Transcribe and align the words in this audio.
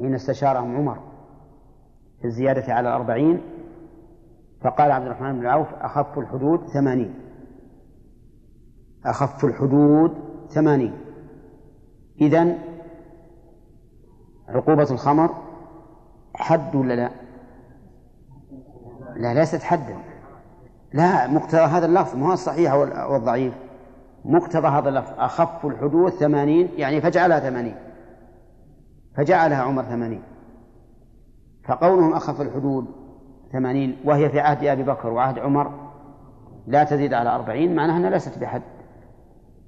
حين 0.00 0.14
استشارهم 0.14 0.76
عمر 0.76 0.98
في 2.20 2.24
الزيادة 2.24 2.74
على 2.74 2.88
الأربعين 2.88 3.40
فقال 4.60 4.90
عبد 4.90 5.06
الرحمن 5.06 5.40
بن 5.40 5.46
عوف 5.46 5.68
أخف 5.74 6.18
الحدود 6.18 6.66
ثمانين. 6.66 7.14
أخف 9.06 9.44
الحدود 9.44 10.14
ثمانين. 10.48 10.92
إذن 12.20 12.58
عقوبة 14.48 14.90
الخمر 14.90 15.34
حد 16.34 16.74
ولا 16.74 16.94
لا؟ 16.94 17.10
لا 19.16 19.34
ليست 19.34 19.62
حدا. 19.62 19.96
لا 20.92 21.26
مقتضى 21.26 21.60
هذا 21.60 21.86
اللفظ 21.86 22.16
ما 22.16 22.28
هو 22.28 22.32
الصحيح 22.32 22.74
والضعيف؟ 22.74 23.54
مقتضى 24.24 24.68
هذا 24.68 24.88
اللفظ. 24.88 25.12
أخف 25.18 25.66
الحدود 25.66 26.12
ثمانين 26.12 26.68
يعني 26.76 27.00
فاجعلها 27.00 27.40
ثمانين. 27.40 27.89
فجعلها 29.16 29.62
عمر 29.62 29.82
ثمانين. 29.82 30.22
فقولهم 31.64 32.12
أخف 32.12 32.40
الحدود 32.40 32.86
ثمانين 33.52 33.96
وهي 34.04 34.28
في 34.28 34.40
عهد 34.40 34.64
أبي 34.64 34.82
بكر 34.82 35.08
وعهد 35.08 35.38
عمر 35.38 35.90
لا 36.66 36.84
تزيد 36.84 37.14
على 37.14 37.34
أربعين 37.34 37.74
معناها 37.74 37.96
أنها 37.96 38.10
ليست 38.10 38.38
بحد. 38.38 38.62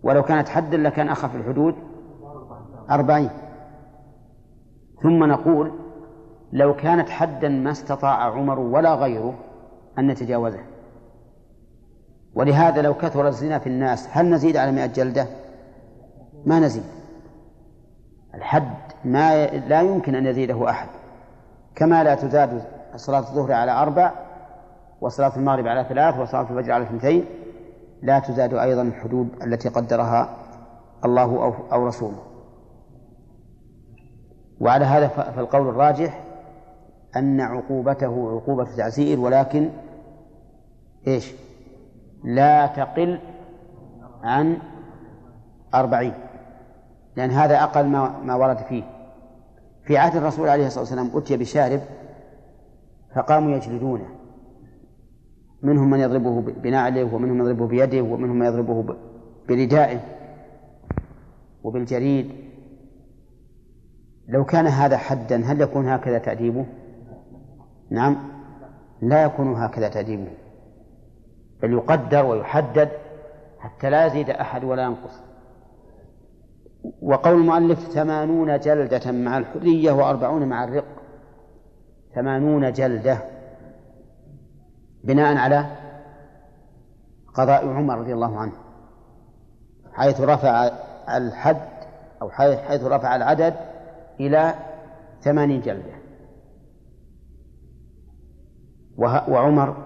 ولو 0.02 0.22
كانت 0.22 0.48
حدا 0.48 0.76
لكان 0.76 1.08
أخف 1.08 1.36
الحدود 1.36 1.74
أربعين. 2.90 3.30
ثم 5.02 5.24
نقول 5.24 5.72
لو 6.52 6.76
كانت 6.76 7.08
حدا 7.08 7.48
ما 7.48 7.70
استطاع 7.70 8.22
عمر 8.32 8.58
ولا 8.58 8.94
غيره 8.94 9.34
أن 9.98 10.06
نتجاوزه. 10.06 10.60
ولهذا 12.34 12.82
لو 12.82 12.94
كثر 12.94 13.28
الزنا 13.28 13.58
في 13.58 13.66
الناس 13.66 14.08
هل 14.10 14.30
نزيد 14.30 14.56
على 14.56 14.72
مئة 14.72 14.86
جلدة؟ 14.86 15.26
ما 16.46 16.60
نزيد. 16.60 16.84
الحد 18.34 18.91
ما 19.04 19.46
لا 19.46 19.80
يمكن 19.80 20.14
أن 20.14 20.26
يزيده 20.26 20.70
أحد. 20.70 20.88
كما 21.74 22.04
لا 22.04 22.14
تزاد 22.14 22.62
صلاة 22.96 23.18
الظهر 23.18 23.52
على 23.52 23.72
أربع 23.72 24.12
وصلاة 25.00 25.36
المغرب 25.36 25.66
على 25.66 25.84
ثلاث 25.88 26.18
وصلاة 26.18 26.42
الفجر 26.42 26.72
على 26.72 26.84
اثنتين 26.84 27.24
لا 28.02 28.18
تزاد 28.18 28.54
أيضا 28.54 28.82
الحدود 28.82 29.28
التي 29.42 29.68
قدرها 29.68 30.36
الله 31.04 31.22
أو, 31.22 31.54
أو 31.72 31.86
رسوله. 31.86 32.22
وعلى 34.60 34.84
هذا 34.84 35.08
فالقول 35.08 35.68
الراجح 35.68 36.20
أن 37.16 37.40
عقوبته 37.40 38.30
عقوبة 38.36 38.76
تعزير 38.76 39.20
ولكن 39.20 39.70
إيش؟ 41.06 41.32
لا 42.24 42.66
تقل 42.66 43.18
عن 44.22 44.58
أربعين. 45.74 46.14
لأن 47.16 47.30
هذا 47.30 47.62
أقل 47.62 47.86
ما, 47.86 48.18
ما 48.24 48.34
ورد 48.34 48.56
فيه. 48.56 48.82
في 49.84 49.98
عهد 49.98 50.16
الرسول 50.16 50.48
عليه 50.48 50.66
الصلاة 50.66 50.80
والسلام 50.80 51.10
أتي 51.14 51.36
بشارب 51.36 51.80
فقاموا 53.14 53.56
يجلدونه. 53.56 54.08
منهم 55.62 55.90
من 55.90 56.00
يضربه 56.00 56.40
بنعله 56.40 57.14
ومنهم 57.14 57.38
من 57.38 57.40
يضربه 57.40 57.66
بيده 57.66 58.02
ومنهم 58.02 58.38
من 58.38 58.46
يضربه 58.46 58.96
بردائه 59.48 60.00
وبالجريد. 61.62 62.30
لو 64.28 64.44
كان 64.44 64.66
هذا 64.66 64.96
حدا 64.96 65.44
هل 65.44 65.60
يكون 65.60 65.88
هكذا 65.88 66.18
تأديبه؟ 66.18 66.66
نعم 67.90 68.16
لا 69.02 69.22
يكون 69.22 69.54
هكذا 69.54 69.88
تأديبه. 69.88 70.30
بل 71.62 71.72
يقدر 71.72 72.26
ويحدد 72.26 72.88
حتى 73.58 73.90
لا 73.90 74.06
يزيد 74.06 74.30
أحد 74.30 74.64
ولا 74.64 74.82
ينقص. 74.82 75.31
وقول 77.02 77.34
المؤلف 77.34 77.78
ثمانون 77.78 78.58
جلدة 78.58 79.12
مع 79.12 79.38
الحرية 79.38 79.92
وأربعون 79.92 80.48
مع 80.48 80.64
الرق. 80.64 80.84
ثمانون 82.14 82.72
جلدة. 82.72 83.18
بناء 85.04 85.36
على 85.36 85.66
قضاء 87.34 87.68
عمر 87.68 87.98
رضي 87.98 88.12
الله 88.12 88.38
عنه. 88.38 88.52
حيث 89.92 90.20
رفع 90.20 90.70
الحد 91.16 91.68
أو 92.22 92.30
حيث 92.30 92.84
رفع 92.84 93.16
العدد 93.16 93.54
إلى 94.20 94.54
ثمانين 95.20 95.60
جلدة. 95.60 95.92
وعمر 99.28 99.76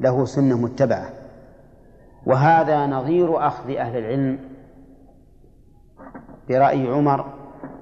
له 0.00 0.24
سنة 0.24 0.58
متبعة. 0.58 1.10
وهذا 2.26 2.86
نظير 2.86 3.46
أخذ 3.46 3.70
أهل 3.70 3.96
العلم 3.98 4.38
برأي 6.48 6.88
عمر 6.88 7.24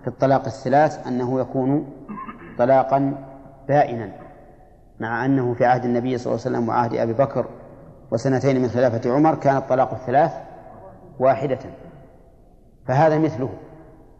في 0.02 0.08
الطلاق 0.08 0.44
الثلاث 0.44 1.06
أنه 1.06 1.40
يكون 1.40 1.92
طلاقا 2.58 3.14
بائنا 3.68 4.12
مع 5.00 5.24
أنه 5.24 5.54
في 5.54 5.64
عهد 5.64 5.84
النبي 5.84 6.18
صلى 6.18 6.32
الله 6.32 6.44
عليه 6.46 6.56
وسلم 6.56 6.68
وعهد 6.68 6.94
أبي 6.94 7.12
بكر 7.12 7.46
وسنتين 8.10 8.62
من 8.62 8.68
خلافة 8.68 9.12
عمر 9.12 9.34
كان 9.34 9.56
الطلاق 9.56 9.92
الثلاث 9.94 10.32
واحدة. 11.18 11.58
فهذا 12.86 13.18
مثله. 13.18 13.50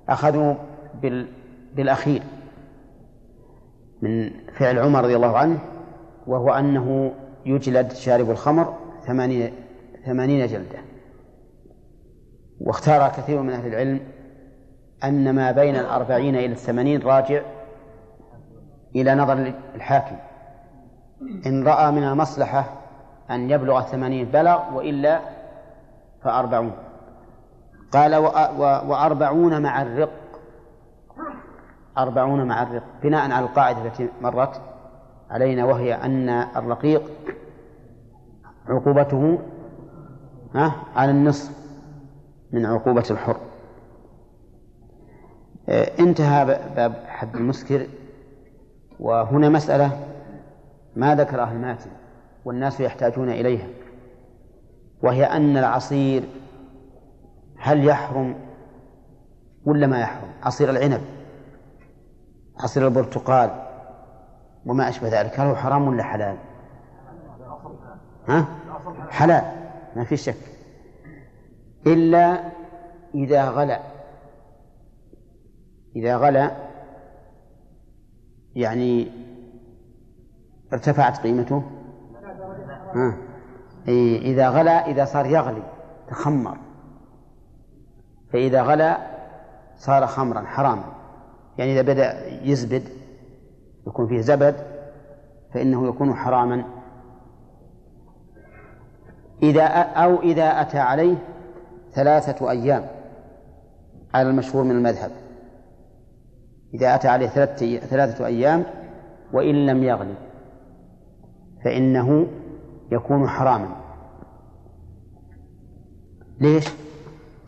أخذوا 0.09 0.54
بال 1.03 1.27
بالأخير 1.75 2.22
من 4.03 4.31
فعل 4.53 4.78
عمر 4.78 5.04
رضي 5.04 5.16
الله 5.16 5.38
عنه 5.38 5.59
وهو 6.27 6.50
أنه 6.50 7.12
يجلد 7.47 7.93
شارب 7.93 8.31
الخمر 8.31 8.75
ثمانين, 9.06 9.53
ثمانين 10.06 10.47
جلدة. 10.47 10.78
واختار 12.60 13.09
كثير 13.09 13.43
من 13.43 13.50
أهل 13.50 13.66
العلم 13.66 14.00
أن 15.04 15.34
ما 15.34 15.53
بين 15.53 15.76
الأربعين 15.76 16.37
إلى 16.37 16.53
الثمانين 16.53 17.03
راجع 17.03 17.42
إلى 18.97 19.15
نظر 19.15 19.53
الحاكم. 19.75 20.16
إن 21.47 21.66
رأى 21.66 21.92
من 21.92 22.04
المصلحة 22.04 22.65
أن 23.31 23.50
يبلغ 23.50 23.78
الثمانين 23.78 24.26
بلغ 24.26 24.75
وإلا 24.75 25.20
فأربعون. 26.22 26.72
قال 27.92 28.16
وأربعون 28.88 29.62
مع 29.62 29.82
الرق. 29.82 30.10
أربعون 31.98 32.48
مع 32.48 32.62
الرق. 32.62 32.82
بناء 33.03 33.31
على 33.31 33.47
القاعدة 33.47 33.82
التي 33.84 34.09
مرت 34.21 34.60
علينا 35.31 35.65
وهي 35.65 35.94
أن 35.94 36.28
الرقيق 36.28 37.03
عقوبته 38.69 39.38
على 40.97 41.10
النصف 41.10 41.53
من 42.53 42.66
عقوبة 42.66 43.04
الحر. 43.10 43.36
آه، 45.69 45.91
انتهى 45.99 46.45
باب 46.77 47.05
حد 47.09 47.37
المسكر. 47.37 47.87
وهنا 49.01 49.49
مسألة 49.49 50.07
ما 50.97 51.15
ذكرها 51.15 51.53
الماتن 51.53 51.91
والناس 52.45 52.81
يحتاجون 52.81 53.31
إليها 53.31 53.67
وهي 55.03 55.25
أن 55.25 55.57
العصير 55.57 56.23
هل 57.59 57.85
يحرم 57.85 58.35
ولا 59.65 59.87
ما 59.87 60.01
يحرم؟ 60.01 60.29
عصير 60.43 60.71
العنب 60.71 61.01
عصير 62.61 62.87
البرتقال 62.87 63.51
وما 64.67 64.89
أشبه 64.89 65.21
ذلك 65.21 65.41
هل 65.41 65.47
هو 65.47 65.57
حرام 65.57 65.89
ولا 65.89 66.03
حلال؟ 66.03 66.37
ها؟ 68.29 68.47
حلال 69.11 69.45
ما 69.97 70.05
في 70.05 70.17
شك. 70.17 70.37
إلا 71.87 72.41
إذا 73.15 73.49
غلأ 73.49 73.81
إذا 75.97 76.16
غلا 76.16 76.50
يعني 78.55 79.10
ارتفعت 80.72 81.19
قيمته؟ 81.19 81.62
آه. 82.94 83.15
إذا 84.19 84.49
غلا 84.49 84.87
إذا 84.87 85.04
صار 85.04 85.27
يغلي 85.27 85.62
تخمر. 86.09 86.59
فإذا 88.33 88.62
غلا 88.62 88.99
صار 89.77 90.06
خمرا 90.06 90.41
حراما. 90.41 90.84
يعني 91.59 91.72
إذا 91.72 91.93
بدأ 91.93 92.27
يزبد 92.43 92.83
يكون 93.86 94.09
فيه 94.09 94.21
زبد 94.21 94.57
فإنه 95.54 95.89
يكون 95.89 96.15
حراما. 96.15 96.65
إذا 99.42 99.66
أو 99.66 100.22
إذا 100.22 100.60
أتى 100.60 100.78
عليه 100.78 101.16
ثلاثة 101.92 102.51
أيام 102.51 102.86
على 104.15 104.30
المشهور 104.30 104.65
من 104.65 104.71
المذهب. 104.71 105.23
إذا 106.74 106.94
أتى 106.94 107.09
عليه 107.09 107.26
ثلاثة, 107.26 107.76
ثلاثة 107.78 108.26
أيام 108.26 108.65
وإن 109.32 109.66
لم 109.66 109.82
يغلب 109.82 110.16
فإنه 111.65 112.26
يكون 112.92 113.28
حراما 113.28 113.68
ليش؟ 116.41 116.68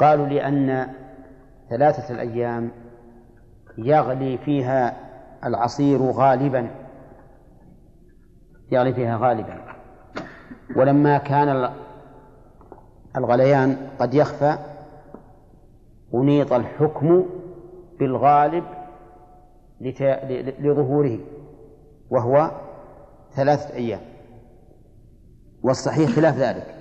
قالوا 0.00 0.26
لأن 0.26 0.88
ثلاثة 1.70 2.14
الأيام 2.14 2.70
يغلي 3.78 4.38
فيها 4.38 4.96
العصير 5.44 6.02
غالبا 6.02 6.70
يغلي 8.73 8.94
فيها 8.94 9.17
غالبا 9.17 9.58
ولما 10.76 11.19
كان 11.19 11.70
الغليان 13.17 13.76
قد 13.99 14.14
يخفى 14.14 14.58
أنيط 16.14 16.52
الحكم 16.52 17.26
بالغالب 17.99 18.64
لظهوره 20.61 21.19
وهو 22.11 22.50
ثلاثة 23.34 23.75
أيام. 23.75 24.00
والصحيح 25.62 26.11
خلاف 26.11 26.37
ذلك. 26.37 26.75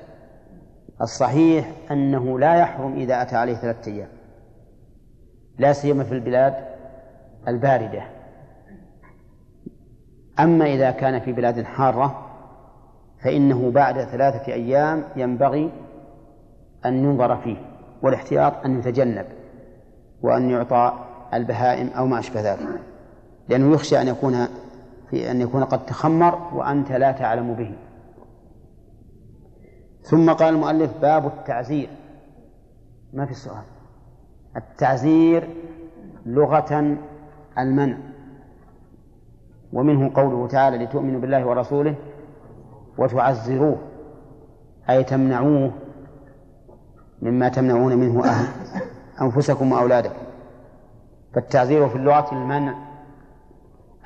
الصحيح 1.02 1.72
أنه 1.92 2.40
لا 2.40 2.56
يحرم 2.56 2.94
إذا 2.94 3.22
أتى 3.22 3.36
عليه 3.36 3.54
ثلاثة 3.56 3.92
أيام. 3.92 4.08
لا 5.58 5.74
سيما 5.74 6.04
في 6.04 6.12
البلاد 6.12 6.54
الباردة. 7.48 8.04
أما 10.40 10.66
إذا 10.66 10.92
كان 10.92 11.20
في 11.20 11.32
بلاد 11.32 11.64
حارة 11.64 12.26
فإنه 13.24 13.72
بعد 13.72 14.04
ثلاثة 14.04 14.54
أيام 14.54 15.04
ينبغي 15.16 15.72
أن 16.86 17.04
ينظر 17.04 17.38
فيه 17.38 17.58
والاحتياط 18.02 18.66
أن 18.66 18.80
يتجنب 18.80 19.26
وأن 20.22 20.50
يعطى 20.50 21.05
البهائم 21.34 21.88
أو 21.88 22.06
ما 22.06 22.20
أشبه 22.20 22.42
ذلك. 22.42 22.82
لأنه 23.50 23.74
يخشى 23.74 24.02
أن 24.02 24.08
يكون 24.08 24.48
في 25.10 25.32
أن 25.32 25.42
يكون 25.42 25.64
قد 25.64 25.86
تخمر 25.86 26.50
وأنت 26.54 26.92
لا 26.92 27.12
تعلم 27.12 27.54
به. 27.54 27.76
ثم 30.02 30.32
قال 30.32 30.54
المؤلف 30.54 30.92
باب 31.02 31.26
التعزير. 31.26 31.90
ما 33.14 33.26
في 33.26 33.34
سؤال 33.34 33.64
التعزير 34.58 35.50
لغة 36.26 36.98
المنع. 37.58 37.98
ومنه 39.74 40.12
قوله 40.16 40.48
تعالى 40.48 40.78
لتؤمنوا 40.78 41.22
بالله 41.22 41.46
ورسوله 41.46 41.96
وتعزروه 42.98 43.78
أي 44.90 45.04
تمنعوه 45.04 45.72
مما 47.22 47.50
تمنعون 47.50 47.96
منه 47.98 48.26
أهل 48.26 48.48
أنفسكم 49.22 49.72
وأولادكم. 49.72 50.25
فالتعزير 51.36 51.90
في 51.90 51.96
اللغة 51.96 52.32
المنع. 52.32 52.76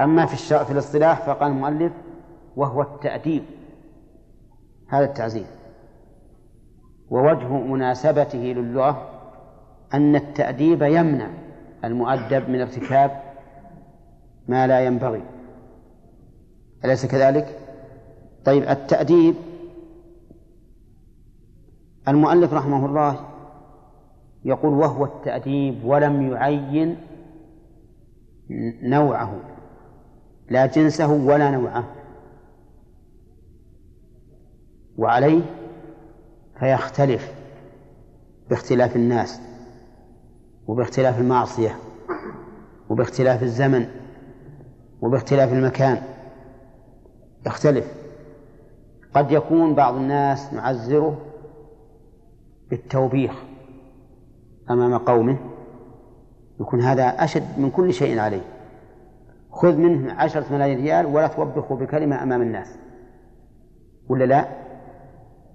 أما 0.02 0.26
في 0.26 0.66
في 0.66 0.72
الاصطلاح 0.72 1.22
فقال 1.22 1.52
المؤلف 1.52 1.94
وهو 2.56 2.81
التأديب. 2.81 3.44
هذا 4.88 5.06
التعزير 5.06 5.46
ووجه 7.10 7.48
مناسبته 7.48 8.38
للغة 8.38 9.10
أن 9.94 10.16
التأديب 10.16 10.81
يمنع 10.81 11.28
المؤدب 11.84 12.50
من 12.50 12.62
ارتكاب 12.62 13.22
ما 14.48 14.68
لا 14.68 14.86
ينبغي. 14.86 15.22
أليس 16.86 17.06
كذلك؟ 17.06 17.60
طيب 18.46 18.64
التأديب 18.64 19.36
المؤلف 22.08 22.54
رحمه 22.54 22.86
الله 22.86 23.20
يقول 24.46 24.74
وهو 24.74 25.06
التأديب 25.06 25.86
ولم 25.86 26.32
يعين 26.32 26.98
نوعه 28.81 29.40
لا 30.50 30.66
جنسه 30.66 31.13
ولا 31.13 31.51
نوعه. 31.51 31.84
وعليه 34.98 35.42
فيختلف 36.60 37.34
باختلاف 38.50 38.96
الناس 38.96 39.42
وباختلاف 40.68 41.19
المعصية 41.19 41.75
وباختلاف 42.90 43.44
الزمن 43.44 43.88
وباختلاف 45.01 45.54
المكان. 45.54 46.01
يختلف. 47.48 47.94
قد 49.13 49.31
يكون 49.31 49.75
بعض 49.75 49.96
الناس 49.96 50.54
نعزره 50.54 51.25
بالتوبيخ 52.69 53.31
أمام 54.69 54.98
قومه 54.98 55.38
يكون 56.60 56.82
هذا 56.82 57.04
أشد 57.04 57.60
من 57.60 57.72
كل 57.72 57.94
شيء 57.94 58.20
عليه. 58.20 58.42
خذ 59.52 59.76
منه 59.76 60.14
عشرة 60.14 60.54
ملايين 60.54 60.80
ريال 60.80 61.06
ولا 61.06 61.28
توبخه 61.28 61.76
بكلمة 61.76 62.24
أمام 62.24 62.42
الناس. 62.42 62.80
ولا 64.10 64.24
لا؟ 64.24 64.48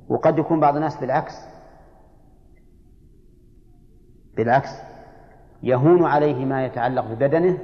وقد 0.09 0.39
يكون 0.39 0.61
بعض 0.61 0.77
الناس 0.77 0.97
بالعكس. 0.97 1.35
بالعكس. 4.37 4.71
يهون 5.63 6.05
عليه 6.05 6.45
ما 6.45 6.67
يتعلق 6.67 7.05
ببدنه 7.05 7.59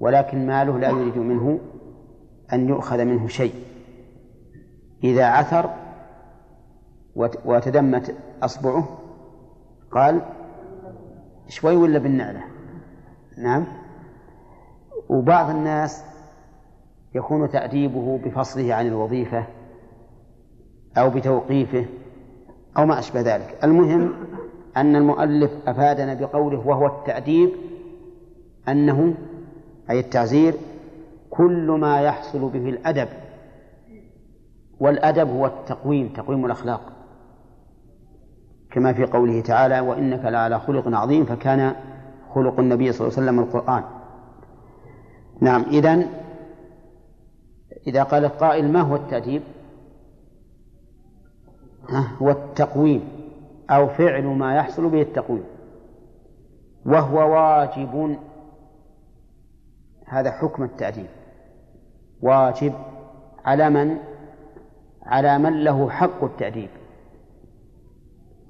ولكن 0.00 0.46
ماله 0.46 0.78
لا 0.78 0.88
يريد 0.88 1.18
منه 1.18 1.60
أن 2.52 2.68
يؤخذ 2.68 3.04
منه 3.04 3.26
شيء. 3.26 3.54
إذا 5.04 5.24
عثر 5.24 5.70
وتدمت 7.44 8.14
أصبعه 8.42 8.98
قال 9.90 10.22
شوي 11.52 11.76
ولا 11.76 11.98
بالنعلة؟ 11.98 12.40
نعم. 13.38 13.64
وبعض 15.08 15.50
الناس 15.50 16.04
يكون 17.14 17.50
تأديبه 17.50 18.18
بفصله 18.24 18.74
عن 18.74 18.86
الوظيفة 18.86 19.44
أو 20.98 21.10
بتوقيفه 21.10 21.86
أو 22.78 22.86
ما 22.86 22.98
أشبه 22.98 23.20
ذلك. 23.20 23.58
المهم 23.64 24.12
أن 24.76 24.96
المؤلف 24.96 25.50
أفادنا 25.66 26.14
بقوله 26.14 26.66
وهو 26.66 26.86
التأديب 26.86 27.50
أنه 28.68 29.14
أي 29.90 30.00
التعزير 30.00 30.54
كل 31.30 31.70
ما 31.80 32.00
يحصل 32.02 32.48
به 32.48 32.68
الأدب 32.68 33.08
والأدب 34.80 35.28
هو 35.28 35.46
التقويم 35.46 36.08
تقويم 36.08 36.46
الأخلاق. 36.46 36.91
كما 38.72 38.92
في 38.92 39.04
قوله 39.04 39.40
تعالى 39.40 39.80
وإنك 39.80 40.24
لعلى 40.24 40.60
خلق 40.60 40.96
عظيم 40.96 41.24
فكان 41.24 41.74
خلق 42.34 42.60
النبي 42.60 42.92
صلى 42.92 43.08
الله 43.08 43.18
عليه 43.18 43.28
وسلم 43.28 43.40
القرآن. 43.40 43.84
نعم 45.40 45.62
إذن 45.62 46.06
إذا 47.86 48.02
قال 48.02 48.24
القائل 48.24 48.72
ما 48.72 48.80
هو 48.80 48.96
التأديب؟ 48.96 49.42
هو 52.22 52.30
التقويم 52.30 53.08
أو 53.70 53.88
فعل 53.88 54.24
ما 54.24 54.56
يحصل 54.56 54.88
به 54.88 55.02
التقويم. 55.02 55.44
وهو 56.86 57.34
واجب. 57.34 58.16
هذا 60.06 60.30
حكم 60.30 60.62
التأديب. 60.62 61.08
واجب 62.22 62.72
على 63.44 63.70
من؟ 63.70 63.98
على 65.02 65.38
من 65.38 65.64
له 65.64 65.90
حق 65.90 66.24
التأديب. 66.24 66.68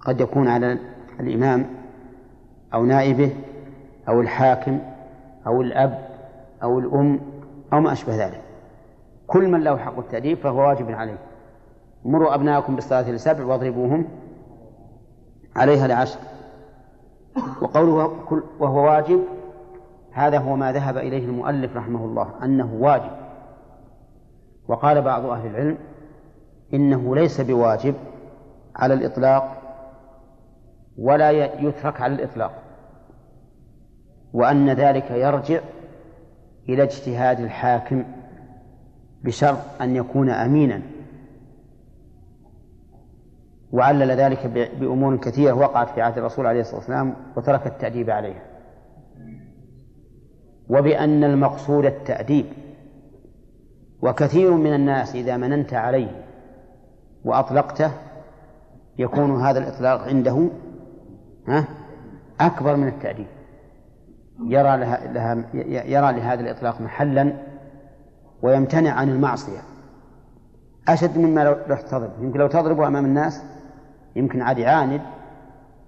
قد 0.05 0.21
يكون 0.21 0.49
على 0.49 0.79
الإمام 1.21 1.67
أو 2.75 2.85
نائبه 2.85 3.31
أو 4.09 4.21
الحاكم 4.21 4.79
أو 5.47 5.63
الأب 5.63 6.09
أو 6.63 6.79
الأم 6.79 7.21
أو 7.73 7.81
ما 7.81 7.93
أشبه 7.93 8.27
ذلك. 8.27 8.41
كل 9.27 9.49
من 9.49 9.61
له 9.61 9.77
حق 9.77 9.99
التأديب 9.99 10.39
فهو 10.39 10.69
واجب 10.69 10.91
عليه. 10.91 11.19
مروا 12.05 12.35
أبناءكم 12.35 12.75
بالصلاة 12.75 13.11
لسبع 13.11 13.45
واضربوهم 13.45 14.05
عليها 15.57 15.87
لعشر. 15.87 16.19
وقوله 17.63 18.13
وهو 18.59 18.85
واجب 18.85 19.21
هذا 20.13 20.39
هو 20.39 20.57
ما 20.57 20.73
ذهب 20.73 20.97
إليه 20.97 21.25
المؤلف 21.25 21.77
رحمه 21.77 22.05
الله 22.05 22.29
أنه 22.43 22.75
واجب. 22.81 23.11
وقال 24.69 25.03
بعض 25.03 25.27
أهل 25.27 25.47
العلم 25.47 25.79
إنه 26.75 27.15
ليس 27.15 27.41
بواجب 27.41 27.95
على 28.77 28.95
الإطلاق 28.95 29.62
ولا 30.99 31.31
يترك 31.61 32.01
على 32.01 32.15
الإطلاق. 32.15 32.63
وأن 34.33 34.71
ذلك 34.71 35.11
يرجع 35.11 35.61
إلى 36.69 36.83
اجتهاد 36.83 37.41
الحاكم 37.41 38.05
بشرط 39.25 39.59
أن 39.81 39.97
يكون 39.97 40.31
أمينا. 40.31 40.83
وعلل 43.73 44.11
ذلك 44.11 44.47
بأمور 44.81 45.17
كثيرة 45.17 45.53
وقعت 45.53 45.91
في 45.91 46.03
عهد 46.03 46.19
الرسول 46.19 46.47
عليه 46.47 46.61
الصلاة 46.61 46.77
والسلام 46.77 47.15
وترك 47.37 47.67
التأديب 47.67 48.11
عليها. 48.11 48.43
وبأن 50.69 51.25
المقصود 51.25 51.85
التأديب 51.85 52.47
وكثير 54.03 54.51
من 54.51 54.75
الناس 54.75 55.15
إذا 55.15 55.37
مننت 55.37 55.75
عليه 55.75 56.25
وأطلقته 57.25 57.91
يكون 58.99 59.43
هذا 59.43 59.59
الإطلاق 59.59 60.01
عنده 60.01 60.49
ها؟ 61.49 61.65
أكبر 62.41 62.77
من 62.77 62.89
التأديب. 62.89 63.27
يرى 64.47 64.77
لها, 64.77 65.13
لها 65.13 65.45
يرى 65.87 66.13
لهذا 66.13 66.41
الإطلاق 66.41 66.81
محلا 66.81 67.33
ويمتنع 68.43 68.91
عن 68.91 69.09
المعصية. 69.09 69.59
أشد 70.89 71.19
مما 71.19 71.45
لو 71.45 71.77
تضرب. 71.77 72.11
يمكن 72.21 72.39
لو 72.39 72.49
تضربه 72.49 72.87
أمام 72.87 73.05
الناس 73.05 73.43
يمكن 74.17 74.43
عاد 74.43 74.59
يعاند 74.59 75.01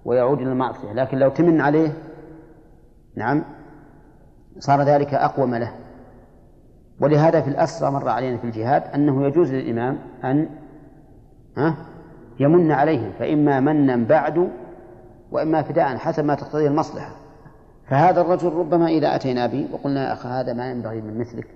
ويعود 0.05 0.41
إلى 0.41 0.51
المعصية. 0.51 0.93
لكن 0.93 1.17
لو 1.17 1.29
تمن 1.29 1.61
عليه 1.61 1.93
نعم 3.15 3.43
صار 4.59 4.81
ذلك 4.81 5.13
أقوم 5.13 5.55
له. 5.55 5.71
ولهذا 6.99 7.41
في 7.41 7.47
الأسرى 7.47 7.91
مر 7.91 8.09
علينا 8.09 8.37
في 8.37 8.43
الجهاد 8.43 8.83
أنه 8.95 9.25
يجوز 9.25 9.53
للإمام 9.53 9.97
أن 10.23 10.49
ها 11.57 11.75
يمن 12.39 12.71
عليهم. 12.71 13.11
فإما 13.19 13.59
منا 13.59 13.95
بعد 13.95 14.49
وإما 15.35 15.61
فداء 15.61 15.97
حسب 15.97 16.25
ما 16.25 16.35
تقتضيه 16.35 16.67
المصلحة. 16.67 17.11
فهذا 17.87 18.21
الرجل 18.21 18.53
ربما 18.53 18.87
إذا 18.87 19.15
أتينا 19.15 19.47
به 19.47 19.67
وقلنا 19.71 20.07
يا 20.07 20.13
أخي 20.13 20.29
هذا 20.29 20.53
ما 20.53 20.71
ينبغي 20.71 21.01
من 21.01 21.19
مثلك 21.19 21.47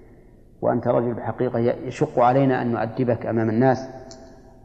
وأنت 0.62 0.88
رجل 0.88 1.14
بحقيقة 1.14 1.60
يشق 1.60 2.20
علينا 2.20 2.62
أن 2.62 2.72
نؤدبك 2.72 3.26
أمام 3.26 3.50
الناس 3.50 3.90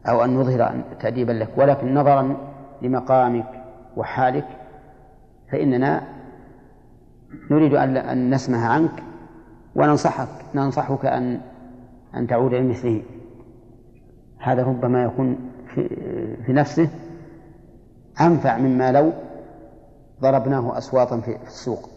أو 0.05 0.23
أن 0.23 0.35
نظهر 0.35 0.81
تأديبا 0.99 1.31
لك. 1.31 1.49
ولكن 1.57 1.93
نظرا 1.93 2.37
لمقامك 2.81 3.63
وحالك 3.97 4.47
فإننا 5.51 6.01
نريد 7.51 7.73
أن 7.73 8.29
نسمع 8.29 8.67
عنك 8.67 9.03
وننصحك 9.75 10.27
ننصحك 10.55 11.05
أن 11.05 11.41
أن 12.15 12.27
تعود 12.27 12.53
لمثله. 12.53 13.01
هذا 14.39 14.63
ربما 14.63 15.03
يكون 15.03 15.37
في, 15.75 15.89
في 16.45 16.53
نفسه 16.53 16.89
أنفع 18.21 18.57
مما 18.57 18.91
لو 18.91 19.13
ضربناه 20.21 20.77
أصواتا 20.77 21.21
في 21.21 21.37
السوق. 21.47 21.89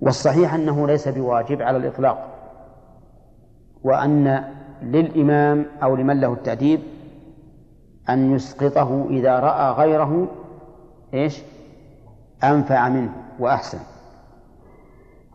والصحيح 0.00 0.54
أنه 0.54 0.86
ليس 0.86 1.08
بواجب 1.08 1.62
على 1.62 1.76
الإطلاق 1.76 2.28
وأن 3.84 4.44
للإمام 4.82 5.66
أو 5.82 5.96
لمن 5.96 6.20
له 6.20 6.32
التأديب 6.32 6.80
أن 8.08 8.34
يسقطه 8.34 9.06
إذا 9.10 9.40
رأى 9.40 9.72
غيره 9.72 10.28
إيش؟ 11.14 11.42
أنفع 12.44 12.88
منه 12.88 13.12
وأحسن. 13.38 13.78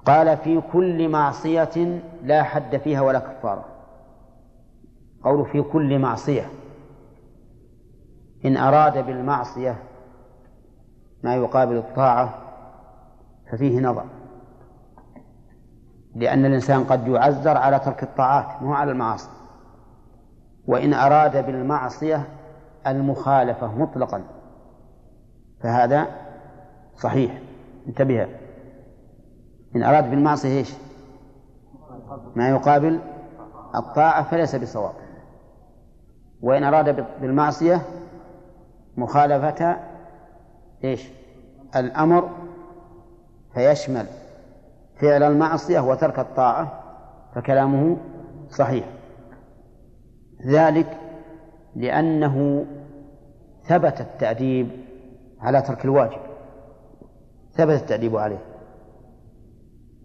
قال 0.06 0.38
في 0.38 0.62
كل 0.74 1.10
معصية 1.10 2.02
لا 2.24 2.44
حد 2.44 2.78
فيها 2.78 3.02
ولا 3.02 3.20
كفارة. 3.20 3.66
قول 5.24 5.46
في 5.46 5.62
كل 5.62 6.00
معصية. 6.00 6.50
إن 8.46 8.58
أراد 8.58 9.06
بالمعصية 9.06 9.76
ما 11.24 11.36
يقابل 11.36 11.78
الطاعة 11.78 12.34
ففيه 13.52 13.80
نظر. 13.80 14.06
لأن 16.16 16.46
الإنسان 16.46 16.84
قد 16.84 17.08
يعذر 17.08 17.58
على 17.58 17.80
ترك 17.80 18.04
الطاعات 18.04 18.62
مو 18.62 18.74
على 18.74 18.92
المعاصي. 18.92 19.30
وإن 20.68 20.94
أراد 20.94 21.46
بالمعصية 21.46 22.28
المخالفة 22.88 23.76
مطلقا. 23.76 24.24
فهذا 25.62 26.08
صحيح. 26.98 27.42
انتبه. 27.88 28.28
إن 29.76 29.84
أراد 29.84 30.10
بالمعصية 30.10 30.58
إيش؟ 30.58 30.74
ما 32.36 32.50
يقابل 32.50 33.00
الطاعة 33.76 34.24
فليس 34.24 34.56
بصواب. 34.56 34.94
وإن 36.42 36.64
أراد 36.64 37.06
بالمعصية 37.22 37.82
مخالفة 38.98 39.78
إيش؟ 40.84 41.10
الأمر 41.76 42.30
فيشمل 43.54 44.06
فعل 45.02 45.24
المعصية 45.24 45.80
وترك 45.80 46.20
الطاعة 46.20 46.84
فكلامه 47.36 47.98
صحيح. 48.50 48.86
ذلك 50.48 50.98
لأنه 51.76 52.66
ثبت 53.64 54.02
التأديب 54.02 54.68
على 55.40 55.62
ترك 55.62 55.86
الواجب. 55.86 56.20
ثبت 57.54 57.82
التأديب 57.82 58.16
عليه. 58.16 58.42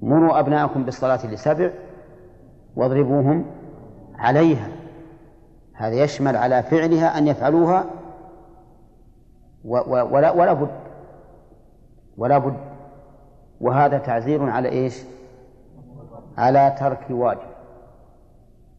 مروا 0.03 0.41
أبناءكم 0.41 0.85
بالصلاة 0.85 1.27
لسبع 1.27 1.71
واضربوهم 2.77 3.45
عليها. 4.15 4.69
هذا 5.75 5.95
يشمل 5.95 6.37
على 6.37 6.63
فعلها 6.63 7.19
أن 7.19 7.27
يفعلوها 7.27 7.85
ولا 9.65 10.31
ولا 10.31 10.53
بد. 10.53 10.71
ولا 12.19 12.39
بد. 12.39 12.57
وهذا 13.61 13.99
تعزير 13.99 14.51
على 14.51 14.69
إيش؟ 14.69 15.05
على 16.39 16.77
ترك 16.81 17.07
واجب. 17.11 17.41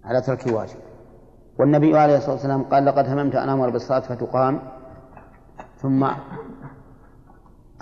على 0.06 0.22
ترك 0.22 0.48
واجب. 0.48 0.80
والنبي 1.60 1.98
عليه 1.98 2.18
الصلاة 2.18 2.32
والسلام 2.32 2.64
قال 2.64 2.86
لقد 2.86 3.10
هممت 3.10 3.36
أن 3.36 3.50
أمر 3.50 3.70
بالصلاة 3.70 4.00
فتقام. 4.00 4.60
ثم 5.78 6.08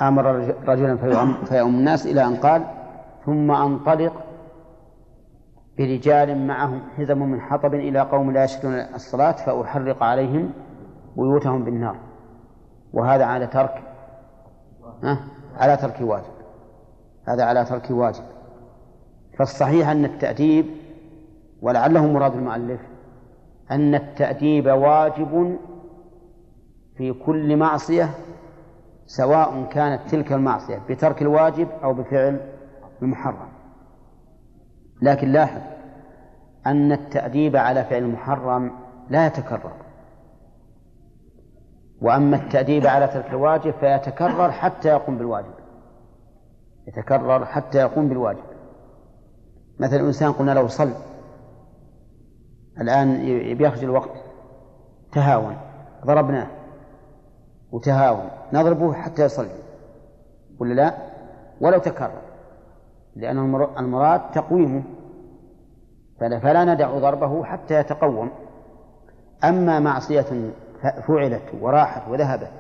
أمر 0.01 0.25
رجلا 0.67 0.97
فيؤم 1.45 1.75
الناس 1.75 2.05
إلى 2.05 2.25
أن 2.25 2.35
قال 2.35 2.65
ثم 3.25 3.51
أنطلق 3.51 4.13
برجال 5.77 6.47
معهم 6.47 6.81
حزم 6.97 7.19
من 7.19 7.41
حطب 7.41 7.73
إلى 7.73 7.99
قوم 7.99 8.31
لا 8.31 8.43
يشهدون 8.43 8.73
الصلاة 8.73 9.31
فأحرق 9.31 10.03
عليهم 10.03 10.51
بيوتهم 11.15 11.63
بالنار. 11.63 11.95
وهذا 12.93 13.25
على 13.25 13.47
ترك؟ 13.47 13.83
على 15.55 15.77
ترك 15.77 16.01
واجب. 16.01 16.33
هذا 17.27 17.43
على 17.43 17.65
ترك 17.65 17.91
واجب. 17.91 18.23
فالصحيح 19.39 19.89
أن 19.89 20.05
التأديب 20.05 20.65
ولعله 21.61 22.07
مراد 22.07 22.33
المؤلف 22.33 22.81
أن 23.71 23.95
التأديب 23.95 24.65
واجب 24.65 25.57
في 26.97 27.13
كل 27.13 27.57
معصية 27.57 28.09
سواء 29.05 29.63
كانت 29.71 30.01
تلك 30.11 30.33
المعصية 30.33 30.81
بترك 30.89 31.21
الواجب 31.21 31.67
أو 31.83 31.93
بفعل 31.93 32.39
المحرم. 33.01 33.49
لكن 35.01 35.31
لاحظ 35.31 35.61
أن 36.67 36.91
التأديب 36.91 37.55
على 37.55 37.83
فعل 37.83 38.03
المحرم 38.03 38.71
لا 39.09 39.27
يتكرر. 39.27 39.71
وأما 42.01 42.35
التأديب 42.37 42.87
على 42.87 43.07
ترك 43.07 43.29
الواجب 43.29 43.71
فيتكرر 43.71 44.51
حتى 44.51 44.87
يقوم 44.87 45.17
بالواجب. 45.17 45.53
يتكرر 46.87 47.45
حتى 47.45 47.77
يقوم 47.77 48.09
بالواجب. 48.09 48.43
مثلا 49.79 49.99
إنسان 49.99 50.31
قلنا 50.31 50.51
له 50.51 50.67
صل. 50.67 50.91
الآن 52.81 53.17
بيخرج 53.57 53.83
الوقت. 53.83 54.09
تهاون. 55.11 55.57
ضربناه. 56.05 56.47
وتهاون. 57.71 58.29
نضربه 58.53 58.93
حتى 58.93 59.23
يصلي. 59.23 59.59
ولا 60.59 60.73
لا؟ 60.73 60.97
ولو 61.61 61.79
تكرر. 61.79 62.21
لأن 63.15 63.37
المراد 63.79 64.31
تقويمه. 64.31 64.83
فلا 66.19 66.65
ندع 66.73 66.99
ضربه 66.99 67.43
حتى 67.43 67.73
يتقوم. 67.73 68.31
أما 69.43 69.79
معصية 69.79 70.51
فعلت 71.07 71.41
وراحت 71.61 72.07
وذهبت. 72.09 72.51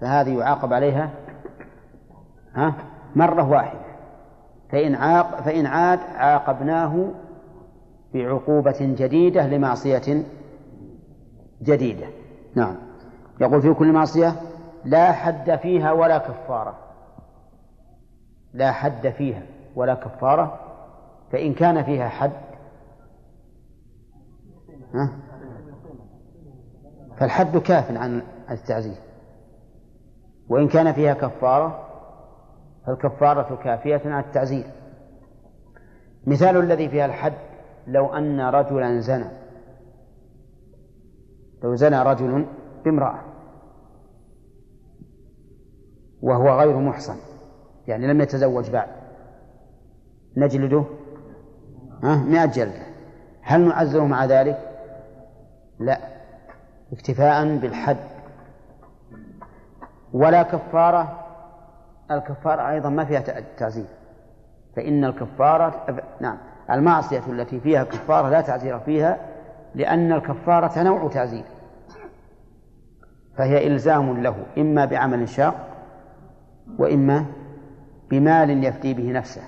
فهذه 0.00 0.38
يعاقب 0.38 0.72
عليها 0.72 1.10
ها 2.54 2.74
مرة 3.16 3.50
واحدة. 3.50 3.88
فإن 4.70 4.94
عاق 4.94 5.40
فإن 5.40 5.66
عاد 5.66 5.98
عاقبناه 6.14 7.10
بعقوبة 8.14 8.76
جديدة 8.80 9.46
لمعصية 9.46 10.24
جديدة. 11.62 12.06
نعم. 12.54 12.76
يقول 13.40 13.62
في 13.62 13.74
كل 13.74 13.92
معصية 13.92 14.32
لا 14.84 15.12
حد 15.12 15.56
فيها 15.56 15.92
ولا 15.92 16.18
كفارة. 16.18 16.78
لا 18.54 18.72
حد 18.72 19.08
فيها 19.08 19.42
ولا 19.74 19.94
كفارة. 19.94 20.60
فإن 21.32 21.54
كان 21.54 21.82
فيها 21.82 22.08
حد 22.08 22.32
ها 24.94 25.27
فالحد 27.18 27.56
كاف 27.56 27.96
عن 27.96 28.22
التعزيز. 28.50 29.00
وإن 30.48 30.68
كان 30.68 30.92
فيها 30.92 31.14
كفارة 31.14 31.88
فالكفارة 32.86 33.56
كافية 33.62 34.02
عن 34.04 34.20
التعزير 34.20 34.66
مثال 36.26 36.56
الذي 36.56 36.88
فيها 36.88 37.06
الحد 37.06 37.32
لو 37.86 38.06
أن 38.06 38.40
رجلا 38.40 39.00
زنى. 39.00 39.30
لو 41.62 41.74
زنى 41.74 42.02
رجل 42.02 42.46
بامرأة. 42.84 43.18
وهو 46.22 46.58
غير 46.58 46.76
محصن. 46.76 47.16
يعني 47.86 48.06
لم 48.06 48.20
يتزوج 48.20 48.70
بعد. 48.70 48.88
نجلده؟ 50.36 50.84
ها؟ 52.02 52.16
مئة 52.16 52.46
جلدة. 52.46 52.82
هل 53.42 53.68
نعزره 53.68 54.04
مع 54.04 54.24
ذلك؟ 54.24 54.58
لا. 55.80 56.17
اكتفاء 56.92 57.56
بالحد. 57.56 57.96
ولا 60.12 60.42
كفارة 60.42 61.24
الكفارة 62.10 62.70
أيضا 62.70 62.88
ما 62.88 63.04
فيها 63.04 63.20
تعزير. 63.58 63.86
فإن 64.76 65.04
الكفارة 65.04 66.00
نعم 66.20 66.38
المعصية 66.70 67.22
التي 67.28 67.60
فيها 67.60 67.84
كفارة 67.84 68.28
لا 68.28 68.40
تعزير 68.40 68.78
فيها 68.78 69.18
لأن 69.74 70.12
الكفارة 70.12 70.82
نوع 70.82 71.08
تعزير. 71.08 71.44
فهي 73.36 73.66
إلزام 73.66 74.22
له 74.22 74.46
إما 74.58 74.84
بعمل 74.84 75.28
شاق 75.28 75.54
وإما 76.78 77.24
بمال 78.10 78.64
يفتي 78.64 78.94
به 78.94 79.12
نفسه. 79.12 79.42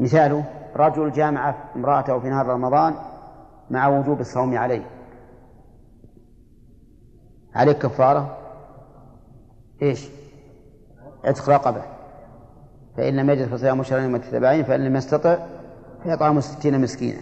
مثاله 0.00 0.44
رجل 0.76 1.12
جامع 1.12 1.54
امرأته 1.76 2.18
في 2.18 2.28
نهار 2.28 2.46
رمضان 2.46 2.94
مع 3.70 3.88
وجوب 3.88 4.20
الصوم 4.20 4.58
عليه. 4.58 4.99
عليك 7.54 7.78
كفارة؟ 7.78 8.36
إيش؟ 9.82 10.08
عتق 11.24 11.48
رقبة 11.50 11.82
فإن 12.96 13.16
لم 13.16 13.30
يجد 13.30 13.48
فصيام 13.48 13.82
شهرين 13.82 14.12
متتابعين 14.12 14.64
فإن 14.64 14.84
لم 14.84 14.96
يستطع 14.96 15.38
فيطعم 16.02 16.40
ستين 16.40 16.80
مسكينا. 16.80 17.20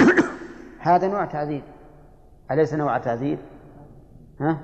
هذا 0.80 1.08
نوع 1.08 1.24
تعذيب. 1.24 1.62
أليس 2.50 2.74
نوع 2.74 2.98
تعذيب؟ 2.98 3.38
ها؟ 4.40 4.58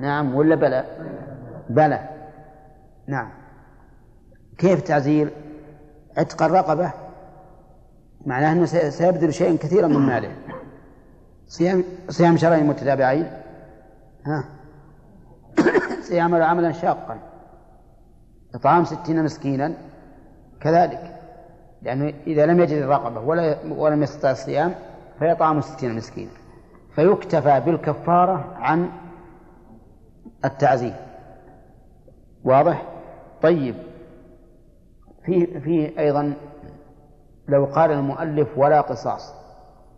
نعم 0.00 0.34
ولا 0.34 0.54
بلى؟ 0.54 0.84
بلى. 1.70 2.08
نعم. 3.06 3.30
كيف 4.58 4.80
تعزير؟ 4.80 5.30
عتق 6.16 6.42
الرقبة 6.42 6.92
معناه 8.26 8.52
أنه 8.52 8.64
سيبذل 8.90 9.34
شيئا 9.34 9.56
كثيرا 9.56 9.86
من 9.86 9.98
ماله 9.98 10.32
صيام 11.46 11.84
صيام 12.08 12.36
شهرين 12.36 12.66
متتابعين. 12.66 13.41
ها. 14.26 14.44
سيعمل 16.08 16.42
عملا 16.42 16.72
شاقا. 16.72 17.18
إطعام 18.54 18.84
ستين 18.84 19.24
مسكينا 19.24 19.74
كذلك. 20.60 21.20
لأنه 21.82 22.14
إذا 22.26 22.46
لم 22.46 22.60
يجد 22.60 22.82
الرقبة 22.82 23.20
ولا 23.20 23.56
ولم 23.68 24.02
يستطع 24.02 24.30
الصيام 24.30 24.74
فيطعم 25.18 25.60
ستين 25.60 25.96
مسكينا. 25.96 26.30
فيكتفى 26.94 27.60
بالكفارة 27.60 28.54
عن 28.56 28.90
التعزير 30.44 30.94
واضح؟ 32.44 32.82
طيب. 33.42 33.74
في 35.24 35.60
في 35.60 35.98
أيضا 35.98 36.34
لو 37.48 37.64
قال 37.64 37.90
المؤلف 37.90 38.58
ولا 38.58 38.80
قصاص 38.80 39.34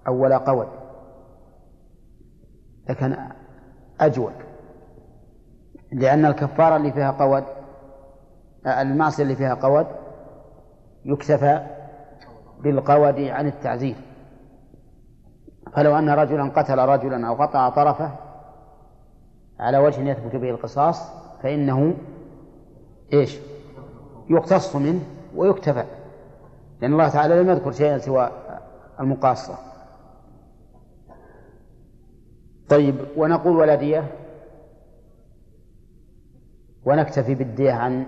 أو 0.06 0.22
ولا 0.22 0.38
قول 0.38 0.66
لكان 2.88 3.28
أجود 4.00 4.32
لأن 5.92 6.24
الكفارة 6.24 6.76
اللي 6.76 6.92
فيها 6.92 7.10
قود 7.10 7.44
المعصية 8.66 9.22
اللي 9.22 9.36
فيها 9.36 9.54
قود 9.54 9.86
يكتفى 11.04 11.66
بالقود 12.60 13.20
عن 13.20 13.46
التعزير. 13.46 13.96
فلو 15.72 15.98
أن 15.98 16.10
رجلا 16.10 16.50
قتل 16.50 16.78
رجلا 16.78 17.28
أو 17.28 17.34
قطع 17.34 17.68
طرفه 17.68 18.10
على 19.60 19.78
وجه 19.78 20.00
يثبت 20.00 20.36
به 20.36 20.50
القصاص 20.50 21.10
فإنه 21.42 21.94
إيش؟ 23.12 23.38
يقتص 24.30 24.76
منه 24.76 25.00
ويكتفى 25.36 25.84
لأن 26.80 26.92
الله 26.92 27.08
تعالى 27.08 27.42
لم 27.42 27.50
يذكر 27.50 27.72
شيئا 27.72 27.98
سوى 27.98 28.30
المقاصة. 29.00 29.58
طيب 32.68 32.94
ونقول 33.16 33.56
ولا 33.56 33.74
دية؟ 33.74 34.04
ونكتفي 36.84 37.34
بالدية 37.34 37.72
عن 37.72 38.06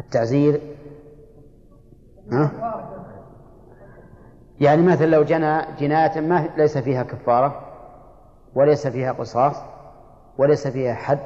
التعزير. 0.00 0.60
ها؟ 2.32 2.50
يعني 4.60 4.82
مثلا 4.82 5.06
لو 5.06 5.22
جنى 5.22 5.60
جناية 5.78 6.20
ما 6.20 6.48
ليس 6.56 6.78
فيها 6.78 7.02
كفارة 7.02 7.68
وليس 8.54 8.86
فيها 8.86 9.12
قصاص 9.12 9.56
وليس 10.38 10.68
فيها 10.68 10.94
حد 10.94 11.18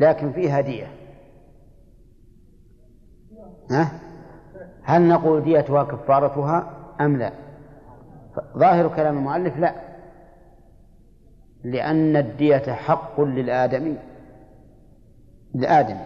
لكن 0.00 0.32
فيها 0.32 0.60
دية. 0.60 0.86
ها؟ 3.70 3.92
هل 4.82 5.08
نقول 5.08 5.44
ديتها 5.44 5.84
كفارتها 5.84 6.70
أم 7.00 7.16
لا؟ 7.16 7.32
ظاهر 8.56 8.88
كلام 8.96 9.18
المؤلف 9.18 9.58
لا. 9.58 9.93
لأن 11.64 12.16
الدية 12.16 12.72
حق 12.72 13.20
للآدمي 13.20 13.96
لآدم 15.54 15.96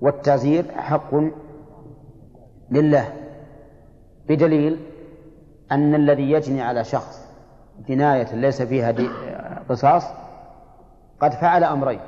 والتعزير 0.00 0.72
حق 0.72 1.14
لله 2.70 3.12
بدليل 4.28 4.80
أن 5.72 5.94
الذي 5.94 6.30
يجني 6.30 6.62
على 6.62 6.84
شخص 6.84 7.26
جناية 7.88 8.34
ليس 8.34 8.62
فيها 8.62 8.94
قصاص 9.68 10.04
قد 11.20 11.30
فعل 11.32 11.64
أمرين 11.64 12.00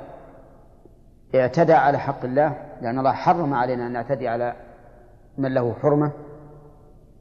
اعتدى 1.35 1.73
على 1.73 1.97
حق 1.97 2.25
الله 2.25 2.55
لأن 2.81 2.99
الله 2.99 3.11
حرم 3.11 3.53
علينا 3.53 3.87
أن 3.87 3.91
نعتدي 3.91 4.27
على 4.27 4.53
من 5.37 5.53
له 5.53 5.73
حرمة 5.73 6.11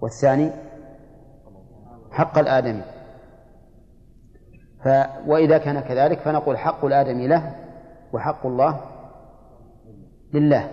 والثاني 0.00 0.50
حق 2.10 2.38
الآدمي. 2.38 2.82
ف 4.84 4.88
وإذا 5.26 5.58
كان 5.58 5.80
كذلك 5.80 6.18
فنقول 6.18 6.58
حق 6.58 6.84
الآدمي 6.84 7.26
له 7.26 7.54
وحق 8.12 8.46
الله 8.46 8.80
لله. 10.34 10.70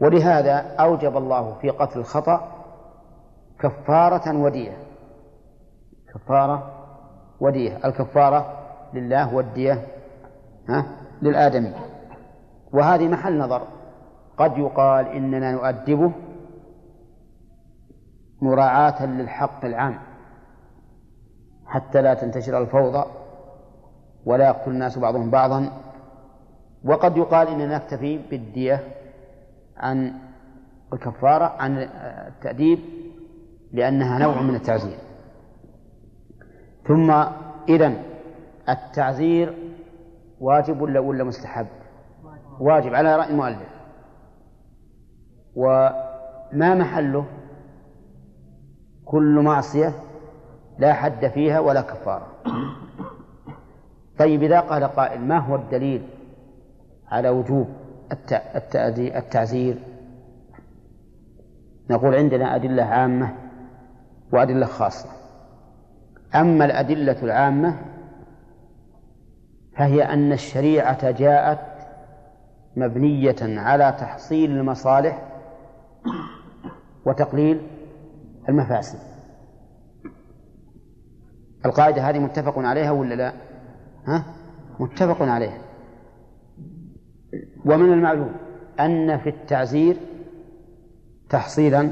ولهذا 0.00 0.76
أوجب 0.80 1.16
الله 1.16 1.54
في 1.54 1.70
قتل 1.70 1.98
الخطأ 1.98 2.48
كفارة 3.60 4.36
ودية. 4.36 4.76
كفارة 6.14 6.72
ودية. 7.40 7.76
الكفارة 7.84 8.52
لله 8.94 9.34
والدية 9.34 9.86
ها 10.68 10.86
للآدمي. 11.22 11.72
وهذه 12.72 13.08
محل 13.08 13.38
نظر. 13.38 13.62
قد 14.38 14.58
يقال 14.58 15.06
إننا 15.06 15.52
نؤدبه 15.52 16.12
مراعاة 18.42 19.06
للحق 19.06 19.64
العام. 19.64 19.98
حتى 21.66 22.02
لا 22.02 22.14
تنتشر 22.14 22.58
الفوضى 22.58 23.04
ولا 24.24 24.46
يقتل 24.46 24.70
الناس 24.70 24.98
بعضهم 24.98 25.30
بعضا. 25.30 25.72
وقد 26.84 27.16
يقال 27.16 27.48
إننا 27.48 27.76
نكتفي 27.76 28.18
بالدية 28.30 28.80
عن 29.76 30.12
الكفارة 30.92 31.44
عن 31.44 31.78
التأديب 32.28 32.78
لأنها 33.72 34.18
نوع 34.18 34.42
من 34.42 34.54
التعزير. 34.54 34.98
ثم 36.88 37.10
إذن 37.68 38.02
التعزير 38.68 39.54
واجب 40.40 40.80
ولا 40.80 41.00
ولا 41.00 41.24
مستحب؟ 41.24 41.66
واجب 42.60 42.94
على 42.94 43.16
رأي 43.16 43.30
المؤلف. 43.30 43.76
وما 45.56 46.74
محله؟ 46.74 47.24
كل 49.04 49.40
معصية 49.40 49.92
لا 50.78 50.92
حد 50.92 51.26
فيها 51.26 51.60
ولا 51.60 51.80
كفارة. 51.80 52.26
طيب 54.18 54.42
إذا 54.42 54.60
قال 54.60 54.84
قائل 54.84 55.20
ما 55.20 55.38
هو 55.38 55.56
الدليل 55.56 56.02
على 57.08 57.28
وجوب 57.28 57.68
التعزير 58.94 59.78
نقول 61.90 62.14
عندنا 62.14 62.56
أدلة 62.56 62.82
عامة 62.82 63.34
وأدلة 64.32 64.66
خاصة. 64.66 65.08
أما 66.34 66.64
الأدلة 66.64 67.16
العامة 67.22 67.76
فهي 69.76 70.02
أن 70.02 70.32
الشريعة 70.32 71.10
جاءت 71.10 71.60
مبنية 72.76 73.36
على 73.40 73.96
تحصيل 74.00 74.50
المصالح 74.50 75.22
وتقليل 77.06 77.60
المفاسد. 78.48 79.15
القاعدة 81.66 82.10
هذه 82.10 82.18
متفق 82.18 82.58
عليها 82.58 82.90
ولا 82.90 83.14
لا؟ 83.14 83.32
ها؟ 84.06 84.24
متفق 84.80 85.22
عليها 85.22 85.58
ومن 87.64 87.92
المعلوم 87.92 88.32
أن 88.80 89.18
في 89.18 89.28
التعزير 89.28 89.96
تحصيلا 91.30 91.90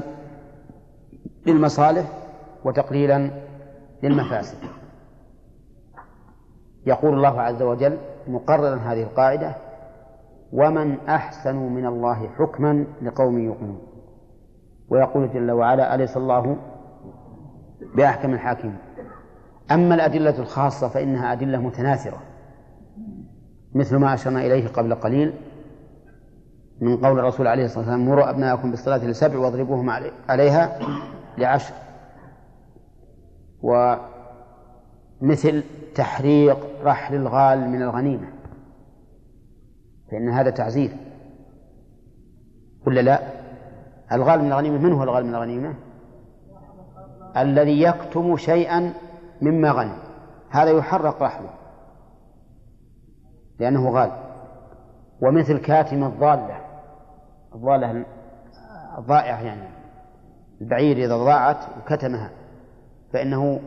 للمصالح 1.45 2.05
وتقليلا 2.65 3.29
للمفاسد 4.03 4.57
يقول 6.85 7.13
الله 7.13 7.41
عز 7.41 7.61
وجل 7.61 7.97
مقررا 8.27 8.75
هذه 8.75 9.03
القاعدة 9.03 9.55
ومن 10.53 10.97
أحسن 10.99 11.55
من 11.55 11.85
الله 11.85 12.29
حكما 12.37 12.85
لقوم 13.01 13.39
يوقنون 13.39 13.81
ويقول 14.89 15.33
جل 15.33 15.51
وعلا 15.51 15.95
أليس 15.95 16.17
الله 16.17 16.57
بأحكم 17.95 18.33
الحاكمين 18.33 18.77
أما 19.71 19.95
الأدلة 19.95 20.39
الخاصة 20.39 20.87
فإنها 20.87 21.33
أدلة 21.33 21.57
متناثرة 21.57 22.21
مثل 23.75 23.95
ما 23.95 24.13
أشرنا 24.13 24.45
إليه 24.45 24.67
قبل 24.67 24.95
قليل 24.95 25.33
من 26.81 26.97
قول 26.97 27.19
الرسول 27.19 27.47
عليه 27.47 27.65
الصلاة 27.65 27.79
والسلام 27.79 28.05
مروا 28.05 28.29
أبناءكم 28.29 28.71
بالصلاة 28.71 28.97
لسبع 29.05 29.39
واضربوهم 29.39 29.89
عليها 30.29 30.79
لعشر 31.37 31.73
ومثل 35.21 35.63
تحريق 35.95 36.57
رحل 36.83 37.15
الغال 37.15 37.69
من 37.69 37.81
الغنيمة 37.81 38.27
فإن 40.11 40.29
هذا 40.29 40.49
تعزير 40.49 40.91
ولا 42.87 43.01
لا؟ 43.01 43.19
الغال 44.11 44.41
من 44.41 44.47
الغنيمة 44.51 44.77
من 44.77 44.93
هو 44.93 45.03
الغال 45.03 45.25
من 45.25 45.35
الغنيمة؟ 45.35 45.73
الذي 47.37 47.81
يكتم 47.81 48.37
شيئا 48.37 48.93
مما 49.41 49.71
غنم 49.71 49.97
هذا 50.49 50.71
يحرق 50.71 51.23
رحله 51.23 51.49
لأنه 53.59 53.89
غال. 53.89 54.11
ومثل 55.21 55.57
كاتم 55.57 56.03
الضالة. 56.03 56.59
الضالة 57.55 58.05
الضائعة 58.97 59.41
يعني. 59.41 59.69
البعير 60.61 60.97
إذا 60.97 61.17
ضاعت 61.17 61.57
وكتمها 61.77 62.31
فإنه 63.13 63.59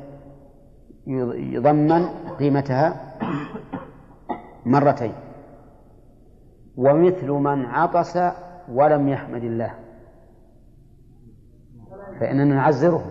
يضمن 1.37 2.07
قيمتها 2.39 3.17
مرتين. 4.67 5.13
ومثل 6.77 7.31
من 7.31 7.65
عطس 7.65 8.19
ولم 8.69 9.09
يحمد 9.09 9.45
الله. 9.45 9.75
فإننا 12.21 12.55
نعزره 12.55 13.05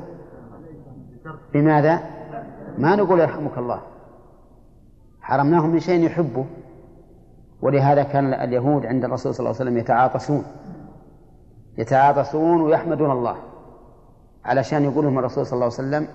بماذا؟ 1.54 2.17
ما 2.78 2.96
نقول 2.96 3.20
يرحمك 3.20 3.58
الله. 3.58 3.82
حرمناهم 5.22 5.70
من 5.70 5.80
شيء 5.80 6.06
يحبه 6.06 6.46
ولهذا 7.62 8.04
كان 8.04 8.34
اليهود 8.34 8.86
عند 8.86 9.06
الرسول 9.06 9.34
صلى 9.34 9.40
الله 9.40 9.60
عليه 9.60 9.70
وسلم 9.70 9.78
يتعاطسون. 9.78 10.44
يتعاطسون 11.78 12.62
ويحمدون 12.62 13.12
الله 13.12 13.36
علشان 14.46 14.84
يقول 14.84 15.06
لهم 15.06 15.20
الرسول 15.20 15.46
صلى 15.46 15.54
الله 15.54 15.66
عليه 15.66 15.88
وسلم 15.88 16.08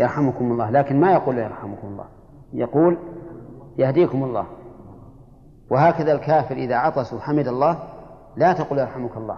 يرحمكم 0.00 0.52
الله. 0.52 0.70
لكن 0.70 1.00
ما 1.00 1.12
يقول 1.12 1.38
يرحمكم 1.38 1.88
الله. 1.88 2.04
يقول 2.52 2.98
يهديكم 3.78 4.24
الله. 4.24 4.46
وهكذا 5.70 6.12
الكافر 6.12 6.56
إذا 6.56 6.76
عطس 6.76 7.12
وحمد 7.12 7.48
الله 7.48 7.78
لا 8.36 8.52
تقل 8.52 8.78
يرحمك 8.78 9.16
الله. 9.16 9.36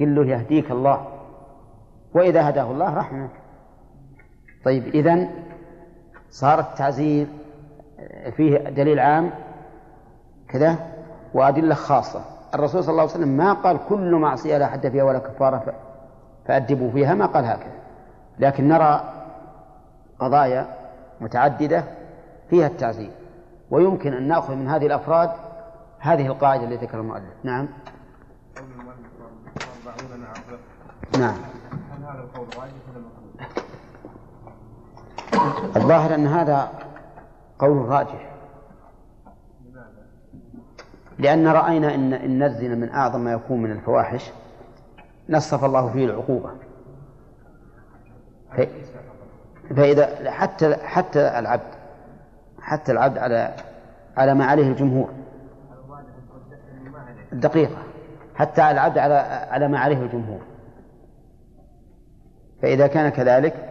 قل 0.00 0.14
له 0.14 0.26
يهديك 0.26 0.70
الله. 0.70 1.06
وإذا 2.14 2.48
هداه 2.48 2.70
الله 2.70 2.94
رحمك. 2.94 3.30
طيب 4.64 4.86
إذن 4.86 5.30
صار 6.30 6.60
التعزير 6.60 7.26
فيه 8.36 8.58
دليل 8.58 8.98
عام 8.98 9.30
كذا 10.48 10.76
وأدلة 11.34 11.74
خاصة. 11.74 12.24
الرسول 12.54 12.84
صلى 12.84 12.90
الله 12.90 13.02
عليه 13.02 13.12
وسلم 13.12 13.28
ما 13.28 13.52
قال 13.52 13.78
كل 13.88 14.14
معصية 14.14 14.58
لا 14.58 14.66
حد 14.66 14.88
فيها 14.88 15.04
ولا 15.04 15.18
كفارة 15.18 15.74
فأدبوا 16.46 16.90
فيها 16.90 17.14
ما 17.14 17.26
قال 17.26 17.44
هكذا. 17.44 17.72
لكن 18.38 18.68
نرى 18.68 19.14
قضايا 20.18 20.66
متعددة 21.20 21.84
فيها 22.50 22.66
التعزير 22.66 23.10
ويمكن 23.70 24.12
أن 24.12 24.28
نأخذ 24.28 24.54
من 24.54 24.68
هذه 24.68 24.86
الأفراد 24.86 25.30
هذه 25.98 26.26
القاعدة 26.26 26.64
التي 26.64 26.86
ذكر 26.86 27.00
المؤلف. 27.00 27.34
نعم. 27.44 27.68
نعم. 31.18 31.36
هل 31.92 32.04
هذا 32.04 32.20
القول 32.20 32.46
الظاهر 35.76 36.14
أن 36.14 36.26
هذا 36.26 36.72
قول 37.58 37.88
راجح. 37.88 38.30
لأن 41.18 41.48
رأينا 41.48 41.94
إن 41.94 42.12
إن 42.12 42.42
الزنا 42.42 42.74
من 42.74 42.88
أعظم 42.88 43.20
ما 43.20 43.32
يكون 43.32 43.62
من 43.62 43.72
الفواحش 43.72 44.30
نصف 45.28 45.64
الله 45.64 45.92
فيه 45.92 46.04
العقوبة. 46.04 46.50
فإذا 49.76 50.30
حتى 50.30 50.76
حتى 50.76 51.38
العبد 51.38 51.74
حتى 52.60 52.92
العبد 52.92 53.18
على 53.18 53.54
على 54.16 54.34
ما 54.34 54.44
عليه 54.44 54.68
الجمهور. 54.68 55.08
الدقيقة 57.32 57.76
حتى 58.34 58.70
العبد 58.70 58.98
على 58.98 59.14
على 59.50 59.68
ما 59.68 59.78
عليه 59.78 60.02
الجمهور. 60.02 60.40
فإذا 62.62 62.86
كان 62.86 63.08
كذلك 63.08 63.69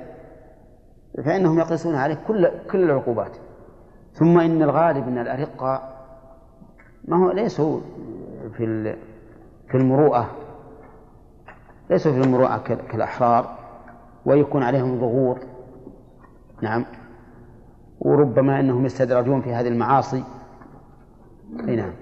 فإنهم 1.17 1.59
يقيسون 1.59 1.95
عليه 1.95 2.17
كل 2.27 2.49
كل 2.71 2.83
العقوبات. 2.83 3.37
ثم 4.13 4.39
إن 4.39 4.63
الغالب 4.63 5.07
أن 5.07 5.17
الأرقة 5.17 5.95
ما 7.07 7.17
هو 7.17 7.31
ليسوا 7.31 7.79
في 8.57 8.95
في 9.67 9.77
المروءة 9.77 10.29
ليسوا 11.89 12.11
في 12.11 12.19
المروءة 12.19 12.57
كالأحرار 12.91 13.57
ويكون 14.25 14.63
عليهم 14.63 14.99
ضغوط. 14.99 15.37
نعم. 16.61 16.85
وربما 17.99 18.59
أنهم 18.59 18.85
يستدرجون 18.85 19.41
في 19.41 19.53
هذه 19.53 19.67
المعاصي. 19.67 20.23
أي 21.67 21.75
نعم. 21.75 21.93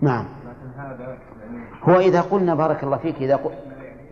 نعم. 0.00 0.24
هو 1.82 1.98
إذا 1.98 2.20
قلنا 2.20 2.54
بارك 2.54 2.84
الله 2.84 2.96
فيك 2.96 3.16
إذا 3.16 3.40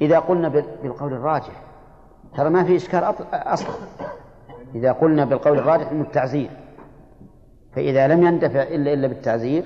إذا 0.00 0.18
قلنا 0.18 0.48
بالقول 0.82 1.12
الراجح 1.12 1.71
ترى 2.36 2.50
ما 2.50 2.64
في 2.64 2.76
إشكال 2.76 3.04
أصلا. 3.32 3.74
إذا 4.74 4.92
قلنا 4.92 5.24
بالقول 5.24 5.58
الراجح 5.58 5.90
أنه 5.90 6.02
التعزير. 6.02 6.50
فإذا 7.72 8.08
لم 8.08 8.22
يندفع 8.22 8.62
إلا 8.62 8.92
إلا 8.92 9.08
بالتعزير 9.08 9.64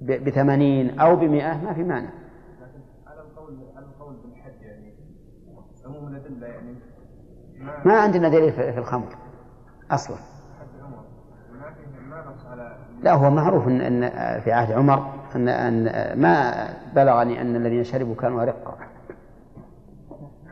بثمانين 0.00 1.00
أو 1.00 1.16
بمئة 1.16 1.64
ما 1.64 1.72
في 1.72 1.82
مانع. 1.82 2.10
على 3.06 3.20
القول 3.20 3.58
على 3.76 3.86
القول 3.86 4.14
بالحد 4.24 4.62
يعني 4.62 4.94
عموم 5.86 6.08
الأدلة 6.08 6.46
يعني 6.46 6.74
ما 7.84 8.00
عندنا 8.00 8.28
دليل 8.28 8.52
في 8.52 8.78
الخمر 8.78 9.16
أصلا. 9.90 10.16
لا 13.02 13.12
هو 13.14 13.30
معروف 13.30 13.68
ان 13.68 14.10
في 14.40 14.52
عهد 14.52 14.72
عمر 14.72 15.12
ان 15.36 15.48
إن 15.48 15.84
ما 16.20 16.68
بلغني 16.94 17.40
أن 17.40 17.56
الذين 17.56 17.84
شربوا 17.84 18.14
كانوا 18.14 18.42
ارقا 18.42 18.78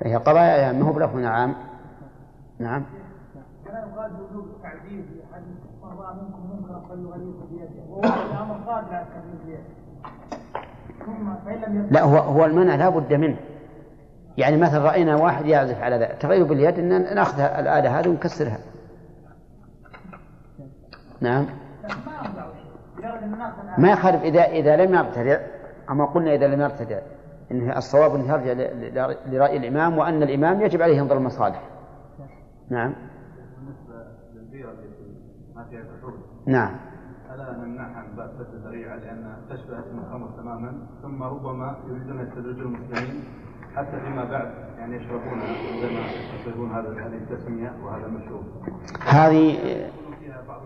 فهي 0.01 0.17
قضايا 0.17 0.57
يعني 0.57 0.79
ما 0.79 0.89
هو 0.89 0.93
بلفظ 0.93 1.25
عام 1.25 1.55
نعم. 2.59 2.85
كان 3.67 3.75
قال 3.97 4.11
بوجوب 4.11 4.47
التعذيب 4.57 5.05
من 5.83 5.99
راى 5.99 6.15
منكم 6.15 6.51
منكرا 6.57 6.81
فليغيره 6.89 7.47
بيده. 7.51 7.85
وهو 7.89 8.03
الأمر 8.03 8.55
قادر 8.67 8.95
على 8.95 9.07
التغيير 9.07 9.39
بيده. 9.47 9.77
لا 11.91 12.03
هو 12.03 12.17
هو 12.17 12.45
المنع 12.45 12.75
لا 12.75 12.89
بد 12.89 13.15
منه. 13.15 13.37
يعني 14.39 14.57
مثلا 14.57 14.85
رأينا 14.85 15.17
واحد 15.17 15.47
يعزف 15.47 15.83
على 15.83 15.97
ذلك 15.97 16.17
تغير 16.21 16.45
باليد 16.45 16.79
ان 16.79 17.15
ناخذ 17.15 17.41
الآلة 17.41 18.01
هذه 18.01 18.09
ونكسرها. 18.09 18.59
نعم. 21.21 21.47
ما 23.79 23.91
يخالف 23.91 24.23
اذا 24.23 24.45
إذا 24.45 24.77
لم 24.77 24.95
يبتدع 24.95 25.41
أما 25.91 26.05
قلنا 26.05 26.35
إذا 26.35 26.47
لم 26.47 26.61
يبتدع. 26.61 26.99
إن 27.51 27.71
الصواب 27.77 28.15
إنه 28.15 28.33
يرجع 28.33 28.53
لراي 29.27 29.57
الإمام 29.57 29.99
وأن 29.99 30.23
الإمام 30.23 30.61
يجب 30.61 30.83
عليه 30.83 30.97
ينظر 30.97 31.17
المصالح. 31.17 31.63
نعم. 32.71 32.95
نعم. 36.47 36.77
ألا 37.35 37.53
نمنعها 37.53 38.03
من 38.03 38.17
باب 38.17 38.31
سد 38.39 38.55
الذريعة 38.55 38.97
لأنها 38.97 39.39
تشبه 39.51 39.79
اسم 39.79 39.99
الخمر 39.99 40.29
تماما 40.37 40.87
ثم 41.03 41.23
ربما 41.23 41.77
يريدون 41.89 42.21
يستدرجون 42.21 42.75
المسلمين 42.75 43.25
حتى 43.77 44.01
فيما 44.01 44.25
بعد 44.25 44.55
يعني 44.79 44.97
يشربون 44.97 45.41
عندما 45.41 46.01
يشربون 46.41 46.71
هذا 46.73 46.89
هذه 46.89 47.17
التسمية 47.17 47.73
وهذا 47.85 48.07
المشروب. 48.07 48.45
هذه 49.07 49.57
فيها 50.21 50.43
بعض 50.49 50.61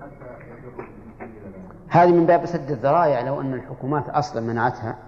حتى 0.00 0.28
هذه 1.88 2.12
من 2.12 2.26
باب 2.26 2.46
سد 2.46 2.70
الذرائع 2.70 3.20
لو 3.20 3.40
أن 3.40 3.54
الحكومات 3.54 4.08
أصلا 4.08 4.42
منعتها. 4.42 4.98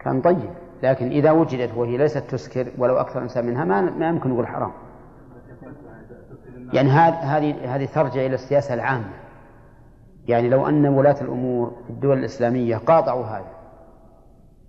كان 0.00 0.20
طيب. 0.20 0.50
لكن 0.82 1.06
إذا 1.06 1.30
وجدت 1.30 1.76
وهي 1.76 1.96
ليست 1.96 2.18
تسكر 2.18 2.66
ولو 2.78 2.96
أكثر 2.96 3.22
إنسان 3.22 3.46
منها 3.46 3.64
ما 3.64 3.80
ما 3.80 4.08
يمكن 4.08 4.30
نقول 4.30 4.46
حرام. 4.46 4.72
يعني 6.72 6.90
هذه 6.90 7.76
هذه 7.76 7.88
ترجع 7.94 8.26
إلى 8.26 8.34
السياسة 8.34 8.74
العامة. 8.74 9.10
يعني 10.28 10.48
لو 10.48 10.68
أن 10.68 10.86
ولاة 10.86 11.20
الأمور 11.20 11.72
في 11.86 11.90
الدول 11.90 12.18
الإسلامية 12.18 12.76
قاطعوا 12.76 13.24
هذا 13.24 13.60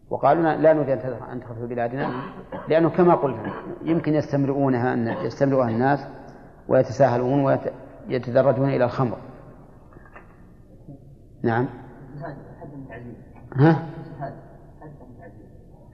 وقالوا 0.09 0.43
لا 0.43 0.73
نريد 0.73 0.89
أن 0.89 1.39
تدخل 1.39 1.55
في 1.55 1.67
بلادنا 1.67 2.11
لأنه 2.69 2.89
كما 2.89 3.15
قلت 3.15 3.37
يمكن 3.83 4.13
يستمرئونها 4.13 4.93
أن 4.93 5.07
يستمرئها 5.07 5.69
الناس 5.69 5.99
ويتساهلون 6.67 7.59
ويتدرجون 8.09 8.69
إلى 8.69 8.85
الخمر. 8.85 9.17
نعم. 11.43 11.67
ها؟ 13.55 13.83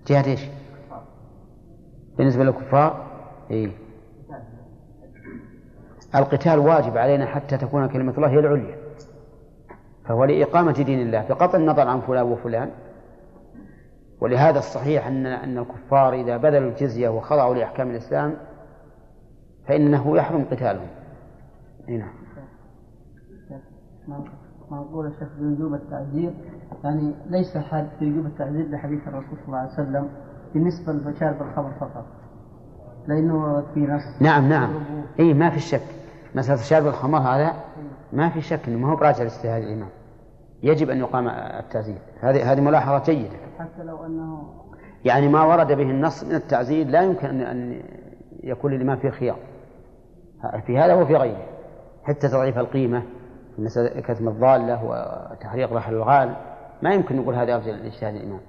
جهاد 0.07 0.27
إيش؟ 0.27 0.41
بالنسبة 2.17 2.43
للكفار؟ 2.43 3.07
إيه. 3.51 3.71
القتال 6.15 6.59
واجب 6.59 6.97
علينا 6.97 7.25
حتى 7.25 7.57
تكون 7.57 7.87
كلمة 7.87 8.13
الله 8.17 8.27
هي 8.27 8.39
العليا. 8.39 8.77
فهو 10.05 10.25
لإقامة 10.25 10.71
دين 10.71 11.01
الله 11.01 11.27
بقطع 11.27 11.57
النظر 11.57 11.87
عن 11.87 12.01
فلان 12.01 12.25
وفلان. 12.25 12.71
ولهذا 14.21 14.59
الصحيح 14.59 15.07
أن 15.07 15.25
أن 15.25 15.57
الكفار 15.57 16.13
إذا 16.13 16.37
بذلوا 16.37 16.69
الجزية 16.69 17.09
وخضعوا 17.09 17.55
لأحكام 17.55 17.89
الإسلام 17.91 18.37
فإنه 19.67 20.17
يحرم 20.17 20.45
قتالهم. 20.51 20.87
نعم. 21.87 22.13
ما 24.71 24.77
نقول 24.77 25.07
الشيخ 25.07 25.27
بوجوب 25.39 25.73
التعذير 25.73 26.33
يعني 26.83 27.13
ليس 27.29 27.57
حد 27.57 27.87
في 27.99 28.11
وجوب 28.11 28.25
التعذير 28.25 28.65
بحديث 28.71 29.07
الرسول 29.07 29.37
صلى 29.37 29.47
الله 29.47 29.57
عليه 29.57 29.71
وسلم 29.71 30.09
بالنسبة 30.53 30.93
لشارب 30.93 31.41
الخمر 31.41 31.71
فقط. 31.79 32.05
لأنه 33.07 33.63
في 33.73 33.79
نص 33.79 34.21
نعم 34.21 34.49
نعم. 34.49 34.69
أي 35.19 35.33
ما 35.33 35.49
في 35.49 35.59
شك. 35.59 35.81
مسألة 36.35 36.61
شارب 36.61 36.87
الخمر 36.87 37.19
هذا 37.19 37.53
ما 38.13 38.29
في 38.29 38.41
شك 38.41 38.67
أنه 38.67 38.77
ما 38.77 38.91
هو 38.91 38.95
براجع 38.95 39.23
لاجتهاد 39.23 39.63
الإمام. 39.63 39.89
يجب 40.63 40.89
أن 40.89 40.97
يقام 40.97 41.27
التعزير 41.27 41.97
هذه 42.21 42.51
هذه 42.51 42.61
ملاحظة 42.61 43.03
جيدة. 43.13 43.37
حتى 43.59 43.83
لو 43.83 44.05
أنه 44.05 44.43
يعني 45.05 45.27
ما 45.27 45.43
ورد 45.43 45.67
به 45.67 45.91
النص 45.91 46.23
من 46.23 46.35
التعزير 46.35 46.87
لا 46.87 47.01
يمكن 47.01 47.41
أن 47.41 47.81
يكون 48.43 48.71
للإمام 48.71 48.97
فيه 48.97 49.09
خيار. 49.09 49.37
في 50.65 50.77
هذا 50.77 50.93
وفي 50.93 51.15
غيره. 51.15 51.45
حتى 52.03 52.27
تضعيف 52.27 52.57
القيمة. 52.57 53.03
مثل 53.57 53.99
كتم 53.99 54.27
الضالة 54.27 54.85
وتحريق 54.85 55.73
رحل 55.73 55.93
الغال 55.93 56.35
ما 56.81 56.93
يمكن 56.93 57.15
نقول 57.15 57.35
هذا 57.35 57.55
أرجع 57.55 57.71
لاجتهاد 57.71 58.15
الإمام. 58.15 58.39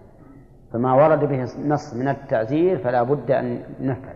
فما 0.73 0.95
ورد 0.95 1.25
به 1.25 1.43
نص 1.67 1.95
من 1.95 2.09
التعزير 2.09 2.79
فلا 2.79 3.03
بد 3.03 3.31
أن 3.31 3.63
نفعل. 3.81 4.15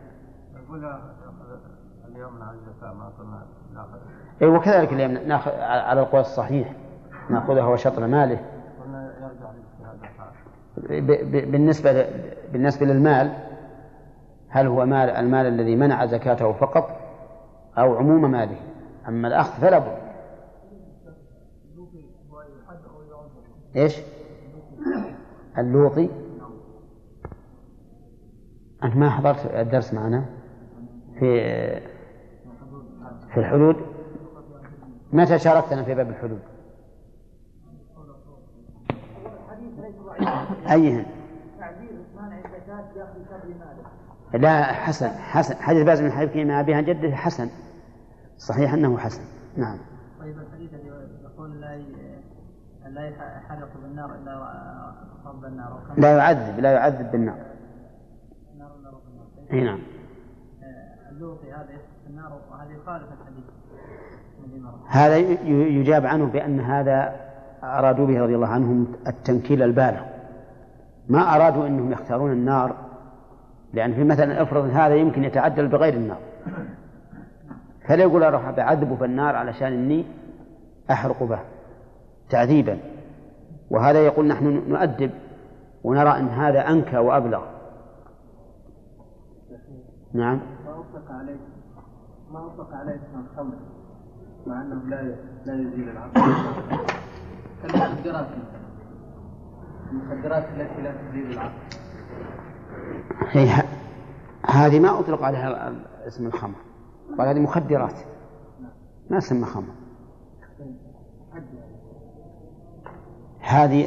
اليوم 2.08 2.38
ما 2.38 3.10
قلنا 3.18 3.42
نأخذ. 3.74 3.98
اي 4.42 4.46
وكذلك 4.46 4.92
اليوم 4.92 5.12
نأخذ 5.12 5.50
على 5.60 6.00
القول 6.00 6.20
الصحيح 6.20 6.72
نأخذها 7.30 7.64
وشطر 7.64 8.06
ماله. 8.06 8.40
بالنسبة 11.30 12.06
بالنسبة 12.52 12.86
للمال 12.86 13.32
هل 14.48 14.66
هو 14.66 14.86
مال 14.86 15.10
المال 15.10 15.46
الذي 15.46 15.76
منع 15.76 16.06
زكاته 16.06 16.52
فقط 16.52 17.00
أو 17.78 17.96
عموم 17.96 18.30
ماله؟ 18.30 18.56
أما 19.08 19.28
الأخذ 19.28 19.60
فلا 19.60 19.78
بد. 19.78 20.01
إيش؟ 23.76 23.96
اللوطي. 25.58 26.08
أنت 28.84 28.96
ما 28.96 29.10
حضرت 29.10 29.46
الدرس 29.46 29.94
معنا؟ 29.94 30.24
في 31.18 31.40
في 33.34 33.40
الحدود؟ 33.40 33.76
متى 35.12 35.38
شاركتنا 35.38 35.82
في 35.82 35.94
باب 35.94 36.10
الحدود؟ 36.10 36.40
أيهن؟ 40.70 41.06
لا 44.34 44.62
حسن 44.62 45.08
حسن. 45.08 45.54
حديث 45.54 45.82
باز 45.82 46.02
من 46.02 46.12
حديث 46.12 46.46
ما 46.46 46.62
بها 46.62 46.80
جده 46.80 47.16
حسن. 47.16 47.48
صحيح 48.38 48.72
أنه 48.72 48.98
حسن. 48.98 49.22
نعم. 49.56 49.78
طيب 50.20 50.38
الحديث 50.38 50.74
الذي 50.74 50.88
يقول 51.24 51.60
لا 51.60 51.74
لا 52.94 53.08
يحرق 53.08 53.68
بالنار 53.82 54.14
إلا 54.14 54.48
رب 55.26 55.44
النار. 55.44 55.80
لا 55.96 56.16
يعذب 56.16 56.60
لا 56.60 56.72
يعذب 56.72 57.10
بالنار. 57.12 57.36
إي 59.52 59.64
نعم. 59.64 59.78
آه، 60.62 61.10
اللوطي 61.10 61.52
هذا 61.52 61.66
في 62.04 62.10
النار 62.10 62.40
وهذا 62.50 62.72
يخالف 62.72 63.04
الحديث. 63.20 63.44
هذا 64.88 65.16
يجاب 65.46 66.06
عنه 66.06 66.26
بأن 66.26 66.60
هذا 66.60 67.16
أرادوا 67.62 68.06
به 68.06 68.20
رضي 68.20 68.34
الله 68.34 68.48
عنهم 68.48 68.94
التنكيل 69.06 69.62
البالغ. 69.62 70.02
ما 71.08 71.36
أرادوا 71.36 71.66
أنهم 71.66 71.92
يختارون 71.92 72.32
النار 72.32 72.76
لأن 73.72 73.94
في 73.94 74.04
مثلا 74.04 74.42
افرض 74.42 74.64
هذا 74.64 74.94
يمكن 74.94 75.24
يتعدل 75.24 75.68
بغير 75.68 75.94
النار. 75.94 76.18
فلا 77.88 78.02
يقول 78.02 78.22
أروح 78.22 78.50
بعذبه 78.50 78.96
في 78.96 79.04
النار 79.04 79.36
علشان 79.36 79.72
إني 79.72 80.04
أحرق 80.90 81.22
به 81.22 81.38
تعذيبا. 82.32 82.78
وهذا 83.70 83.98
يقول 83.98 84.26
نحن 84.26 84.62
نؤدب 84.68 85.10
ونرى 85.84 86.10
أن 86.18 86.28
هذا 86.28 86.68
أنكى 86.68 86.98
وأبلغ. 86.98 87.44
نعم. 90.12 90.40
ما 90.66 90.80
أطلق 90.80 91.10
عليه 91.10 91.36
ما 92.32 92.46
أطلق 92.46 92.74
عليه 92.74 92.94
اسم 92.94 93.20
الخمر 93.20 93.54
مع 94.46 94.62
أنه 94.62 94.82
لا 94.88 95.16
لا 95.46 95.54
يزيل 95.54 95.88
العقل. 95.88 96.20
كالمخدرات. 97.62 98.26
المخدرات 99.90 100.44
التي 100.44 100.82
لا 100.82 100.92
تزيل 100.92 101.30
العقل. 101.32 101.52
هي 103.30 103.62
هذه 104.46 104.80
ما 104.80 105.00
أطلق 105.00 105.22
عليها 105.22 105.72
اسم 106.06 106.26
الخمر 106.26 106.58
قال 107.18 107.28
هذه 107.28 107.40
مخدرات. 107.40 107.98
ما 109.10 109.20
سمى 109.20 109.44
خمر 109.44 109.81
هذه 113.52 113.84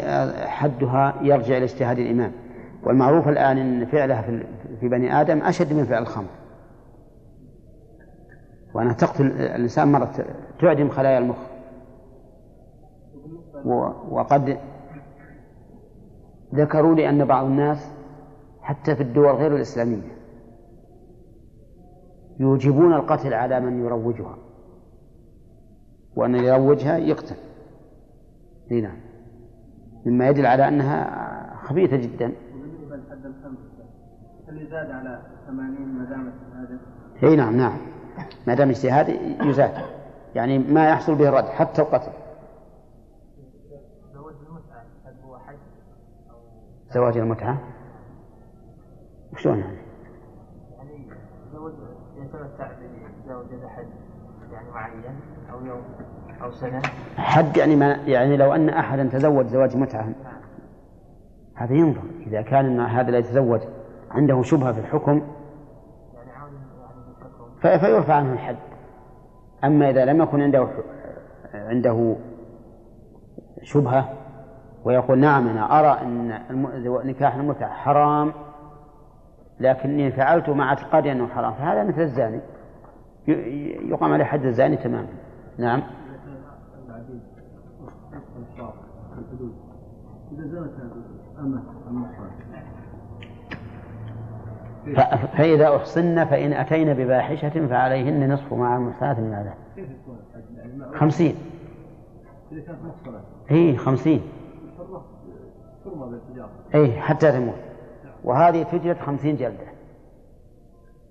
حدها 0.48 1.16
يرجع 1.22 1.58
إلى 1.58 1.64
اجتهاد 1.64 2.00
الإمام. 2.00 2.32
والمعروف 2.84 3.28
الآن 3.28 3.58
أن 3.58 3.86
فعلها 3.86 4.22
في 4.80 4.88
بني 4.90 5.22
آدم 5.22 5.42
أشد 5.42 5.74
من 5.74 5.86
فعل 5.86 6.02
الخمر. 6.02 6.30
وأنها 8.76 8.94
تقتل 8.94 9.26
الإنسان 9.26 9.92
مرة 9.92 10.26
تعدم 10.60 10.90
خلايا 10.90 11.18
المخ. 11.18 11.38
وقد 14.10 14.58
ذكروا 16.56 16.96
لي 16.96 17.10
أن 17.10 17.26
بعض 17.26 17.46
الناس 17.46 17.92
حتى 18.62 18.96
في 18.96 19.04
الدول 19.04 19.36
غير 19.36 19.56
الإسلامية 19.56 20.16
يوجبون 22.40 22.94
القتل 22.94 23.34
على 23.34 23.60
من 23.60 23.86
يروجها 23.86 24.38
وأن 26.16 26.36
يروجها 26.36 26.98
يقتل. 26.98 27.36
نعم. 28.72 29.05
مما 30.06 30.30
يدل 30.30 30.46
على 30.46 30.68
أنها 30.68 31.56
خبيثة 31.64 31.98
جدا. 31.98 32.32
وبالنسبة 32.56 32.96
لحد 32.96 33.26
الخمس 33.26 33.58
هل 34.50 34.62
يزاد 34.62 34.92
على 34.92 35.22
ثمانين 35.48 35.88
ما 35.88 36.06
دام 36.06 36.28
اجتهادا؟ 36.28 36.80
إي 37.24 37.36
نعم 37.36 37.58
نعم. 37.58 37.78
ما 38.48 38.54
دام 38.54 38.70
اجتهاد 38.70 39.10
يزاد. 39.42 39.72
يعني 40.36 40.58
ما 40.60 40.90
يحصل 40.90 41.16
به 41.16 41.30
الرد 41.30 41.46
حتى 41.46 41.82
القتل. 41.82 42.12
زواج 44.14 44.36
المتعة؟ 44.48 44.84
هل 45.06 45.14
هو 45.26 45.38
حج 45.38 45.56
زواج 46.94 47.18
المتعة 47.18 47.58
شلون 49.38 49.60
يعني؟ 49.60 49.78
يعني 50.78 51.08
يتمتع 52.18 52.72
بزوجة 53.26 53.68
حج 53.68 53.88
يعني 54.52 54.70
معين 54.72 55.20
أو 55.52 55.66
يوم. 55.66 55.84
أو 56.46 56.52
سنة؟ 56.52 56.82
حد 57.18 57.58
يعني 57.58 57.76
ما 57.76 57.92
يعني 58.06 58.38
لو 58.38 58.54
أن 58.54 58.70
أحدا 58.70 59.04
تزوج 59.04 59.46
زواج 59.46 59.78
متعة 59.78 60.10
هذا 61.56 61.74
ينظر. 61.74 62.02
إذا 62.28 62.42
كان 62.42 62.80
هذا 62.80 63.12
لا 63.12 63.18
يتزوج 63.18 63.62
عنده 64.12 64.42
شبهة 64.42 64.72
في 64.72 64.80
الحكم 64.80 65.22
يعني 67.64 67.80
فيرفع 67.80 68.14
عنه 68.14 68.34
الحد. 68.34 68.56
أما 69.64 69.90
إذا 69.90 70.06
لم 70.06 70.22
يكن 70.22 70.42
عنده 70.42 70.68
عنده 71.54 72.16
شبهة 73.62 74.10
ويقول 74.84 75.20
نعم 75.20 75.48
أنا 75.48 75.80
أرى 75.80 76.02
أن 76.02 76.40
نكاح 77.06 77.36
المتعة 77.36 77.74
حرام 77.74 78.34
لكني 79.60 80.12
فعلت 80.12 80.50
مع 80.50 80.70
اعتقادي 80.70 81.12
أنه 81.12 81.28
حرام 81.28 81.54
فهذا 81.54 81.84
مثل 81.84 82.02
الزاني. 82.02 82.40
يقام 83.92 84.14
عليه 84.14 84.26
حد 84.26 84.46
الزاني 84.46 84.78
تماما. 84.78 85.08
نعم. 85.58 85.84
فإذا 95.38 95.76
أحصن 95.76 96.26
فإن 96.26 96.54
أتين 96.54 96.94
بفاحشة 96.94 97.68
فعليهن 97.68 98.34
نصف 98.34 98.54
مع 98.54 98.78
المحصنات 98.78 99.20
من 99.20 99.28
العذاب 99.28 99.58
خمسين. 100.94 101.36
إي 103.52 103.78
خمسين. 103.78 104.22
إي 106.76 106.92
حتى 107.02 107.32
تموت. 107.32 107.56
وهذه 108.24 108.64
تجلد 108.64 108.98
خمسين 108.98 109.36
جلدة. 109.36 109.68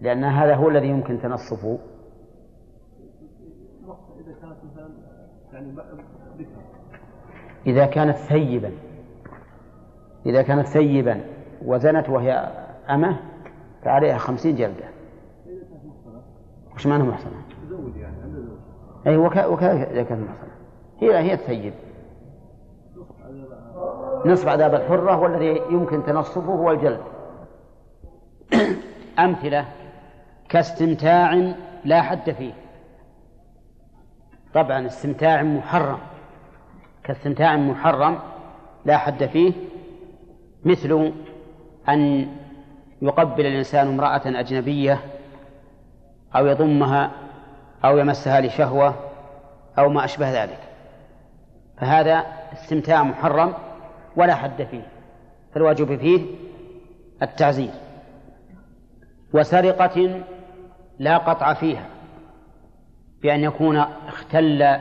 لأن 0.00 0.24
هذا 0.24 0.54
هو 0.54 0.68
الذي 0.68 0.88
يمكن 0.88 1.20
تنصفه. 1.20 1.78
إذا 4.20 4.34
كانت 5.52 5.78
إذا 7.66 7.87
كانت 7.87 8.16
ثيبا. 10.66 11.20
وزنت 11.64 12.09
وهي 12.09 12.50
أمة 12.90 13.16
فعليها 13.85 14.18
خمسين 14.18 14.57
جلدة. 14.57 14.85
وش 16.74 16.87
معنى 16.87 17.03
محصنة؟ 17.03 17.42
أي 19.07 19.16
وكذلك 19.16 19.88
إذا 19.88 20.03
كانت 20.03 20.29
محصنة 20.29 20.55
هي 21.00 21.18
هي 21.18 21.33
الثيب. 21.35 21.74
نصف 24.27 24.48
عذاب 24.48 24.74
الحرة 24.74 25.18
والذي 25.18 25.61
يمكن 25.70 26.05
تنصفه 26.05 26.53
هو 26.53 26.70
الجلد. 26.70 27.00
أمثلة 29.18 29.64
كاستمتاع 30.48 31.53
لا 31.85 32.03
حد 32.03 32.31
فيه. 32.31 32.53
طبعا 34.55 34.87
استمتاع 34.87 35.42
محرم. 35.42 35.98
كاستمتاع 37.04 37.56
محرم 37.56 38.18
لا 38.84 38.96
حد 38.96 39.24
فيه 39.24 39.52
مثل 40.64 41.12
أن 41.88 42.28
يقبل 43.02 43.46
الإنسان 43.46 43.88
امرأة 43.88 44.22
أجنبية 44.26 45.00
أو 46.36 46.46
يضمها 46.46 47.10
أو 47.84 47.98
يمسها 47.98 48.40
لشهوة 48.40 48.94
أو 49.78 49.88
ما 49.88 50.04
أشبه 50.04 50.44
ذلك. 50.44 50.58
فهذا 51.78 52.24
استمتاع 52.52 53.02
محرم 53.02 53.54
ولا 54.16 54.34
حد 54.34 54.62
فيه 54.62 54.86
فالواجب 55.54 55.96
فيه 55.98 56.26
التعزير. 57.22 57.70
وسرقة 59.34 60.22
لا 60.98 61.18
قطع 61.18 61.54
فيها 61.54 61.86
بأن 63.22 63.40
يكون 63.40 63.76
اختل 64.08 64.76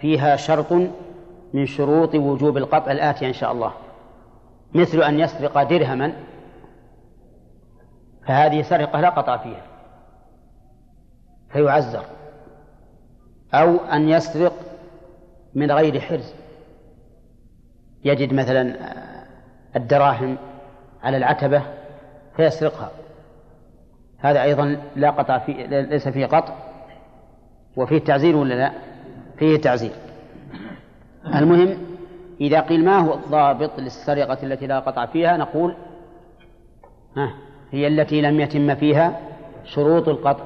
فيها 0.00 0.36
شرط 0.36 0.72
من 1.56 1.66
شروط 1.66 2.14
وجوب 2.14 2.56
القطع 2.56 2.92
الآتية 2.92 3.28
إن 3.28 3.32
شاء 3.32 3.52
الله. 3.52 3.72
مثل 4.74 5.02
أن 5.02 5.20
يسرق 5.20 5.62
درهما 5.62 6.12
فهذه 8.26 8.62
سرقة 8.62 9.00
لا 9.00 9.08
قطع 9.08 9.36
فيها 9.36 9.62
فيعزر. 11.52 12.04
أو 13.54 13.76
أن 13.76 14.08
يسرق 14.08 14.52
من 15.54 15.72
غير 15.72 16.00
حرز. 16.00 16.34
يجد 18.04 18.32
مثلا 18.32 18.76
الدراهم 19.76 20.36
على 21.02 21.16
العتبة 21.16 21.62
فيسرقها. 22.36 22.90
هذا 24.18 24.42
أيضا 24.42 24.76
لا 24.96 25.10
قطع 25.10 25.38
فيه 25.38 25.66
ليس 25.66 26.08
فيه 26.08 26.26
قطع 26.26 26.54
وفيه 27.76 27.98
تعزير 27.98 28.36
ولا 28.36 28.54
لا؟ 28.54 28.72
فيه 29.38 29.56
تعزير. 29.56 30.05
المهم 31.34 31.78
إذا 32.40 32.60
قيل 32.60 32.84
ما 32.84 32.98
هو 32.98 33.14
الضابط 33.14 33.78
للسرقة 33.78 34.38
التي 34.42 34.66
لا 34.66 34.78
قطع 34.78 35.06
فيها 35.06 35.36
نقول 35.36 35.74
ها 37.16 37.34
هي 37.70 37.86
التي 37.86 38.20
لم 38.20 38.40
يتم 38.40 38.74
فيها 38.74 39.20
شروط 39.64 40.08
القطع 40.08 40.44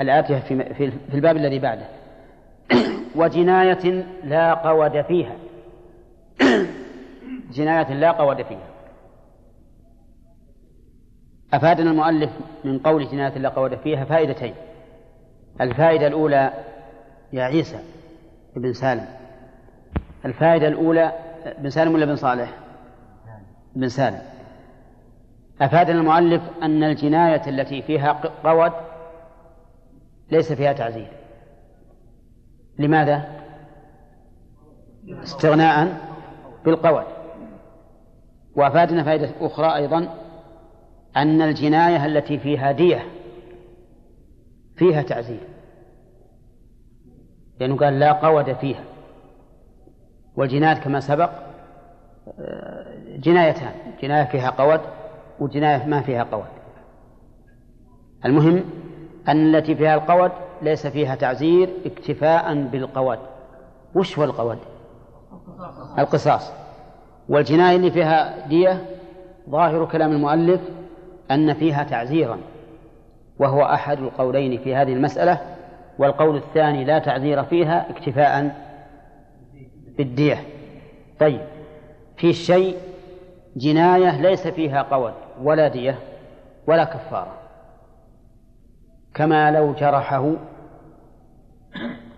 الآتية 0.00 0.38
في, 0.38 0.74
في 0.74 1.14
الباب 1.14 1.36
الذي 1.36 1.58
بعده. 1.58 1.86
وجناية 3.16 4.04
لا 4.24 4.54
قود 4.54 5.02
فيها. 5.02 5.36
جناية 7.56 7.94
لا 7.94 8.10
قود 8.10 8.42
فيها. 8.42 8.68
أفادنا 11.52 11.90
المؤلف 11.90 12.30
من 12.64 12.78
قول 12.78 13.08
جناية 13.08 13.38
لا 13.38 13.48
قود 13.48 13.74
فيها 13.74 14.04
فائدتين. 14.04 14.54
الفائدة 15.60 16.06
الأولى 16.06 16.52
يا 17.32 17.42
عيسى 17.42 17.78
بن 18.56 18.72
سالم. 18.72 19.17
الفائدة 20.24 20.68
الأولى 20.68 21.12
بن 21.58 21.70
سالم 21.70 21.94
ولا 21.94 22.06
بن 22.06 22.16
صالح؟ 22.16 22.54
بن 23.76 23.88
سالم. 23.88 24.22
أفادنا 25.60 26.00
المؤلف 26.00 26.42
أن 26.62 26.84
الجناية 26.84 27.48
التي 27.48 27.82
فيها 27.82 28.12
قود 28.44 28.72
ليس 30.30 30.52
فيها 30.52 30.72
تعزير. 30.72 31.08
لماذا؟ 32.78 33.38
استغناء 35.22 35.96
بالقود 36.64 37.04
وأفادنا 38.56 39.04
فائدة 39.04 39.30
أخرى 39.40 39.74
أيضا 39.74 40.14
أن 41.16 41.42
الجناية 41.42 42.06
التي 42.06 42.38
فيها 42.38 42.72
دية 42.72 43.06
فيها 44.76 45.02
تعزير. 45.02 45.40
لأنه 47.60 47.76
قال 47.76 47.98
لا 47.98 48.12
قود 48.12 48.52
فيها. 48.52 48.84
والجناية 50.38 50.74
كما 50.74 51.00
سبق 51.00 51.30
جنايتان 53.08 53.72
جناية 54.02 54.24
فيها 54.24 54.50
قود 54.50 54.80
وجناية 55.40 55.86
ما 55.86 56.00
فيها 56.00 56.22
قود 56.22 56.44
المهم 58.24 58.64
أن 59.28 59.54
التي 59.54 59.74
فيها 59.74 59.94
القود 59.94 60.30
ليس 60.62 60.86
فيها 60.86 61.14
تعزير 61.14 61.68
اكتفاء 61.86 62.54
بالقود 62.54 63.18
وش 63.94 64.18
هو 64.18 64.24
القود 64.24 64.58
القصاص. 65.98 66.52
والجناية 67.28 67.76
اللي 67.76 67.90
فيها 67.90 68.46
دية 68.46 68.82
ظاهر 69.50 69.84
كلام 69.84 70.12
المؤلف 70.12 70.60
أن 71.30 71.54
فيها 71.54 71.84
تعزيرا 71.84 72.38
وهو 73.38 73.62
أحد 73.62 73.98
القولين 73.98 74.58
في 74.58 74.74
هذه 74.74 74.92
المسألة 74.92 75.40
والقول 75.98 76.36
الثاني 76.36 76.84
لا 76.84 76.98
تعذير 76.98 77.44
فيها 77.44 77.90
اكتفاء 77.90 78.67
بالدية. 79.98 80.42
طيب 81.20 81.40
في 82.16 82.32
شيء 82.32 82.76
جناية 83.56 84.20
ليس 84.20 84.46
فيها 84.46 84.82
قول 84.82 85.12
ولا 85.42 85.68
دية 85.68 85.98
ولا 86.66 86.84
كفارة. 86.84 87.34
كما 89.14 89.50
لو 89.50 89.72
جرحه 89.72 90.32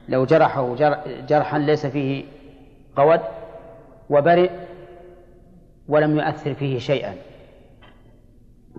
لو 0.09 0.25
جرحه 0.25 0.75
جرحا 1.29 1.59
ليس 1.59 1.87
فيه 1.87 2.25
قود 2.97 3.21
وبرئ 4.11 4.51
ولم 5.89 6.19
يؤثر 6.19 6.55
فيه 6.55 6.79
شيئا. 6.79 7.15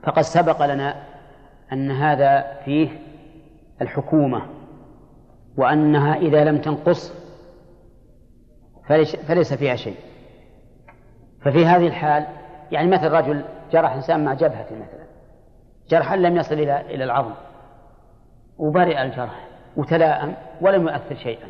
فقد 0.04 0.22
سبق 0.22 0.66
لنا 0.66 1.04
أن 1.74 1.92
هذا 1.92 2.58
فيه 2.66 2.90
الحكومة 3.82 4.42
وأنها 5.58 6.16
إذا 6.16 6.44
لم 6.44 6.58
تنقص 6.58 7.14
فليس 9.28 9.54
فيها 9.54 9.76
شيء. 9.76 9.96
ففي 11.42 11.66
هذه 11.66 11.88
الحال 11.88 12.28
يعني 12.72 12.88
مثل 12.88 13.12
رجل 13.12 13.44
جرح 13.72 13.92
إنسان 13.92 14.26
مع 14.26 14.34
جبهة 14.34 14.68
مثلا. 14.72 15.06
جرحا 15.90 16.16
لم 16.16 16.38
يصل 16.38 16.56
إلى 16.56 16.82
إلى 16.82 17.04
العظم. 17.04 17.34
وبرئ 18.58 19.02
الجرح 19.02 19.48
وتلاءم 19.78 20.34
ولم 20.62 20.88
يؤثر 20.88 21.16
شيئا. 21.16 21.48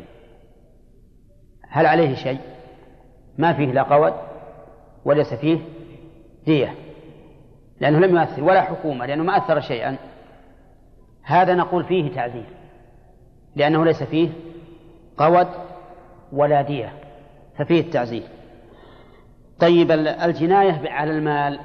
هل 1.68 1.86
عليه 1.86 2.14
شيء؟ 2.14 2.40
ما 3.38 3.52
فيه 3.52 3.72
لا 3.72 3.82
قود 3.82 4.14
وليس 5.04 5.34
فيه 5.34 5.58
دية. 6.46 6.74
لأنه 7.80 7.98
لم 7.98 8.16
يؤثر 8.16 8.44
ولا 8.44 8.62
حكومة 8.62 9.06
لأنه 9.06 9.22
ما 9.24 9.36
أثر 9.36 9.60
شيئا. 9.60 9.96
هذا 11.22 11.54
نقول 11.54 11.84
فيه 11.84 12.14
تعزير 12.14 12.46
لأنه 13.56 13.84
ليس 13.84 14.02
فيه 14.02 14.28
قود 15.16 15.48
ولا 16.32 16.62
دية. 16.62 16.92
ففيه 17.58 17.80
التعزير 17.80 18.22
طيب 19.60 19.90
الجناية 19.90 20.90
على 20.90 21.10
المال 21.10 21.60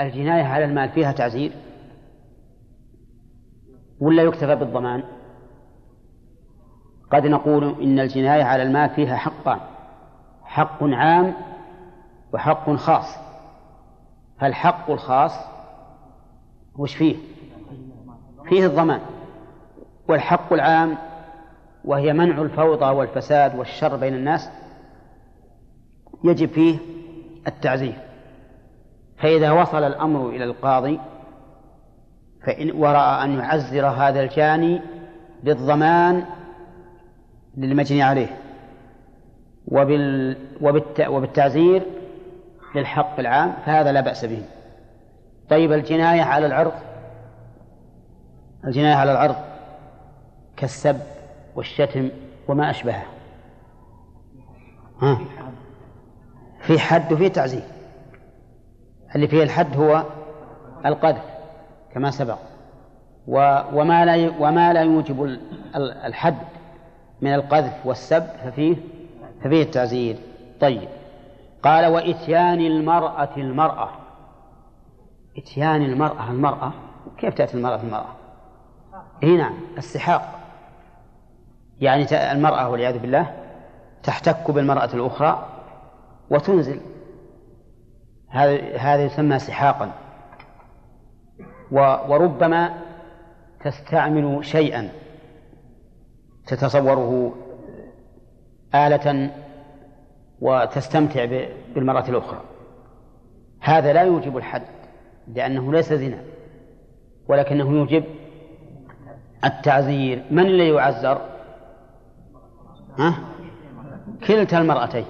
الجناية 0.00 0.44
على 0.44 0.64
المال 0.64 0.88
فيها 0.88 1.12
تعزير 1.12 1.52
ولا 4.00 4.22
يكتفى 4.22 4.54
بالضمان؟ 4.54 5.04
قد 7.12 7.26
نقول 7.26 7.82
إن 7.82 8.00
الجناية 8.00 8.44
على 8.44 8.62
المال 8.62 8.90
فيها 8.90 9.16
حقان 9.16 9.60
حق 10.44 10.82
عام 10.82 11.34
وحق 12.34 12.70
خاص. 12.70 13.18
فالحق 14.40 14.90
الخاص 14.90 15.32
وش 16.76 16.96
فيه؟ 16.96 17.16
فيه 18.48 18.66
الضمان. 18.66 19.00
والحق 20.08 20.52
العام 20.52 20.98
وهي 21.84 22.12
منع 22.12 22.42
الفوضى 22.42 22.84
والفساد 22.84 23.58
والشر 23.58 23.96
بين 23.96 24.14
الناس 24.14 24.50
يجب 26.24 26.48
فيه 26.48 26.78
التعزير 27.46 27.96
فإذا 29.18 29.50
وصل 29.50 29.82
الأمر 29.82 30.28
إلى 30.28 30.44
القاضي 30.44 31.00
فإن 32.46 32.70
ورأى 32.70 33.24
أن 33.24 33.38
يعزر 33.38 33.86
هذا 33.86 34.20
الجاني 34.20 34.80
بالضمان 35.42 36.24
للمجني 37.56 38.02
عليه 38.02 38.36
وبال 39.68 40.36
وبالتعزير 41.08 41.82
للحق 42.74 43.18
العام 43.18 43.52
فهذا 43.66 43.92
لا 43.92 44.00
بأس 44.00 44.24
به. 44.24 44.42
طيب 45.50 45.72
الجناية 45.72 46.22
على 46.22 46.46
العرض؟ 46.46 46.72
الجناية 48.64 48.94
على 48.94 49.12
العرض 49.12 49.36
كالسب 50.56 51.00
والشتم 51.56 52.10
وما 52.48 52.70
أشبهه. 52.70 53.04
ها؟ 55.02 55.18
في 56.68 56.78
حد 56.78 57.12
وفي 57.12 57.28
تعزير 57.28 57.62
اللي 59.14 59.28
فيه 59.28 59.42
الحد 59.42 59.76
هو 59.76 60.04
القذف 60.86 61.24
كما 61.94 62.10
سبق. 62.10 62.38
وما 63.26 64.04
لا 64.04 64.32
وما 64.38 64.72
لا 64.72 64.82
يوجب 64.82 65.38
الحد 65.76 66.36
من 67.20 67.34
القذف 67.34 67.86
والسب 67.86 68.22
ففيه 68.22 68.76
ففيه 69.44 69.62
التعزير. 69.62 70.16
طيب. 70.60 70.88
قال 71.62 71.86
وإتيان 71.86 72.60
المرأة 72.60 73.28
المرأة. 73.36 73.88
إتيان 75.38 75.82
المرأة 75.82 76.30
المرأة. 76.30 76.72
كيف 77.18 77.34
تأتي 77.34 77.56
المرأة 77.56 77.80
المرأة؟ 77.82 78.12
إيه 79.22 79.38
نعم 79.38 79.54
السحاق. 79.78 80.38
يعني 81.80 82.32
المرأة 82.32 82.68
والعياذ 82.68 82.98
بالله 82.98 83.34
تحتك 84.02 84.50
بالمرأة 84.50 84.94
الأخرى. 84.94 85.57
وتنزل. 86.30 86.80
هذا 88.78 89.04
يسمى 89.04 89.38
سحاقا. 89.38 89.92
وربما 92.08 92.74
تستعمل 93.64 94.44
شيئا 94.44 94.88
تتصوره 96.46 97.34
آلة 98.74 99.30
وتستمتع 100.40 101.24
بالمرة 101.74 102.04
الأخرى. 102.08 102.40
هذا 103.60 103.92
لا 103.92 104.02
يوجب 104.02 104.36
الحد 104.36 104.62
لأنه 105.34 105.72
ليس 105.72 105.92
زنا 105.92 106.24
ولكنه 107.28 107.70
يوجب 107.70 108.04
التعزير. 109.44 110.24
من 110.30 110.46
الذي 110.46 110.68
يعزر؟ 110.68 111.20
ها؟ 112.98 113.14
كلتا 114.26 114.58
المرأتين. 114.58 115.04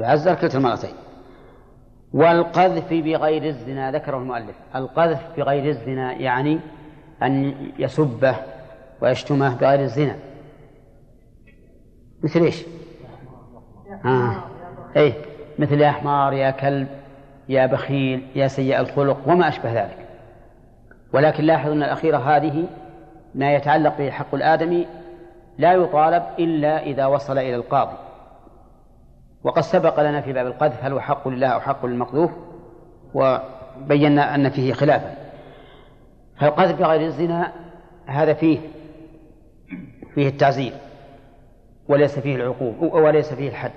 يعزر 0.00 0.34
كلتا 0.34 0.58
المرأتين 0.58 0.90
والقذف 2.12 2.92
بغير 2.92 3.44
الزنا 3.44 3.90
ذكره 3.90 4.16
المؤلف. 4.16 4.56
القذف 4.74 5.20
بغير 5.36 5.64
الزنا 5.64 6.12
يعني 6.12 6.58
أن 7.22 7.54
يسبه 7.78 8.36
ويشتمه 9.00 9.54
بغير 9.54 9.80
الزنا. 9.80 10.16
مثل 12.22 12.40
إيش؟ 12.40 12.64
آه. 14.04 14.36
اي 14.96 15.14
مثل 15.58 15.80
يا 15.80 15.90
حمار 15.90 16.32
يا 16.32 16.50
كلب 16.50 16.88
يا 17.48 17.66
بخيل 17.66 18.26
يا 18.34 18.48
سيء 18.48 18.80
الخلق 18.80 19.18
وما 19.26 19.48
أشبه 19.48 19.72
ذلك. 19.72 19.98
ولكن 21.12 21.44
لاحظ 21.44 21.70
أن 21.70 21.82
الأخيرة 21.82 22.18
هذه 22.18 22.64
ما 23.34 23.54
يتعلق 23.54 23.98
به 23.98 24.10
حق 24.10 24.34
الآدمي 24.34 24.86
لا 25.58 25.72
يطالب 25.72 26.22
إلا 26.38 26.82
إذا 26.82 27.06
وصل 27.06 27.38
إلى 27.38 27.54
القاضي. 27.54 27.96
وقد 29.44 29.62
سبق 29.62 30.00
لنا 30.00 30.20
في 30.20 30.32
باب 30.32 30.46
القذف 30.46 30.84
هل 30.84 30.92
هو 30.92 31.00
حق 31.00 31.28
لله 31.28 31.46
أو 31.46 31.60
حق 31.60 31.86
للمقذوف 31.86 32.30
وبينا 33.14 34.34
أن 34.34 34.50
فيه 34.50 34.72
خلافا. 34.72 35.14
فالقذف 36.40 36.78
بغير 36.78 37.00
الزنا 37.00 37.52
هذا 38.06 38.34
فيه 38.34 38.58
فيه 40.14 40.28
التعزير 40.28 40.72
وليس 41.88 42.18
فيه 42.18 42.36
العقوب 42.36 42.82
وليس 42.82 43.34
فيه 43.34 43.48
الحد. 43.48 43.72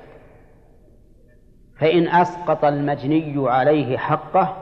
فإن 1.79 2.07
أسقط 2.07 2.65
المجني 2.65 3.49
عليه 3.49 3.97
حقه 3.97 4.57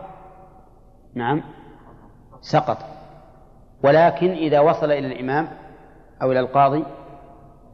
نعم 1.16 1.44
سقط. 2.42 2.78
ولكن 3.84 4.32
إذا 4.32 4.60
وصل 4.60 4.92
إلى 4.92 5.08
الإمام 5.08 5.48
أو 6.22 6.32
إلى 6.32 6.40
القاضي 6.40 6.84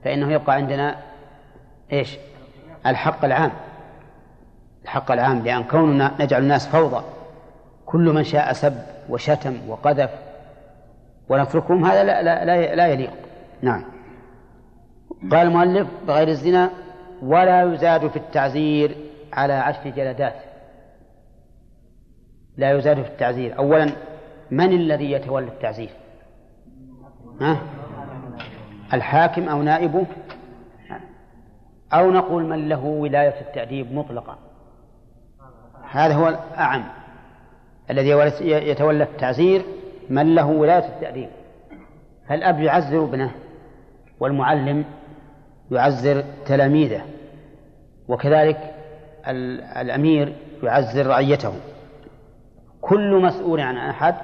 فإنه 0.04 0.32
يبقى 0.32 0.56
عندنا 0.56 0.98
إيش؟ 1.92 2.18
الحق 2.86 3.26
العام. 3.26 3.52
الحق 4.84 5.12
العام 5.12 5.40
لأن 5.40 5.64
كوننا 5.64 6.12
نجعل 6.20 6.42
الناس 6.42 6.68
فوضى. 6.68 7.04
كل 7.86 8.14
من 8.14 8.24
شاء 8.24 8.54
سب 8.54 8.78
وشتم 9.10 9.58
وقذف 9.68 10.10
ونتركهم 11.30 11.86
هذا 11.86 12.04
لا, 12.04 12.22
لا, 12.22 12.46
لا, 12.46 12.76
لا 12.76 12.88
يليق. 12.88 13.14
نعم. 13.62 13.84
قال 15.32 15.48
المؤلف 15.48 15.88
بغير 16.08 16.28
الزنا 16.28 16.70
ولا 17.22 17.74
يزاد 17.74 18.08
في 18.08 18.18
التعزير 18.18 18.98
على 19.34 19.54
عشر 19.54 19.90
جلدات. 19.90 20.36
لا 22.58 22.72
يزاد 22.72 23.02
في 23.02 23.10
التعزير. 23.10 23.58
أولا 23.58 23.92
من 24.52 24.72
الذي 24.74 25.12
يتولى 25.12 25.48
التعزير؟ 25.48 25.90
ها؟ 27.42 27.58
الحاكم 28.94 29.50
أو 29.50 29.62
نائبه؟ 29.62 30.06
أو 31.94 32.12
نقول 32.12 32.44
من 32.44 32.70
له 32.70 32.86
ولاية 32.86 33.42
التأديب 33.42 33.94
مطلقة. 33.94 34.38
هذا 35.92 36.14
هو 36.14 36.28
الأعم 36.28 36.84
الذي 37.90 38.10
يتولى 38.42 39.04
التعزير 39.04 39.62
من 40.10 40.36
له 40.36 40.46
ولاية 40.46 40.88
التأديب. 40.88 41.30
فالأب 42.30 42.60
يعزر 42.60 43.04
ابنه 43.04 43.32
والمعلم 44.20 44.86
يعزر 45.72 46.24
تلاميذه 46.46 47.02
وكذلك 48.08 48.74
الأمير 49.78 50.36
يعزر 50.64 51.08
رعيته. 51.08 51.54
كل 52.82 53.22
مسؤول 53.22 53.60
عن 53.60 53.78
أحد 53.78 54.16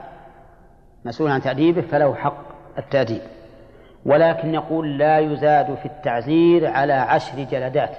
مسؤول 1.06 1.32
عن 1.32 1.42
تأديبه 1.42 1.82
فله 1.82 2.16
حق 2.16 2.44
التأديب. 2.78 3.22
ولكن 4.06 4.54
يقول 4.54 4.98
لا 4.98 5.20
يزاد 5.20 5.76
في 5.76 5.86
التعزير 5.86 6.68
على 6.68 6.94
عشر 6.94 7.44
جلدات. 7.44 7.98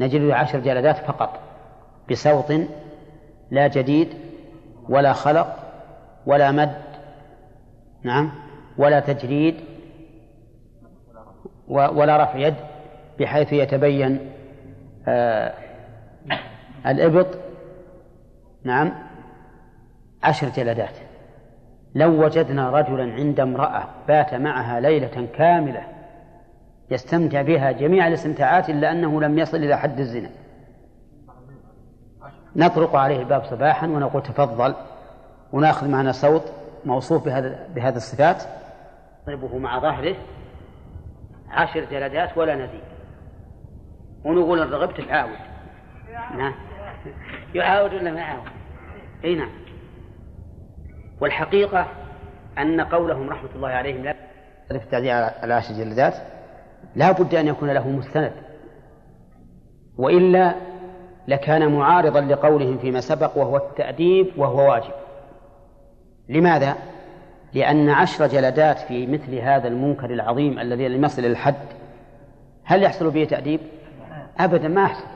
نجد 0.00 0.30
عشر 0.30 0.60
جلدات 0.60 0.96
فقط 0.96 1.40
بصوت 2.10 2.52
لا 3.50 3.66
جديد 3.66 4.08
ولا 4.88 5.12
خلق 5.12 5.56
ولا 6.26 6.50
مد 6.50 6.82
نعم 8.02 8.32
ولا 8.78 9.00
تجريد 9.00 9.54
ولا 11.68 12.22
رفع 12.22 12.36
يد 12.36 12.54
بحيث 13.18 13.52
يتبين 13.52 14.32
آه 15.08 15.54
الإبط 16.86 17.38
نعم 18.64 18.92
عشر 20.22 20.48
جلدات. 20.48 20.94
لو 21.94 22.24
وجدنا 22.24 22.70
رجلا 22.70 23.12
عند 23.14 23.40
امرأة 23.40 23.88
بات 24.08 24.34
معها 24.34 24.80
ليلة 24.80 25.28
كاملة 25.34 25.82
يستمتع 26.90 27.42
بها 27.42 27.72
جميع 27.72 28.06
الاستمتاعات 28.06 28.70
إلا 28.70 28.92
أنه 28.92 29.20
لم 29.20 29.38
يصل 29.38 29.56
إلى 29.56 29.78
حد 29.78 29.98
الزنا. 29.98 30.30
نطرق 32.56 32.96
عليه 32.96 33.20
الباب 33.20 33.44
صباحا 33.44 33.86
ونقول 33.86 34.22
تفضل 34.22 34.74
ونأخذ 35.52 35.88
معنا 35.88 36.12
صوت 36.12 36.52
موصوف 36.84 37.24
بهذا 37.24 37.68
بهذه 37.74 37.96
الصفات. 37.96 38.42
نضربه 39.28 39.58
مع 39.58 39.78
ظهره. 39.78 40.16
عشر 41.50 41.84
جلدات 41.84 42.38
ولا 42.38 42.54
نزيد 42.54 42.80
ونقول 44.24 44.62
إن 44.62 44.70
رغبت 44.70 45.00
تعاود. 45.00 45.38
نعم. 46.36 46.54
يعاود 47.54 47.94
ولا 47.94 48.10
ما 48.10 48.20
يعاود؟ 48.20 48.48
إي 49.24 49.34
نعم. 49.34 49.50
والحقيقة 51.20 51.86
أن 52.58 52.80
قولهم 52.80 53.30
رحمة 53.30 53.48
الله 53.54 53.68
عليهم 53.68 54.04
لا 54.04 54.16
في 54.68 54.76
التعديل 54.76 55.10
على 55.10 55.54
عشر 55.54 55.74
جلدات 55.74 56.14
لا 56.96 57.12
بد 57.12 57.34
أن 57.34 57.46
يكون 57.46 57.70
له 57.70 57.88
مستند. 57.88 58.32
وإلا 59.98 60.54
لكان 61.28 61.72
معارضا 61.72 62.20
لقولهم 62.20 62.78
فيما 62.78 63.00
سبق 63.00 63.38
وهو 63.38 63.56
التأديب 63.56 64.26
وهو 64.36 64.70
واجب. 64.70 64.92
لماذا؟ 66.28 66.76
لأن 67.54 67.88
عشر 67.88 68.26
جلدات 68.26 68.78
في 68.78 69.06
مثل 69.06 69.34
هذا 69.34 69.68
المنكر 69.68 70.10
العظيم 70.10 70.58
الذي 70.58 70.88
لم 70.88 71.04
يصل 71.04 71.22
إلى 71.22 71.32
الحد 71.32 71.66
هل 72.64 72.82
يحصل 72.82 73.10
به 73.10 73.24
تأديب؟ 73.24 73.60
أبدا 74.38 74.68
ما 74.68 74.82
يحصل. 74.82 75.06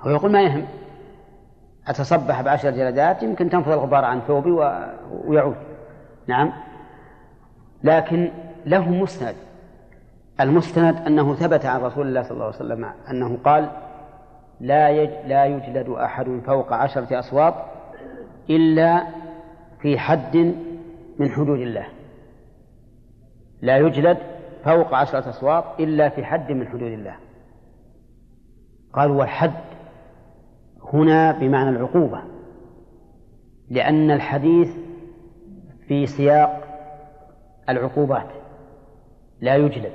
هو 0.00 0.10
يقول 0.10 0.32
ما 0.32 0.42
يهم. 0.42 0.66
أتصبح 1.88 2.42
بعشر 2.42 2.70
جلدات 2.70 3.22
يمكن 3.22 3.50
تنفض 3.50 3.72
الغبار 3.72 4.04
عن 4.04 4.20
ثوبي 4.20 4.50
ويعود. 5.24 5.56
نعم. 6.26 6.52
لكن 7.84 8.30
له 8.66 8.88
مستند 8.88 9.34
المستند 10.40 10.96
أنه 11.06 11.34
ثبت 11.34 11.66
عن 11.66 11.80
رسول 11.80 12.06
الله 12.06 12.22
صلى 12.22 12.30
الله 12.30 12.44
عليه 12.44 12.56
وسلم 12.56 12.84
أنه 13.10 13.38
قال 13.44 13.70
لا 14.60 14.88
يج 14.88 15.10
لا 15.26 15.44
يجلد 15.44 15.88
أحد 15.88 16.40
فوق 16.46 16.72
عشرة 16.72 17.18
أصوات 17.18 17.54
إلا 18.50 19.06
في 19.80 19.98
حد 19.98 20.36
من 21.18 21.30
حدود 21.30 21.60
الله. 21.60 21.86
لا 23.62 23.76
يجلد 23.76 24.18
فوق 24.64 24.94
عشرة 24.94 25.28
أصوات 25.28 25.64
إلا 25.80 26.08
في 26.08 26.24
حد 26.24 26.52
من 26.52 26.68
حدود 26.68 26.92
الله. 26.92 27.14
قال 28.92 29.10
والحد 29.10 29.71
هنا 30.92 31.32
بمعنى 31.32 31.68
العقوبة 31.68 32.22
لأن 33.70 34.10
الحديث 34.10 34.76
في 35.88 36.06
سياق 36.06 36.60
العقوبات 37.68 38.26
لا 39.40 39.56
يجلد 39.56 39.92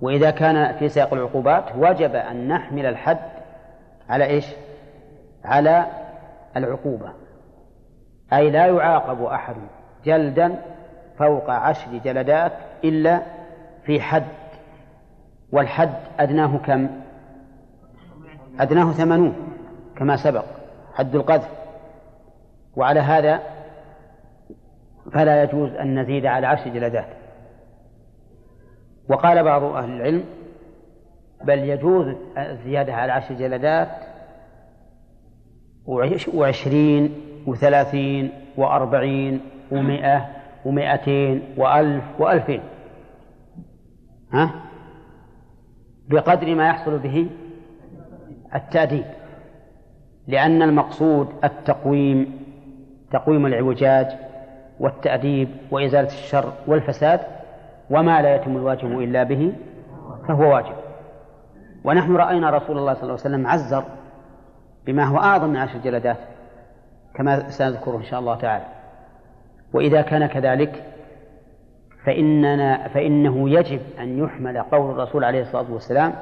وإذا 0.00 0.30
كان 0.30 0.76
في 0.76 0.88
سياق 0.88 1.14
العقوبات 1.14 1.64
وجب 1.76 2.14
أن 2.14 2.48
نحمل 2.48 2.86
الحد 2.86 3.18
على 4.08 4.24
إيش؟ 4.24 4.46
على 5.44 5.86
العقوبة 6.56 7.12
أي 8.32 8.50
لا 8.50 8.66
يعاقب 8.66 9.22
أحد 9.22 9.56
جلدا 10.04 10.62
فوق 11.18 11.50
عشر 11.50 11.98
جلدات 12.04 12.52
إلا 12.84 13.22
في 13.84 14.00
حد 14.00 14.24
والحد 15.52 15.94
أدناه 16.18 16.58
كم؟ 16.58 16.88
أدناه 18.60 18.92
ثمانون. 18.92 19.53
كما 19.96 20.16
سبق 20.16 20.44
حد 20.94 21.14
القذف. 21.14 21.48
وعلى 22.76 23.00
هذا 23.00 23.40
فلا 25.12 25.42
يجوز 25.42 25.70
أن 25.70 25.98
نزيد 25.98 26.26
على 26.26 26.46
عشر 26.46 26.70
جلدات. 26.70 27.08
وقال 29.08 29.44
بعض 29.44 29.62
أهل 29.62 29.90
العلم 29.90 30.24
بل 31.44 31.58
يجوز 31.58 32.14
الزيادة 32.38 32.94
على 32.94 33.12
عشر 33.12 33.34
جلدات 33.34 33.88
وعشرين 36.34 37.14
وثلاثين 37.46 38.32
وأربعين 38.56 39.40
ومائة 39.70 40.28
ومائتين 40.64 41.42
وألف 41.56 42.04
وألفين. 42.18 42.60
ها؟ 44.32 44.50
بقدر 46.08 46.54
ما 46.54 46.68
يحصل 46.68 46.98
به 46.98 47.26
التأديب 48.54 49.04
لأن 50.26 50.62
المقصود 50.62 51.28
التقويم 51.44 52.44
تقويم 53.12 53.46
العوجاج 53.46 54.06
والتأديب 54.80 55.48
وإزالة 55.70 56.08
الشر 56.08 56.52
والفساد 56.66 57.20
وما 57.90 58.22
لا 58.22 58.34
يتم 58.34 58.56
الواجب 58.56 59.00
إلا 59.00 59.22
به 59.22 59.52
فهو 60.28 60.54
واجب. 60.54 60.74
ونحن 61.84 62.16
رأينا 62.16 62.50
رسول 62.50 62.78
الله 62.78 62.94
صلى 62.94 63.02
الله 63.02 63.20
عليه 63.24 63.36
وسلم 63.36 63.46
عزر 63.46 63.84
بما 64.86 65.04
هو 65.04 65.18
أعظم 65.18 65.48
من 65.50 65.56
عشر 65.56 65.78
جلدات 65.78 66.16
كما 67.14 67.50
سنذكره 67.50 67.96
إن 67.96 68.04
شاء 68.04 68.20
الله 68.20 68.36
تعالى. 68.36 68.64
وإذا 69.72 70.02
كان 70.02 70.26
كذلك 70.26 70.84
فإننا 72.04 72.88
فإنه 72.88 73.50
يجب 73.50 73.80
أن 74.00 74.18
يحمل 74.18 74.62
قول 74.62 74.90
الرسول 74.90 75.24
عليه 75.24 75.42
الصلاة 75.42 75.72
والسلام 75.72 76.12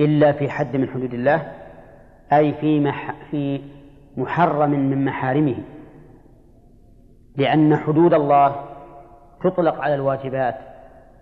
إلا 0.00 0.32
في 0.32 0.50
حد 0.50 0.76
من 0.76 0.88
حدود 0.88 1.14
الله 1.14 1.52
أي 2.32 2.52
في 2.52 2.80
مح 2.80 3.14
في 3.30 3.60
محرم 4.16 4.70
من 4.70 5.04
محارمه 5.04 5.56
لأن 7.36 7.76
حدود 7.76 8.14
الله 8.14 8.56
تطلق 9.44 9.80
على 9.80 9.94
الواجبات 9.94 10.54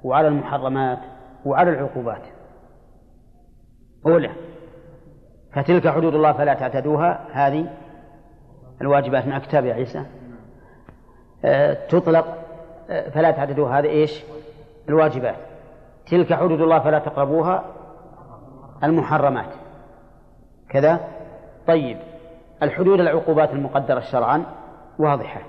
وعلى 0.04 0.28
المحرمات 0.28 0.98
وعلى 1.44 1.70
العقوبات. 1.70 2.22
أولى 4.06 4.30
فتلك 5.52 5.88
حدود 5.88 6.14
الله 6.14 6.32
فلا 6.32 6.54
تعتدوها. 6.54 7.26
هذه 7.32 7.66
الواجبات 8.80 9.26
مع 9.26 9.38
كتاب 9.38 9.64
يا 9.64 9.74
عيسى. 9.74 10.04
أه 11.44 11.86
تطلق 11.86 12.38
أه 12.90 13.11
فلا 13.11 13.30
تعتدوها. 13.30 13.78
هذه 13.78 13.86
إيش؟ 13.86 14.24
الواجبات. 14.88 15.36
تلك 16.11 16.32
حدود 16.34 16.61
الله 16.61 16.78
فلا 16.78 16.98
تقربوها. 16.98 17.64
المحرمات. 18.84 19.67
كذا. 20.68 21.00
طيب 21.66 21.96
الحدود 22.62 23.00
العقوبات 23.00 23.50
المقدرة 23.50 24.00
شرعا 24.00 24.44
واضحة. 24.98 25.40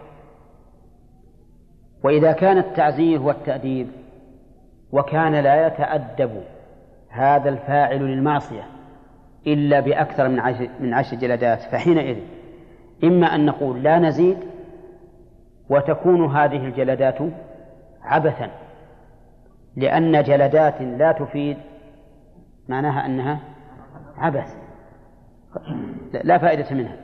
وإذا 2.03 2.32
كان 2.32 2.57
التعزير 2.57 3.22
والتأديب 3.22 3.88
وكان 4.91 5.36
لا 5.36 5.67
يتأدب 5.67 6.43
هذا 7.09 7.49
الفاعل 7.49 7.99
للمعصية 7.99 8.63
إلا 9.47 9.80
بأكثر 9.80 10.28
من 10.28 10.39
عشر, 10.39 10.70
من 10.80 10.93
عشر 10.93 11.17
جلدات 11.17 11.61
فحينئذ 11.61 12.17
إما 13.03 13.36
أن 13.36 13.45
نقول 13.45 13.84
لا 13.84 13.99
نزيد 13.99 14.38
وتكون 15.70 16.36
هذه 16.36 16.65
الجلدات 16.65 17.17
عبثا 18.03 18.49
لأن 19.76 20.24
جلدات 20.24 20.82
لا 20.82 21.11
تفيد 21.11 21.57
معناها 22.70 23.05
أنها 23.05 23.39
عبث. 24.17 24.68
لا 26.24 26.38
فائدة 26.38 26.76
منها. 26.76 26.95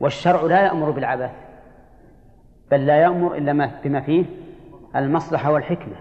والشرع 0.00 0.42
لا 0.42 0.60
يأمر 0.62 0.90
بالعبث 0.90 1.30
بل 2.70 2.86
لا 2.86 2.96
يأمر 2.96 3.36
إلا 3.36 3.52
ما 3.52 3.70
بما 3.84 4.00
فيه 4.00 4.24
المصلحة 4.96 5.52
والحكمة. 5.52 5.94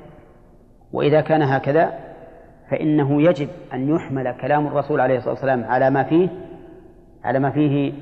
وإذا 0.94 1.22
كان 1.22 1.42
هكذا 1.42 2.00
فإنه 2.70 3.22
يجب 3.22 3.50
أن 3.74 3.96
يحمل 3.96 4.32
كلام 4.42 4.68
الرسول 4.68 5.00
عليه 5.00 5.18
الصلاة 5.18 5.34
والسلام 5.34 5.64
على 5.64 5.90
ما 5.90 6.04
فيه 6.04 6.30
على 7.24 7.40
ما 7.40 7.50
فيه 7.50 7.94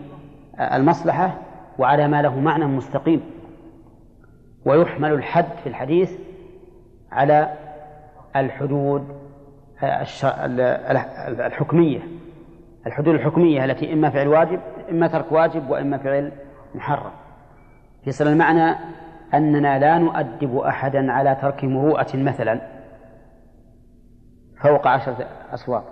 المصلحة 0.59 1.37
وعلى 1.79 2.07
ما 2.07 2.21
له 2.21 2.39
معنى 2.39 2.65
مستقيم. 2.65 3.21
ويحمل 4.65 5.13
الحد 5.13 5.45
في 5.63 5.69
الحديث 5.69 6.11
على 7.11 7.53
الحدود 8.35 9.07
الحكمية. 11.39 11.99
الحدود 12.89 13.15
الحكمية 13.15 13.65
التي 13.65 13.93
إما 13.93 14.09
فعل 14.09 14.27
واجب 14.27 14.59
إما 14.91 15.07
ترك 15.07 15.31
واجب 15.31 15.69
وإما 15.69 15.97
فعل 15.97 16.31
محرم. 16.75 17.11
يصل 18.07 18.27
المعنى 18.27 18.75
أننا 19.33 19.79
لا 19.79 19.97
نؤدب 19.97 20.57
أحدا 20.57 21.11
على 21.11 21.37
ترك 21.41 21.63
مروءة 21.63 22.17
مثلا 22.17 22.61
فوق 24.61 24.87
عشرة 24.87 25.27
أسواق 25.53 25.83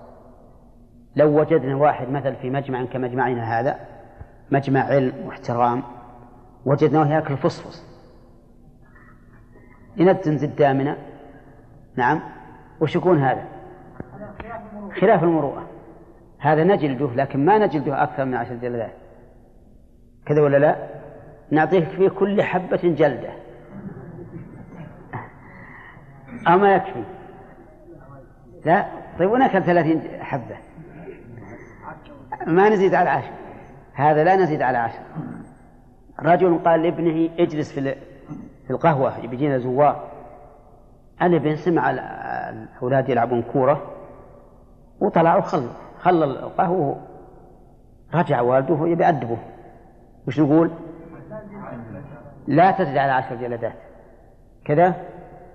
لو 1.15 1.39
وجدنا 1.39 1.75
واحد 1.75 2.09
مثل 2.09 2.35
في 2.35 2.49
مجمع 2.49 2.85
كمجمعنا 2.85 3.59
هذا 3.59 3.79
مجمع 4.51 4.79
علم 4.79 5.13
واحترام 5.25 5.83
وجدناه 6.65 7.07
يأكل 7.07 7.37
فصفص. 7.37 7.87
ينتن 9.97 10.37
زدامنا 10.37 10.97
نعم. 11.95 12.21
وش 12.81 12.95
يكون 12.95 13.19
هذا؟ 13.19 13.45
خلاف 14.99 15.23
المروءة. 15.23 15.66
هذا 16.39 16.63
نجلده 16.63 17.09
لكن 17.15 17.45
ما 17.45 17.57
نجلده 17.57 18.03
أكثر 18.03 18.25
من 18.25 18.33
عشر 18.33 18.55
جلدات. 18.55 18.93
كذا 20.25 20.41
ولا 20.41 20.57
لا؟ 20.57 20.87
نعطيه 21.51 21.85
في 21.85 22.09
كل 22.09 22.43
حبة 22.43 22.79
جلدة. 22.83 23.29
أو 26.47 26.57
ما 26.57 26.75
يكفي. 26.75 27.03
لا؟ 28.65 28.85
طيب 29.19 29.31
ونأكل 29.31 29.63
ثلاثين 29.63 30.01
حبة. 30.19 30.57
ما 32.47 32.69
نزيد 32.69 32.93
على 32.93 33.09
عشر. 33.09 33.33
هذا 33.93 34.23
لا 34.23 34.35
نزيد 34.35 34.61
على 34.61 34.77
عشر. 34.77 34.99
رجل 36.19 36.59
قال 36.65 36.83
لابنه 36.83 37.29
اجلس 37.39 37.71
في 37.71 37.95
في 38.67 38.73
القهوة 38.73 39.27
بيجينا 39.27 39.57
زوار. 39.57 40.17
الابن 41.21 41.55
سمع 41.55 41.89
الأولاد 41.89 43.09
يلعبون 43.09 43.41
كورة 43.41 43.91
وطلع 44.99 45.35
وخل 45.35 45.69
خلى 46.07 46.25
القهوة 46.25 46.97
رجع 48.13 48.41
والده 48.41 48.87
يبي 48.87 49.03
يأدبه. 49.03 49.37
وش 50.27 50.39
نقول؟ 50.39 50.71
لا 52.47 52.71
تزد 52.71 52.97
على 52.97 53.11
عشر 53.11 53.35
جلدات. 53.35 53.73
كذا؟ 54.65 54.95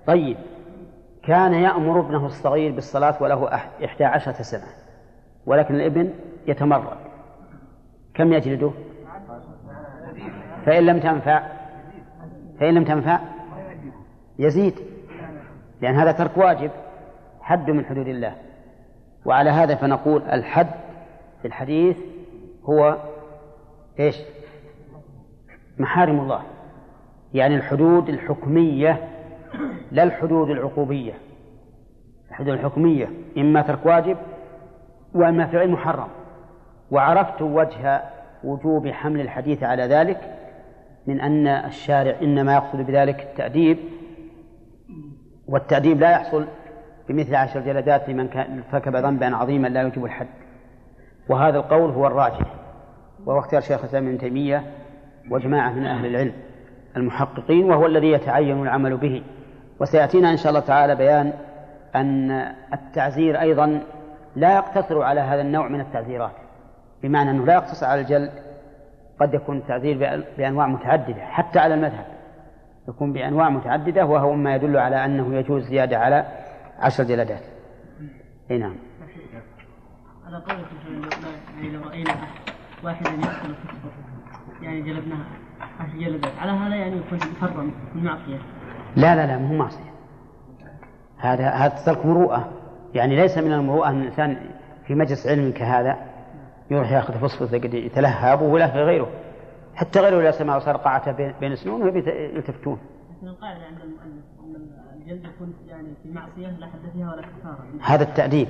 طيب. 0.07 0.37
كان 1.23 1.53
يأمر 1.53 1.99
ابنه 1.99 2.25
الصغير 2.25 2.71
بالصلاة 2.71 3.23
وله 3.23 3.55
إحدى 3.85 4.05
عشرة 4.05 4.41
سنة. 4.41 4.67
ولكن 5.45 5.75
الابن 5.75 6.13
يتمرد. 6.47 6.97
كم 8.13 8.33
يجلده؟ 8.33 8.71
فإن 10.65 10.85
لم 10.85 10.99
تنفع. 10.99 11.43
فإن 12.59 12.73
لم 12.73 12.83
تنفع؟ 12.83 13.19
يزيد. 14.39 14.73
لأن 15.81 15.95
هذا 15.95 16.11
ترك 16.11 16.37
واجب. 16.37 16.71
حد 17.41 17.69
من 17.69 17.85
حدود 17.85 18.07
الله. 18.07 18.35
وعلى 19.25 19.49
هذا 19.49 19.75
فنقول 19.75 20.21
الحد 20.21 20.67
في 21.41 21.47
الحديث 21.47 21.97
هو 22.65 22.97
إيش؟ 23.99 24.17
محارم 25.77 26.19
الله. 26.19 26.41
يعني 27.33 27.55
الحدود 27.55 28.09
الحكمية 28.09 29.07
لا 29.91 30.03
الحدود 30.03 30.49
العقوبية. 30.49 31.13
الحدود 32.29 32.53
الحكمية 32.53 33.09
إما 33.37 33.61
ترك 33.61 33.85
واجب 33.85 34.17
وإما 35.13 35.45
فعل 35.45 35.69
محرم. 35.69 36.07
وعرفت 36.91 37.41
وجه 37.41 38.03
وجوب 38.43 38.87
حمل 38.87 39.21
الحديث 39.21 39.63
على 39.63 39.83
ذلك 39.83 40.39
من 41.07 41.21
أن 41.21 41.47
الشارع 41.47 42.15
إنما 42.21 42.53
يقصد 42.53 42.77
بذلك 42.81 43.19
التأديب 43.19 43.77
والتأديب 45.47 45.99
لا 45.99 46.11
يحصل 46.11 46.45
بمثل 47.09 47.35
عشر 47.35 47.59
جلدات 47.59 48.09
لمن 48.09 48.29
ارتكب 48.73 48.95
ذنبا 48.95 49.35
عظيما 49.35 49.67
لا 49.67 49.81
يجب 49.81 50.05
الحد. 50.05 50.27
وهذا 51.29 51.57
القول 51.57 51.91
هو 51.91 52.07
الراجح 52.07 52.53
وهو 53.25 53.39
اختيار 53.39 53.61
شيخ 53.61 53.79
الإسلام 53.79 54.07
ابن 54.07 54.17
تيمية 54.17 54.63
وجماعة 55.31 55.71
من 55.71 55.85
أهل 55.85 56.05
العلم 56.05 56.33
المحققين 56.97 57.69
وهو 57.69 57.85
الذي 57.85 58.11
يتعين 58.11 58.61
العمل 58.61 58.97
به. 58.97 59.23
وسيأتينا 59.79 60.31
إن 60.31 60.37
شاء 60.37 60.49
الله 60.49 60.59
تعالى 60.59 60.95
بيان 60.95 61.33
أن 61.95 62.31
التعزير 62.73 63.41
أيضا 63.41 63.81
لا 64.35 64.55
يقتصر 64.55 65.01
على 65.01 65.21
هذا 65.21 65.41
النوع 65.41 65.67
من 65.67 65.79
التعزيرات 65.79 66.31
بمعنى 67.03 67.31
أنه 67.31 67.45
لا 67.45 67.53
يقتصر 67.53 67.85
على 67.85 68.01
الجلد 68.01 68.31
قد 69.19 69.33
يكون 69.33 69.57
التعزير 69.57 70.23
بأنواع 70.37 70.67
متعددة 70.67 71.21
حتى 71.21 71.59
على 71.59 71.73
المذهب. 71.73 72.05
يكون 72.87 73.13
بأنواع 73.13 73.49
متعددة 73.49 74.05
وهو 74.05 74.33
ما 74.33 74.55
يدل 74.55 74.77
على 74.77 75.05
أنه 75.05 75.35
يجوز 75.35 75.63
زيادة 75.63 75.97
على 75.97 76.25
عشر 76.79 77.03
جلدات 77.03 77.43
أي 78.51 78.57
نعم. 78.57 78.75
على 80.27 80.37
قولك 80.37 80.65
يعني 81.57 81.69
لو 81.69 81.81
رأينا 81.81 82.13
واحدا 82.83 83.09
يقتل 83.09 83.55
يعني 84.61 84.81
جلبناها 84.81 85.25
عشر 85.79 85.97
جلدات 85.97 86.31
على 86.39 86.51
هذا 86.51 86.75
يعني 86.75 86.97
يكون 86.97 87.19
محرم 87.37 87.73
من 87.95 88.03
معصية. 88.03 88.37
لا 88.95 89.15
لا 89.15 89.27
لا 89.27 89.37
مو 89.37 89.57
معصية. 89.57 89.93
هذا 91.17 91.49
هذا 91.49 91.75
ترك 91.85 92.05
مروءة. 92.05 92.51
يعني 92.93 93.15
ليس 93.15 93.37
من 93.37 93.53
المروءة 93.53 93.89
أن 93.89 94.01
الإنسان 94.01 94.37
في 94.87 94.95
مجلس 94.95 95.27
علم 95.27 95.51
كهذا 95.51 95.97
يروح 96.71 96.91
يأخذ 96.91 97.13
فصفص 97.13 97.53
يتلهب 97.53 98.41
ولا 98.41 98.67
في 98.67 98.77
غيره. 98.77 99.09
حتى 99.75 99.99
غيره 99.99 100.21
إذا 100.21 100.31
سمع 100.31 100.59
صرقعة 100.59 101.11
بين 101.39 101.55
سنونه 101.55 101.97
يلتفتون. 102.07 102.79
لكن 103.17 103.27
القاعدة 103.27 103.65
عند 103.65 103.79
المؤلف 103.83 104.22
الجلد 105.03 105.25
يكون 105.25 105.53
يعني 105.67 105.87
في 106.03 106.11
معصية 106.11 106.47
لا 106.47 106.67
حد 106.67 106.79
فيها 106.93 107.13
ولا 107.13 107.21
كفارة. 107.21 107.65
هذا 107.81 108.03
التأديب. 108.03 108.47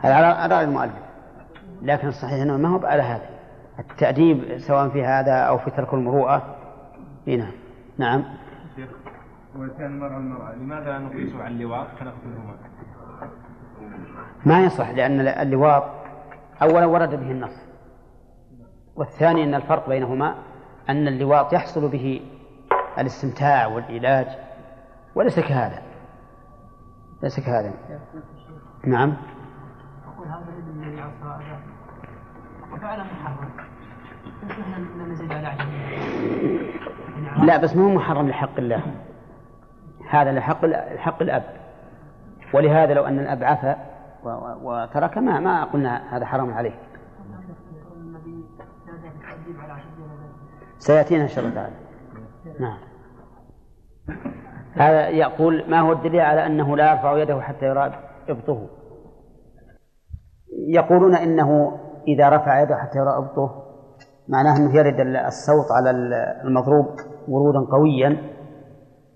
هذا 0.00 0.14
على 0.14 0.54
رأي 0.54 0.64
المؤلف. 0.64 0.92
لكن 1.82 2.08
الصحيح 2.08 2.42
أنه 2.42 2.56
ما 2.56 2.68
هو 2.68 2.86
على 2.86 3.02
هذا. 3.02 3.28
التأديب 3.78 4.58
سواء 4.58 4.88
في 4.88 5.04
هذا 5.04 5.32
أو 5.32 5.58
في 5.58 5.70
ترك 5.70 5.94
المروءة. 5.94 6.56
هنا 7.26 7.46
نعم. 7.98 8.24
شيخ 8.76 8.88
وكان 9.56 9.86
المرأة 9.86 10.16
المرأة. 10.16 10.54
لماذا 10.54 10.84
لا 10.84 10.98
نقيس 10.98 11.34
على 11.34 11.54
اللواط؟ 11.54 11.86
كنقتلهما؟ 11.86 12.54
ما 14.46 14.64
يصح 14.64 14.90
لأن 14.90 15.20
اللواط 15.20 15.84
أولا 16.62 16.86
ورد 16.86 17.10
به 17.10 17.30
النص. 17.30 17.66
والثاني 18.96 19.44
أن 19.44 19.54
الفرق 19.54 19.88
بينهما 19.88 20.34
أن 20.88 21.08
اللواط 21.08 21.52
يحصل 21.52 21.88
به 21.88 22.20
الاستمتاع 22.98 23.66
والعلاج. 23.66 24.26
وليس 25.14 25.40
كهذا. 25.40 25.82
ليس 27.22 27.40
كهذا. 27.40 27.72
نعم. 28.84 29.16
أقول 30.06 30.28
هذا 30.28 30.44
الذي 30.76 30.96
يعصى 30.96 31.12
هذا. 31.22 31.60
وفعلا 32.72 33.04
محرم. 33.04 33.50
إحنا 37.26 37.44
لا 37.44 37.56
بس 37.56 37.76
مو 37.76 37.94
محرم 37.94 38.28
لحق 38.28 38.58
الله. 38.58 38.82
هذا 40.10 40.32
لحق 40.32 40.66
حق 40.96 41.22
الأب. 41.22 41.56
ولهذا 42.54 42.94
لو 42.94 43.04
أن 43.04 43.18
الأب 43.18 43.44
عفى 43.44 43.76
وترك 44.62 45.18
ما 45.18 45.40
ما 45.40 45.64
قلنا 45.64 46.16
هذا 46.16 46.26
حرام 46.26 46.54
عليه. 46.54 46.74
سيأتينا 50.78 51.22
إن 51.22 51.28
شاء 51.28 51.44
الله 51.44 51.54
تعالى. 51.54 51.74
نعم. 52.60 52.78
هذا 54.74 55.08
يقول 55.08 55.70
ما 55.70 55.80
هو 55.80 55.92
الدليل 55.92 56.20
على 56.20 56.46
أنه 56.46 56.76
لا 56.76 56.92
يرفع 56.92 57.18
يده 57.18 57.40
حتى 57.40 57.66
يرى 57.66 57.92
إبطه؟ 58.28 58.68
يقولون 60.68 61.14
إنه 61.14 61.78
إذا 62.08 62.28
رفع 62.28 62.62
يده 62.62 62.76
حتى 62.76 62.98
يرى 62.98 63.16
إبطه 63.16 63.62
معناه 64.28 64.56
أنه 64.56 64.76
يرد 64.76 65.00
الصوت 65.26 65.72
على 65.72 65.90
المضروب 66.44 66.86
ورودا 67.28 67.70
قويا 67.72 68.16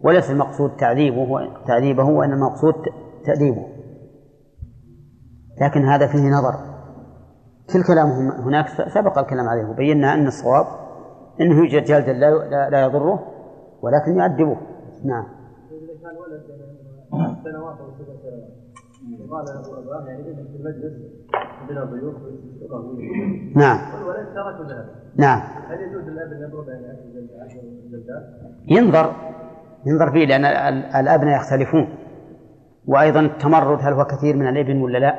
وليس 0.00 0.30
المقصود 0.30 0.76
تعذيبه 0.76 1.26
تعذيبه 1.66 2.04
وإنما 2.04 2.34
المقصود 2.34 2.74
تأديبه. 3.26 3.66
لكن 5.60 5.84
هذا 5.84 6.06
فيه 6.06 6.18
نظر. 6.18 6.52
في 7.68 7.78
الكلام 7.78 8.06
هناك 8.46 8.68
سبق 8.68 9.18
الكلام 9.18 9.48
عليه 9.48 9.64
وبينا 9.64 10.14
أن 10.14 10.26
الصواب 10.26 10.66
أنه 11.40 11.56
يوجد 11.56 11.84
جلدا 11.84 12.12
لا 12.70 12.80
يضره 12.80 13.18
ولكن 13.82 14.20
يؤدبه. 14.20 14.56
نعم. 15.04 15.35
كان 16.06 16.16
ولد 16.16 16.42
يعني 16.48 17.36
سنوات 17.44 17.76
أو 17.80 17.86
سبع 17.98 18.14
سنوات. 18.22 19.30
قال 19.30 19.44
له 19.44 19.78
أباه 19.78 20.08
يعني 20.08 20.20
اذهب 20.20 20.46
في 20.46 20.56
المجلس 20.56 20.92
عندنا 21.60 21.84
ضيوف 21.84 22.14
يقهوون 22.62 22.98
نعم. 23.56 23.78
والولد 23.94 24.26
ترك 24.34 24.60
وذهب 24.60 24.86
نعم. 25.16 25.40
هل 25.68 25.80
يجوز 25.80 26.02
للأب 26.04 26.32
أن 26.32 26.42
يضرب 26.48 26.68
يعني؟ 26.68 26.98
ينظر. 28.68 29.12
ينظر 29.86 30.12
فيه 30.12 30.26
لأن 30.26 30.44
ال- 30.44 30.84
الأبناء 30.96 31.36
يختلفون. 31.36 31.88
وأيضا 32.86 33.20
التمرد 33.20 33.78
هل 33.80 33.92
هو 33.92 34.04
كثير 34.04 34.36
من 34.36 34.48
الإبن 34.48 34.82
ولا 34.82 34.98
لا؟ 34.98 35.14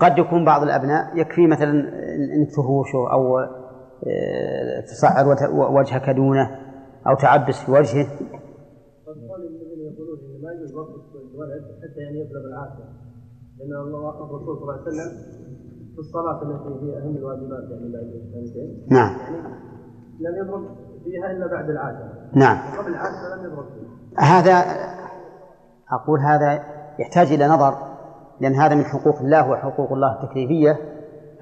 قد 0.00 0.18
يكون 0.18 0.44
بعض 0.44 0.62
الأبناء 0.62 1.16
يكفي 1.18 1.46
مثلا 1.46 1.70
أنك 2.36 2.50
تهوشه 2.56 3.12
أو 3.12 3.38
آه، 3.38 4.80
تصعر 4.80 5.26
وجهك 5.72 6.10
دونه 6.10 6.50
أو 7.06 7.14
تعبس 7.14 7.64
في 7.64 7.70
وجهه 7.72 8.04
قد 9.06 9.16
قال 9.30 9.40
الذين 9.48 9.92
يقولون 9.92 10.18
ان 10.18 10.42
ما 10.42 10.50
يجوز 10.64 10.76
وقف 10.76 11.34
الولد 11.34 11.62
حتى 11.82 12.00
يعني 12.00 12.18
يبلغ 12.18 12.44
العاشر 12.46 12.84
لأن 13.58 13.72
الله 13.80 14.10
الرسول 14.10 14.56
صلى 14.56 14.62
الله 14.62 14.72
عليه 14.72 14.82
وسلم 14.82 15.10
في 15.94 15.98
الصلاة 15.98 16.42
التي 16.42 16.86
هي 16.86 16.98
أهم 16.98 17.16
الواجبات 17.16 17.70
يعني 17.70 17.92
بعد 17.92 18.04
السنتين 18.04 18.86
نعم. 18.90 19.16
يعني 20.20 20.38
لم 20.38 20.48
يضرب 20.48 20.76
فيها 21.04 21.30
إلا 21.30 21.46
بعد 21.46 21.70
العاشر. 21.70 22.08
نعم. 22.34 22.58
قبل 22.78 22.90
العاشر 22.90 23.36
لم 23.36 23.44
يضرب 23.44 23.64
فيها. 23.64 24.24
هذا 24.24 24.64
أقول 25.92 26.20
هذا 26.20 26.52
يحتاج 26.98 27.32
إلى 27.32 27.48
نظر 27.48 27.74
لأن 28.40 28.54
هذا 28.54 28.74
من 28.74 28.84
حقوق 28.84 29.20
الله 29.20 29.50
وحقوق 29.50 29.92
الله 29.92 30.22
التكليفية 30.22 30.78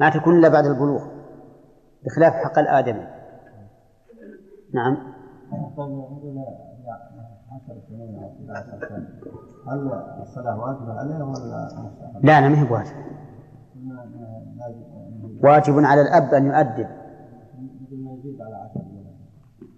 ما 0.00 0.10
تكون 0.10 0.38
إلا 0.38 0.48
بعد 0.48 0.64
البلوغ 0.64 1.02
بخلاف 2.04 2.32
حق 2.32 2.58
الآدمي. 2.58 3.06
نعم. 4.74 4.96
هل 9.68 9.92
الصلاة 10.22 10.60
واجبة 10.60 10.92
عليه 10.92 11.24
ولا 11.24 11.68
لا 12.22 12.40
لا 12.40 12.48
ما 12.48 12.60
هي 12.60 12.64
بواجب 12.64 12.96
واجب 15.42 15.78
على 15.78 16.00
الأب 16.00 16.34
أن 16.34 16.46
يؤدب. 16.46 16.86
يزيد 17.90 18.40
على 18.40 18.56
عشر 18.56 18.80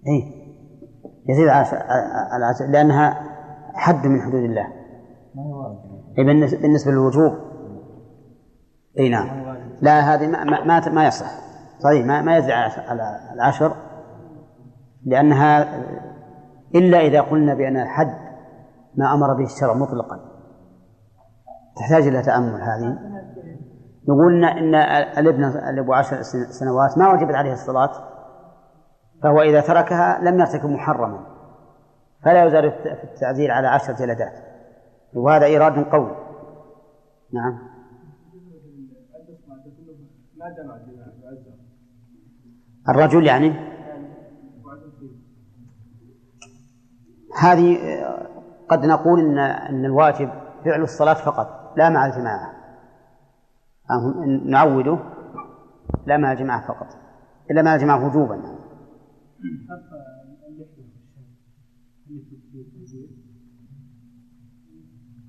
إيه. 0.07 0.45
يزيد 1.29 1.49
على 1.49 1.67
على 2.33 2.45
عشر 2.45 2.67
لأنها 2.67 3.15
حد 3.75 4.07
من 4.07 4.21
حدود 4.21 4.43
الله. 4.43 4.67
ما 5.35 5.43
هو 5.43 5.63
واجب 5.63 6.19
إيه 6.19 6.25
بالنسبة 6.25 6.63
بالنسبة 6.63 6.93
للوجوب. 6.93 7.33
إي 8.99 9.09
نعم. 9.09 9.57
لا 9.83 10.15
هذه 10.15 10.27
ما 10.27 10.45
ما 10.45 10.89
ما, 10.89 11.07
يصح. 11.07 11.31
صحيح 11.79 12.07
ما 12.07 12.23
ما 12.23 12.37
يزيد 12.37 12.51
على 12.51 12.73
على 12.73 13.35
العشر 13.35 13.77
لأنها 15.07 15.67
إلا 16.75 16.99
إذا 16.99 17.21
قلنا 17.21 17.55
بأن 17.55 17.77
الحد 17.77 18.15
ما 18.95 19.15
أمر 19.15 19.35
به 19.35 19.45
الشرع 19.45 19.75
مطلقا. 19.75 20.21
تحتاج 21.77 22.07
إلى 22.07 22.23
تأمل 22.23 22.61
هذه. 22.63 22.99
يقول 24.09 24.45
إن 24.45 24.75
الابن 25.19 25.45
أبو 25.79 25.93
عشر 25.95 26.23
سن- 26.23 26.51
سنوات 26.61 26.99
ما 26.99 27.13
وجبت 27.13 27.35
عليه 27.35 27.53
الصلاة 27.53 27.91
فهو 29.23 29.41
إذا 29.43 29.61
تركها 29.61 30.19
لم 30.23 30.39
يرتكب 30.41 30.69
محرما 30.71 31.27
فلا 32.25 32.45
يزال 32.45 32.71
في 32.71 33.05
التعزير 33.05 33.51
على 33.51 33.69
عشر 33.69 33.93
جلدات 33.93 34.33
وهذا 35.15 35.45
إيراد 35.47 35.73
قوي. 35.73 36.17
نعم. 37.33 37.59
الرجل 42.89 43.27
يعني؟ 43.27 43.74
هذه 47.39 47.77
آه، 47.77 48.29
قد 48.69 48.87
نقول 48.87 49.21
إن 49.21 49.39
إن 49.39 49.85
الواجب 49.85 50.31
فعل 50.65 50.83
الصلاة 50.83 51.15
فقط 51.15 51.75
لا 51.77 51.89
مع 51.91 52.07
الجماعة. 52.07 52.53
نعوده 54.45 54.99
لا 56.07 56.17
مع 56.17 56.33
الجماعة 56.33 56.67
فقط 56.69 56.87
إلا 57.51 57.63
مع 57.63 57.75
الجماعة 57.75 58.07
وجوبا. 58.07 58.41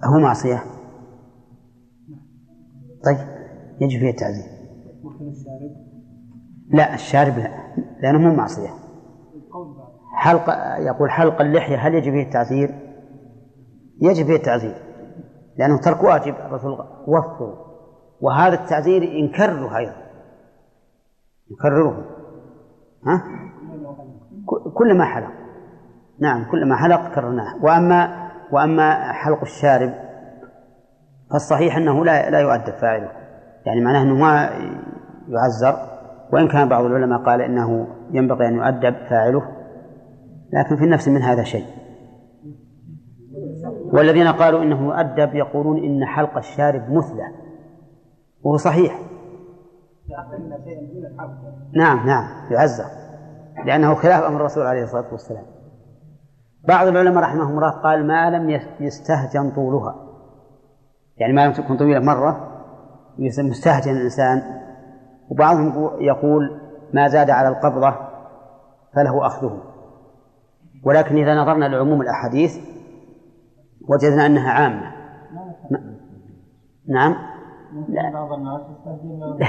هو 0.03 0.19
معصية. 0.19 0.63
طيب 3.05 3.17
يجب 3.81 3.99
فيه 3.99 4.09
التعزير 4.09 4.45
لا 6.69 6.93
الشارب 6.93 7.37
لا 7.37 7.49
لأنه 8.01 8.17
مو 8.17 8.35
معصية. 8.35 8.84
حلق 10.15 10.49
يقول 10.79 11.11
حلق 11.11 11.41
اللحية 11.41 11.77
هل 11.77 11.95
يجب 11.95 12.11
فيه 12.11 12.23
التعزير؟ 12.23 12.75
يجب 14.01 14.25
فيه 14.25 14.35
التعزير 14.35 14.75
لأنه 15.57 15.77
ترك 15.77 16.03
واجب 16.03 16.35
الرسول 16.35 16.71
وفره 17.07 17.65
وهذا 18.21 18.53
التعزير 18.53 19.03
ينكرره 19.03 19.77
أيضا. 19.77 19.95
يكرره 21.51 22.05
ها؟ 23.05 23.23
كل 24.73 24.97
ما 24.97 25.05
حلق. 25.05 25.31
نعم 26.19 26.51
كل 26.51 26.69
ما 26.69 26.75
حلق 26.75 27.15
كررناه. 27.15 27.63
وأما 27.63 28.29
وأما 28.51 29.11
حلق 29.11 29.41
الشارب 29.41 29.93
فالصحيح 31.31 31.77
أنه 31.77 32.05
لا 32.05 32.29
لا 32.29 32.39
يؤدب 32.39 32.73
فاعله. 32.81 33.11
يعني 33.65 33.81
معناه 33.81 34.01
أنه 34.01 34.15
ما 34.15 34.49
يعزر 35.27 35.75
وإن 36.33 36.47
كان 36.47 36.69
بعض 36.69 36.85
العلماء 36.85 37.23
قال 37.23 37.41
إنه 37.41 37.87
ينبغي 38.11 38.47
أن 38.47 38.53
يؤدب 38.55 38.95
فاعله. 39.09 39.54
لكن 40.53 40.75
في 40.75 40.83
النفس 40.83 41.07
من 41.07 41.21
هذا 41.21 41.43
شيء. 41.43 41.65
والذين 43.93 44.27
قالوا 44.27 44.63
إنه 44.63 44.85
يؤدب 44.85 45.35
يقولون 45.35 45.83
إن 45.83 46.05
حلق 46.05 46.37
الشارب 46.37 46.91
مثلى 46.91 47.31
وهو 48.43 48.57
صحيح. 48.57 48.99
نعم 51.73 52.07
نعم 52.07 52.51
يعزر. 52.51 52.85
لأنه 53.65 53.95
خلاف 53.95 54.23
أمر 54.23 54.35
الرسول 54.35 54.63
عليه 54.65 54.83
الصلاة 54.83 55.11
والسلام. 55.11 55.45
بعض 56.67 56.87
العلماء 56.87 57.23
رحمهم 57.23 57.49
الله 57.49 57.69
قال 57.69 58.07
ما 58.07 58.29
لم 58.29 58.61
يستهجن 58.79 59.51
طولها. 59.51 59.95
يعني 61.17 61.33
ما 61.33 61.47
لم 61.47 61.53
تكن 61.53 61.77
طويلة 61.77 61.99
مرة 61.99 62.51
مستهجن 63.19 63.91
الإنسان. 63.91 64.41
وبعضهم 65.29 65.89
يقول 65.99 66.61
ما 66.93 67.07
زاد 67.07 67.29
على 67.29 67.47
القبضة 67.47 67.95
فله 68.95 69.25
أخذه. 69.25 69.74
ولكن 70.85 71.17
إذا 71.17 71.35
نظرنا 71.35 71.65
لعموم 71.65 72.01
الأحاديث 72.01 72.51
وجدنا 73.89 74.25
أنها 74.25 74.51
عامة. 74.51 74.91
نعم. 76.87 77.15
يستهزئون 78.71 79.39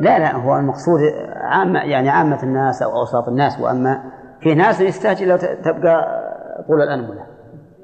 لا 0.00 0.18
لا 0.18 0.36
هو 0.36 0.56
المقصود 0.56 1.00
عامة 1.34 1.80
يعني 1.80 2.08
عامة 2.08 2.42
الناس 2.42 2.82
أو 2.82 2.90
أوساط 2.98 3.28
الناس 3.28 3.60
وأما 3.60 4.02
في 4.40 4.54
ناس 4.54 4.80
يستهجن 4.80 5.28
لو 5.28 5.36
تبقى 5.36 6.20
طول 6.66 6.82
الأنملة 6.82 7.26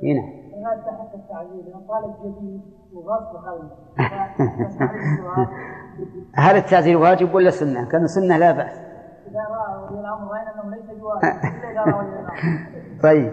هنا 0.03 0.37
هذا 0.67 0.83
تحت 0.87 1.17
وغصب 2.93 3.37
خلنا 3.37 3.71
هل 6.35 6.57
التعزير 6.57 6.99
واجب 6.99 7.35
ولا 7.35 7.51
سنة؟ 7.51 7.89
كان 7.89 8.07
سنة 8.07 8.39
لا 8.39 8.53
بأس. 8.53 8.73
إذا 9.31 9.41
رأى 9.41 9.83
ولي 9.83 10.01
الأمر 10.01 10.33
رأينا 10.33 10.55
أنه 10.55 10.77
ليس 10.77 11.01
بواجب 11.01 11.23
إلا 11.23 11.71
إذا 11.71 11.81
رأى 11.81 11.95
ولي 11.95 12.21
الأمر. 12.21 12.37
طيب. 13.07 13.33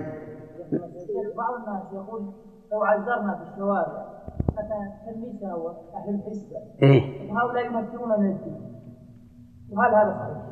بعض 1.37 1.53
الناس 1.67 1.83
يقول 1.93 2.21
لو 2.71 2.83
عذرنا 2.83 3.35
في 3.35 3.51
الشوارع 3.53 4.05
مثلا 4.51 4.91
تلميذ 5.05 5.45
هو 5.51 5.67
أهل 5.69 6.15
الحسبة. 6.15 6.57
إيه. 6.83 7.01
هؤلاء 7.39 7.65
يمثلون 7.65 8.19
من 8.19 8.31
الدين. 8.31 8.61
وهل 9.71 9.95
هذا 9.95 10.17
صحيح؟ 10.19 10.43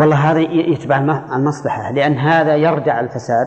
والله 0.00 0.16
هذا 0.30 0.40
يتبع 0.40 0.98
الم- 0.98 1.32
المصلحة 1.32 1.92
لأن 1.92 2.12
هذا 2.12 2.56
يردع 2.56 3.00
الفساد 3.00 3.46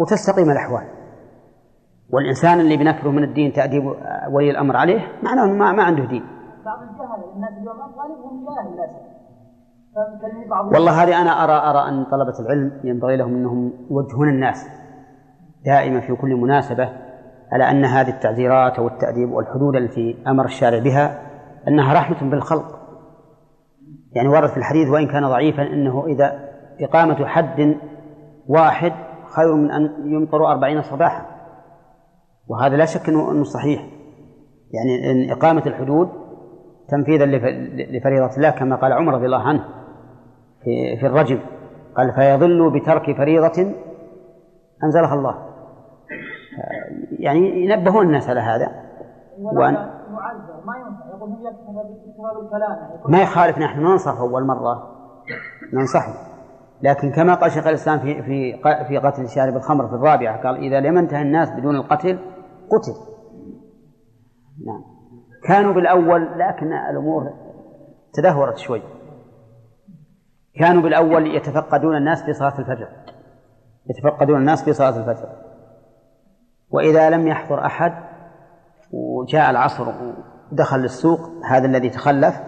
وتستقيم 0.00 0.50
الأحوال. 0.50 0.84
والإنسان 2.12 2.60
اللي 2.60 2.76
بنكره 2.76 3.10
من 3.10 3.24
الدين 3.24 3.52
تأديب 3.52 3.84
ولي 4.32 4.50
الأمر 4.50 4.76
عليه 4.76 5.00
معناه 5.22 5.46
ما, 5.46 5.72
ما 5.72 5.82
عنده 5.82 6.04
دين. 6.04 6.24
بعض 6.64 6.82
الجهل 6.82 7.34
الناس 7.36 7.50
اليوم 7.52 7.76
غالبهم 7.80 8.44
جاهل 8.46 8.76
لا 8.76 8.86
شك 8.86 8.92
فكلمة 8.96 9.08
بعض 9.08 9.17
والله 10.74 11.02
هذه 11.02 11.22
أنا 11.22 11.44
أرى 11.44 11.52
أرى 11.70 11.88
أن 11.88 12.04
طلبة 12.04 12.40
العلم 12.40 12.80
ينبغي 12.84 13.16
لهم 13.16 13.34
أنهم 13.34 13.72
يوجهون 13.90 14.28
الناس 14.28 14.68
دائما 15.64 16.00
في 16.00 16.14
كل 16.16 16.34
مناسبة 16.36 16.88
على 17.52 17.70
أن 17.70 17.84
هذه 17.84 18.08
التعذيرات 18.10 18.78
أو 18.78 18.86
التأديب 18.88 19.32
والحدود 19.32 19.76
التي 19.76 20.16
أمر 20.26 20.44
الشارع 20.44 20.78
بها 20.78 21.22
أنها 21.68 21.94
رحمة 21.94 22.30
بالخلق. 22.30 22.78
يعني 24.12 24.28
ورد 24.28 24.48
في 24.48 24.56
الحديث 24.56 24.88
وإن 24.88 25.06
كان 25.06 25.28
ضعيفا 25.28 25.62
أنه 25.62 26.06
إذا 26.06 26.48
إقامة 26.80 27.26
حد 27.26 27.76
واحد 28.48 28.92
خير 29.36 29.54
من 29.54 29.70
أن 29.70 29.90
يمطر 30.06 30.52
أربعين 30.52 30.82
صباحا. 30.82 31.26
وهذا 32.48 32.76
لا 32.76 32.84
شك 32.84 33.08
أنه 33.08 33.44
صحيح. 33.44 33.80
يعني 34.72 35.10
أن 35.10 35.30
إقامة 35.30 35.62
الحدود 35.66 36.08
تنفيذا 36.88 37.26
لف- 37.26 37.44
لفريضة 37.96 38.36
الله 38.36 38.50
كما 38.50 38.76
قال 38.76 38.92
عمر 38.92 39.14
رضي 39.14 39.26
الله 39.26 39.42
عنه. 39.42 39.64
في 40.64 40.96
في 41.00 41.06
الرجم 41.06 41.40
قال 41.96 42.12
فيضل 42.12 42.80
بترك 42.80 43.16
فريضة 43.16 43.74
أنزلها 44.84 45.14
الله. 45.14 45.48
يعني 47.18 47.64
ينبهون 47.64 48.06
الناس 48.06 48.28
على 48.28 48.40
هذا. 48.40 48.68
وأن 49.38 49.90
ما 53.08 53.22
يخالف 53.22 53.58
نحن. 53.58 53.80
ننصح 53.80 54.18
أول 54.18 54.46
مرة. 54.46 54.98
ننصحه. 55.72 56.12
لكن 56.82 57.12
كما 57.12 57.34
قال 57.34 57.52
شيخ 57.52 57.66
الإسلام 57.66 57.98
في 57.98 58.22
في 58.22 58.62
في 58.88 58.98
قتل 58.98 59.28
شارب 59.28 59.56
الخمر 59.56 59.88
في 59.88 59.94
الرابعة 59.94 60.42
قال 60.42 60.56
إذا 60.56 60.80
لم 60.80 60.98
ينتهي 60.98 61.22
الناس 61.22 61.50
بدون 61.50 61.76
القتل 61.76 62.18
قتل. 62.70 62.92
نعم. 64.66 64.82
كانوا 65.48 65.74
بالأول 65.74 66.38
لكن 66.38 66.72
الأمور 66.72 67.30
تدهورت 68.12 68.56
شوي. 68.56 68.82
كانوا 70.58 70.82
بالأول 70.82 71.36
يتفقدون 71.36 71.96
الناس 71.96 72.22
في 72.22 72.32
صلاة 72.32 72.58
الفجر. 72.58 72.88
يتفقدون 73.90 74.36
الناس 74.36 74.64
في 74.64 74.72
صلاة 74.72 74.96
الفجر. 74.96 75.28
وإذا 76.70 77.10
لم 77.10 77.26
يحضر 77.26 77.66
أحد 77.66 77.92
وجاء 78.92 79.50
العصر 79.50 79.86
ودخل 80.52 80.84
السوق 80.84 81.20
هذا 81.50 81.66
الذي 81.66 81.90
تخلف 81.90 82.40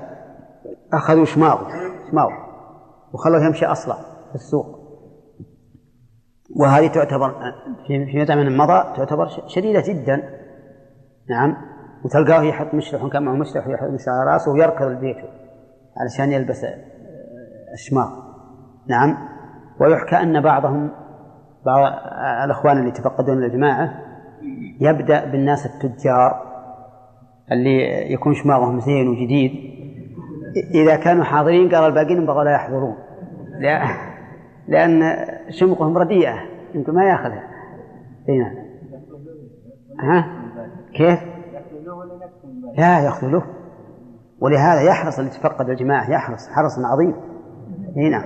أخذوا 0.93 1.25
شماغه 1.25 1.69
شماغه 2.11 2.47
وخلوه 3.13 3.45
يمشي 3.45 3.67
أصلا 3.67 3.95
في 4.29 4.35
السوق. 4.35 4.81
وهذه 6.57 6.87
تعتبر 6.87 7.35
في 7.87 8.07
في 8.07 8.27
زمن 8.27 8.57
مضى 8.57 8.97
تعتبر 8.97 9.29
شديدة 9.47 9.83
جدا. 9.87 10.23
نعم. 11.31 11.57
وتلقاه 12.05 12.43
يحط 12.43 12.75
مشلح 12.75 13.07
كان 13.07 13.23
معه 13.23 13.35
مشلح 13.35 13.67
ويحط 13.67 13.89
مشلح 13.89 14.09
على 14.09 14.33
رأسه 14.33 14.53
ويركض 14.53 14.83
البيت 14.83 15.17
علشان 15.97 16.33
يلبس 16.33 16.65
الشماغ. 17.73 18.09
نعم. 18.87 19.17
ويحكى 19.81 20.17
أن 20.17 20.41
بعضهم 20.41 20.91
بعض 21.67 21.93
الأخوان 22.45 22.79
اللي 22.79 22.89
يتفقدون 22.89 23.43
الجماعة 23.43 23.95
يبدأ 24.81 25.25
بالناس 25.25 25.67
التجار 25.67 26.43
اللي 27.53 28.13
يكون 28.13 28.35
شماغهم 28.35 28.81
زين 28.81 29.09
وجديد. 29.09 29.53
إذا 30.75 30.97
كانوا 30.97 31.25
حاضرين 31.25 31.75
قال 31.75 31.85
الباقيين 31.85 32.27
بغوا 32.27 32.45
لا 32.45 32.51
يحضرون. 32.51 32.97
لأن 34.69 35.27
شمقهم 35.51 35.99
رديئة. 35.99 36.35
يمكن 36.75 36.95
ما 36.95 37.05
يأخذها. 37.05 37.51
هنا 38.29 38.55
ها؟ 40.01 40.27
كيف؟ 40.95 41.19
لا 42.79 43.01
يأخذ 43.01 43.41
ولهذا 44.41 44.81
يحرص 44.81 45.19
اللي 45.19 45.31
يتفقد 45.31 45.71
الجماعة 45.71 46.11
يحرص 46.11 46.49
حرص 46.49 46.79
عظيم. 46.79 47.15
هنا 47.97 48.19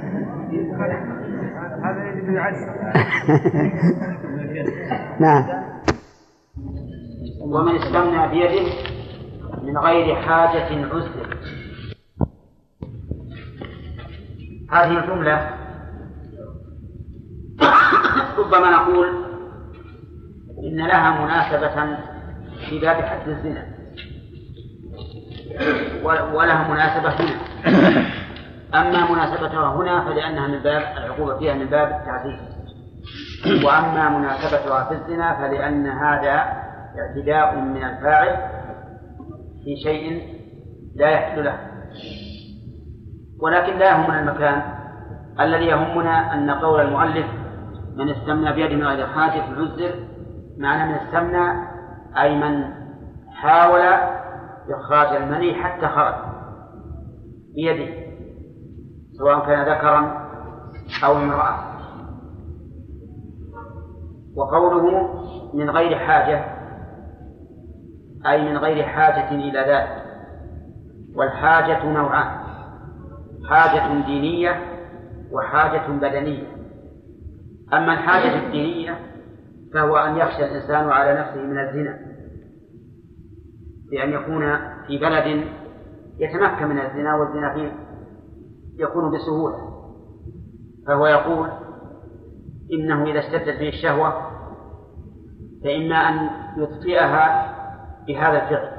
هذا 1.84 2.10
اللي 2.10 2.34
يعز 2.34 2.56
نعم. 5.20 5.44
ومن 7.40 7.76
استمنى 7.76 8.28
بيده 8.28 8.72
من 9.62 9.78
غير 9.78 10.16
حاجة 10.16 10.86
عسر 10.86 11.38
هذه 14.70 14.98
الجملة 14.98 15.50
ربما 18.38 18.70
نقول 18.70 19.24
إن 20.58 20.86
لها 20.86 21.24
مناسبة 21.24 21.96
في 22.68 22.78
باب 22.78 22.96
حد 23.02 23.28
الزنا. 23.28 23.74
ولها 26.34 26.68
مناسبة 26.68 27.08
هنا. 27.08 28.23
أما 28.74 29.12
مناسبتها 29.12 29.74
هنا 29.76 30.04
فلأنها 30.04 30.46
من 30.46 30.58
باب 30.58 30.82
العقوبة 30.96 31.38
فيها 31.38 31.54
من 31.54 31.66
باب 31.66 31.88
التعزيز. 31.88 32.54
وأما 33.64 34.18
مناسبتها 34.18 34.84
في 34.84 34.94
الزنا 34.94 35.34
فلأن 35.34 35.86
هذا 35.86 36.64
اعتداء 36.98 37.60
من 37.60 37.84
الفاعل 37.84 38.36
في 39.64 39.76
شيء 39.84 40.22
لا 40.96 41.08
يحل 41.08 41.44
له. 41.44 41.58
ولكن 43.42 43.78
لا 43.78 43.90
يهمنا 43.90 44.20
المكان. 44.20 44.62
الذي 45.40 45.64
يهمنا 45.64 46.34
أن 46.34 46.50
قول 46.50 46.80
المؤلف 46.80 47.26
من 47.96 48.10
استمنى 48.10 48.52
بيده 48.52 48.74
من 48.74 48.84
غير 48.84 49.06
حاجة 49.06 49.42
عذر 49.42 49.94
معنى 50.58 50.92
من 50.92 50.98
استمنى 50.98 51.68
أي 52.18 52.36
من 52.36 52.64
حاول 53.32 53.80
إخراج 54.70 55.22
المني 55.22 55.54
حتى 55.54 55.88
خرج 55.88 56.14
بيده. 57.54 58.03
سواء 59.18 59.46
كان 59.46 59.62
ذكرا 59.62 60.28
أو 61.04 61.16
امرأة. 61.16 61.74
وقوله 64.36 65.08
من 65.54 65.70
غير 65.70 65.98
حاجة 65.98 66.44
أي 68.26 68.50
من 68.50 68.56
غير 68.56 68.84
حاجة 68.84 69.30
إلى 69.30 69.58
ذلك. 69.58 70.04
والحاجة 71.16 71.86
نوعان 71.86 72.44
حاجة 73.48 74.06
دينية 74.06 74.60
وحاجة 75.32 75.86
بدنية. 75.88 76.46
أما 77.72 77.92
الحاجة 77.92 78.46
الدينية 78.46 78.98
فهو 79.74 79.96
أن 79.96 80.16
يخشى 80.16 80.44
الإنسان 80.44 80.90
على 80.90 81.20
نفسه 81.20 81.42
من 81.42 81.58
الزنا 81.58 81.98
بأن 83.90 84.12
يكون 84.12 84.56
في 84.86 84.98
بلد 84.98 85.44
يتمكن 86.18 86.66
من 86.66 86.78
الزنا 86.78 87.16
والزنا 87.16 87.54
فيه. 87.54 87.83
يكون 88.78 89.10
بسهولة. 89.16 89.74
فهو 90.86 91.06
يقول 91.06 91.50
إنه 92.72 93.04
إذا 93.10 93.18
اشتدت 93.18 93.58
به 93.60 93.68
الشهوة 93.68 94.30
فإما 95.64 95.96
أن 95.96 96.28
يطفئها 96.56 97.54
بهذا 98.06 98.42
الفعل 98.42 98.70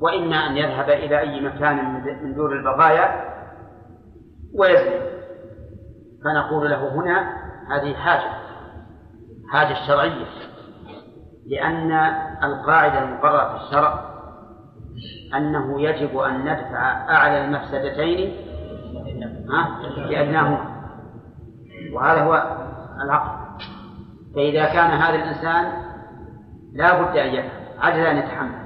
وإما 0.00 0.36
أن 0.36 0.56
يذهب 0.56 0.90
إلى 0.90 1.18
أي 1.18 1.40
مكان 1.40 1.94
من- 2.24 2.34
دور 2.34 2.52
البقايا 2.58 3.32
ويزني. 4.58 5.12
فنقول 6.24 6.70
له 6.70 6.88
هنا 6.94 7.32
هذه 7.70 7.94
حاجة 7.94 8.32
حاجة 9.52 9.74
شرعية 9.86 10.26
لأن 11.46 11.92
القاعدة 12.44 13.04
المقررة 13.04 13.58
في 13.58 13.64
الشرع 13.64 14.12
أنه 15.36 15.80
يجب 15.80 16.18
أن 16.18 16.40
ندفع 16.40 16.78
أعلى 17.14 17.44
المفسدتين 17.44 18.36
ها، 19.50 19.82
لأدناهما. 20.10 20.82
وهذا 21.92 22.22
هو 22.22 22.56
العقل. 23.04 23.42
فإذا 24.34 24.64
كان 24.64 24.90
هذا 24.90 25.14
الإنسان 25.14 25.72
لا 26.72 27.02
بد 27.02 27.16
أن 27.16 27.34
يفعل 27.34 27.62
عجز 27.78 28.06
أن 28.06 28.16
يتحمل. 28.16 28.62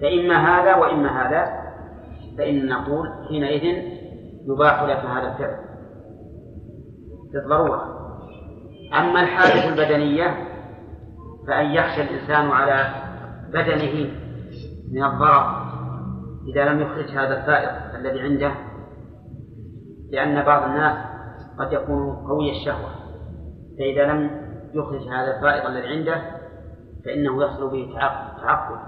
فإما 0.00 0.34
هذا 0.36 0.76
وإما 0.76 1.22
هذا 1.22 1.62
فإن 2.38 2.68
نقول 2.68 3.08
حينئذ 3.28 3.64
يباح 4.48 4.82
لك 4.82 5.04
هذا 5.04 5.32
الفعل. 5.32 5.56
بالضرورة 7.32 8.02
أما 8.94 9.20
الحاجة 9.20 9.68
البدنية 9.68 10.48
فأن 11.48 11.66
يخشى 11.66 12.02
الإنسان 12.02 12.50
على 12.50 12.94
بدنه 13.48 14.10
من 14.92 15.04
الضرر 15.04 15.62
إذا 16.48 16.64
لم 16.64 16.80
يخرج 16.80 17.10
هذا 17.10 17.40
الفائض 17.40 17.94
الذي 17.94 18.20
عنده 18.20 18.52
لأن 20.12 20.44
بعض 20.44 20.62
الناس 20.70 20.96
قد 21.58 21.72
يكون 21.72 22.26
قوي 22.26 22.50
الشهوة 22.50 22.90
فإذا 23.78 24.12
لم 24.12 24.30
يخرج 24.74 25.08
هذا 25.08 25.36
الفائض 25.36 25.66
الذي 25.66 25.88
عنده 25.88 26.22
فإنه 27.04 27.44
يحصل 27.44 27.70
به 27.70 27.94
تعقد 28.40 28.78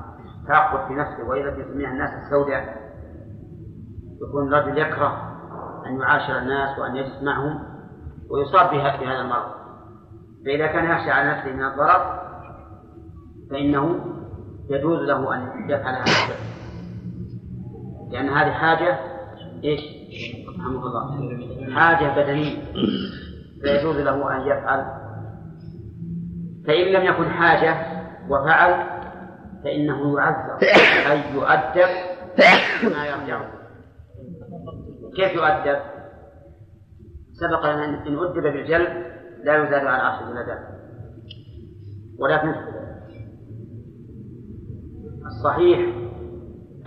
تعقد 0.48 0.88
في 0.88 0.94
نفسه 0.94 1.28
وإذا 1.28 1.58
يسميها 1.58 1.90
الناس 1.90 2.10
السوداء 2.10 2.84
يكون 4.28 4.54
الرجل 4.54 4.78
يكره 4.78 5.34
أن 5.86 6.00
يعاشر 6.00 6.38
الناس 6.38 6.78
وأن 6.78 6.96
يجلس 6.96 7.22
معهم 7.22 7.60
ويصاب 8.30 8.70
بهذا 8.70 9.20
المرض 9.20 9.50
فإذا 10.46 10.66
كان 10.66 10.84
يخشى 10.84 11.10
على 11.10 11.30
نفسه 11.30 11.52
من 11.52 11.64
الضرر 11.64 12.24
فإنه 13.50 14.00
يجوز 14.70 14.98
له 14.98 15.34
أن 15.34 15.70
يفعل 15.70 15.94
هذا 15.94 16.34
لأن 18.10 18.28
هذه 18.28 18.50
حاجة 18.50 18.98
إيش؟ 19.64 19.80
حاجة 21.74 22.22
بدنية. 22.22 22.64
فيجوز 23.62 23.96
له 23.96 24.36
أن 24.36 24.40
يفعل. 24.46 24.84
فإن 26.66 26.92
لم 26.92 27.02
يكن 27.02 27.30
حاجة 27.30 27.86
وفعل 28.28 28.86
فإنه 29.64 30.18
يعذر. 30.18 30.58
أي 31.12 31.34
يؤدب 31.34 31.88
ما 32.82 33.06
يرجع. 33.06 33.40
كيف 35.16 35.34
يؤدب؟ 35.34 35.78
سبق 37.32 37.72
لنا 37.72 37.84
إن 37.84 38.18
أدب 38.18 38.42
بالجلد 38.42 39.04
لا 39.44 39.56
يزاد 39.56 39.86
على 39.86 40.02
عشر 40.02 40.26
جلدات 40.26 40.58
ولكن 42.18 42.54
الصحيح 45.26 45.94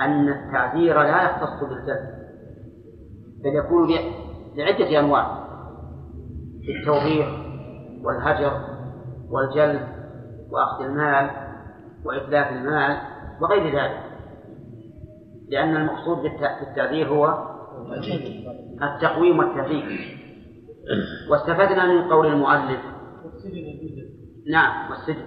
أن 0.02 0.30
التعذير 0.30 1.02
لا 1.02 1.24
يختص 1.24 1.64
بالجلد 1.64 2.17
بل 3.44 3.56
يكون 3.56 3.90
لعدة 4.56 5.00
أنواع. 5.00 5.48
التوبيخ 6.80 7.28
والهجر 8.04 8.62
والجلد 9.30 9.88
وأخذ 10.52 10.84
المال 10.84 11.30
وإتلاف 12.06 12.52
المال 12.52 12.98
وغير 13.42 13.80
ذلك. 13.80 14.04
لأن 15.50 15.76
المقصود 15.76 16.18
بالتعذير 16.18 17.08
هو 17.08 17.48
التقويم 18.82 19.40
والتهذيب. 19.40 19.84
واستفدنا 21.30 21.86
من 21.86 22.12
قول 22.12 22.28
المؤلف. 22.28 22.80
نعم 24.52 24.92
والسجن. 24.92 25.26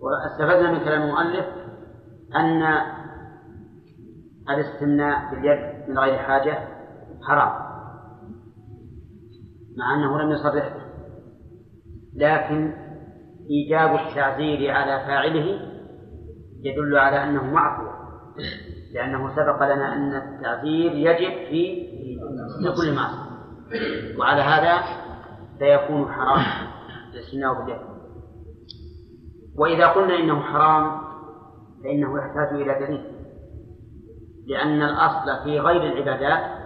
واستفدنا 0.00 0.72
من 0.72 0.78
كلام 0.78 1.02
المؤلف 1.02 1.46
أن 2.36 2.62
الاستمناء 4.50 5.34
باليد 5.34 5.88
من 5.88 5.98
غير 5.98 6.18
حاجة 6.18 6.75
حرام. 7.22 7.66
مع 9.78 9.94
أنه 9.94 10.22
لم 10.22 10.30
يصرح. 10.30 10.54
به 10.54 10.86
لكن 12.16 12.72
إيجاب 13.50 13.94
التعزير 13.94 14.70
على 14.70 15.06
فاعله 15.06 15.60
يدل 16.62 16.96
على 16.98 17.24
أنه 17.24 17.44
معفو 17.44 17.96
لأنه 18.94 19.36
سبق 19.36 19.74
لنا 19.74 19.92
أن 19.94 20.14
التعزير 20.14 20.92
يجب 20.92 21.48
في 21.48 21.86
كل 22.76 22.94
معصية 22.94 23.26
وعلى 24.18 24.42
هذا 24.42 24.82
فيكون 25.58 26.12
حرام. 26.12 26.44
الاستثناء 27.12 27.64
باليد 27.64 27.80
وإذا 29.58 29.86
قلنا 29.86 30.14
إنه 30.14 30.40
حرام 30.40 31.00
فإنه 31.84 32.18
يحتاج 32.18 32.60
إلى 32.60 32.86
دليل. 32.86 33.16
لأن 34.46 34.82
الأصل 34.82 35.44
في 35.44 35.60
غير 35.60 35.82
العبادات 35.82 36.65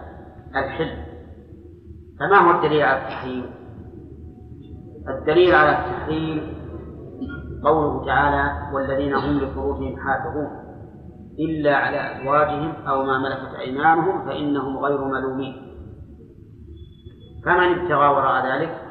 الحل. 0.57 1.11
فما 2.21 2.39
هو 2.39 2.57
الدليل 2.57 2.83
على 2.83 3.03
التحريم؟ 3.03 3.45
الدليل 5.09 5.55
على 5.55 5.71
التحريم 5.71 6.61
قوله 7.65 8.07
تعالى 8.07 8.75
والذين 8.75 9.15
هم 9.15 9.39
لفروجهم 9.39 9.97
حافظون 9.97 10.51
إلا 11.39 11.77
على 11.77 12.21
أزواجهم 12.21 12.73
أو 12.87 13.03
ما 13.03 13.19
ملكت 13.19 13.55
أيمانهم 13.61 14.25
فإنهم 14.25 14.79
غير 14.79 15.05
ملومين. 15.05 15.55
فمن 17.45 17.79
ابتغى 17.79 18.09
وراء 18.09 18.47
ذلك؟ 18.47 18.91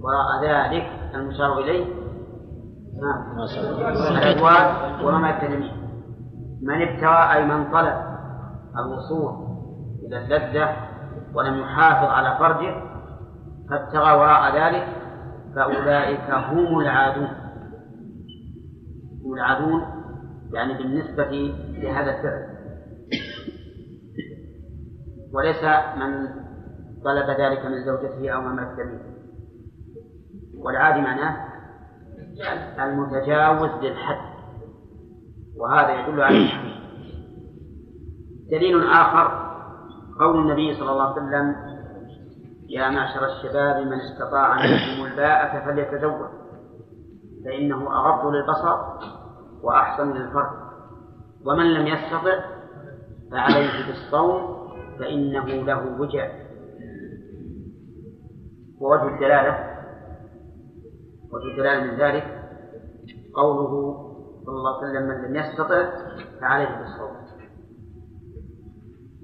وراء 0.00 0.44
ذلك 0.44 0.86
المشار 1.14 1.58
إليه 1.58 1.98
الأزواج 4.10 5.04
وما 5.04 5.30
يتلمين 5.30 5.72
من 6.62 6.82
ابتغى 6.82 7.32
أي 7.32 7.46
من 7.46 7.72
طلب 7.72 7.94
الوصول 8.78 9.47
إلى 10.08 10.18
اللذة 10.18 10.76
ولم 11.34 11.58
يحافظ 11.58 12.08
على 12.08 12.38
فرجه 12.38 12.74
فابتغى 13.70 14.12
وراء 14.16 14.56
ذلك 14.56 14.88
فأولئك 15.54 16.30
هم 16.30 16.78
العادون. 16.78 17.28
هم 19.24 19.34
العادون 19.34 19.82
يعني 20.52 20.74
بالنسبة 20.74 21.54
لهذا 21.82 22.16
الفعل. 22.16 22.58
وليس 25.32 25.64
من 25.96 26.28
طلب 27.04 27.30
ذلك 27.40 27.64
من 27.64 27.84
زوجته 27.84 28.30
أو 28.30 28.40
من 28.40 28.56
ملك 28.56 29.00
والعادي 30.58 31.00
معناه 31.00 31.48
المتجاوز 32.78 33.84
للحد 33.84 34.28
وهذا 35.56 36.00
يدل 36.00 36.20
على 36.20 36.38
التحريم 36.38 36.78
دليل 38.50 38.90
آخر 38.90 39.47
قول 40.20 40.38
النبي 40.38 40.74
صلى 40.74 40.90
الله 40.90 41.02
عليه 41.02 41.12
وسلم 41.12 41.56
يا 42.68 42.90
معشر 42.90 43.26
الشباب 43.26 43.86
من 43.86 44.00
استطاع 44.00 44.54
منكم 44.54 45.12
الباءة 45.12 45.64
فليتزوج 45.64 46.30
فإنه 47.44 47.76
أغض 47.76 48.26
للبصر 48.26 48.78
وأحسن 49.62 50.12
للفرد 50.12 50.68
ومن 51.46 51.74
لم 51.74 51.86
يستطع 51.86 52.40
فعليه 53.30 53.86
بالصوم 53.86 54.58
فإنه 54.98 55.44
له 55.44 56.00
وجع. 56.00 56.30
ووجه 58.80 59.14
الدلالة 59.14 59.78
وجه 61.32 61.50
الدلالة 61.52 61.92
من 61.92 61.98
ذلك 62.00 62.24
قوله 63.34 63.94
صلى 64.46 64.54
الله 64.54 64.76
عليه 64.76 64.88
وسلم 64.88 65.08
من 65.08 65.24
لم 65.24 65.36
يستطع 65.36 65.90
فعليه 66.40 66.78
بالصوم. 66.78 67.27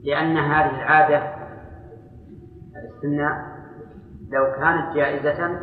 لأن 0.05 0.36
هذه 0.36 0.70
العادة 0.70 1.34
الاستمناء 2.76 3.55
لو 4.32 4.52
كانت 4.52 4.96
جائزة 4.96 5.61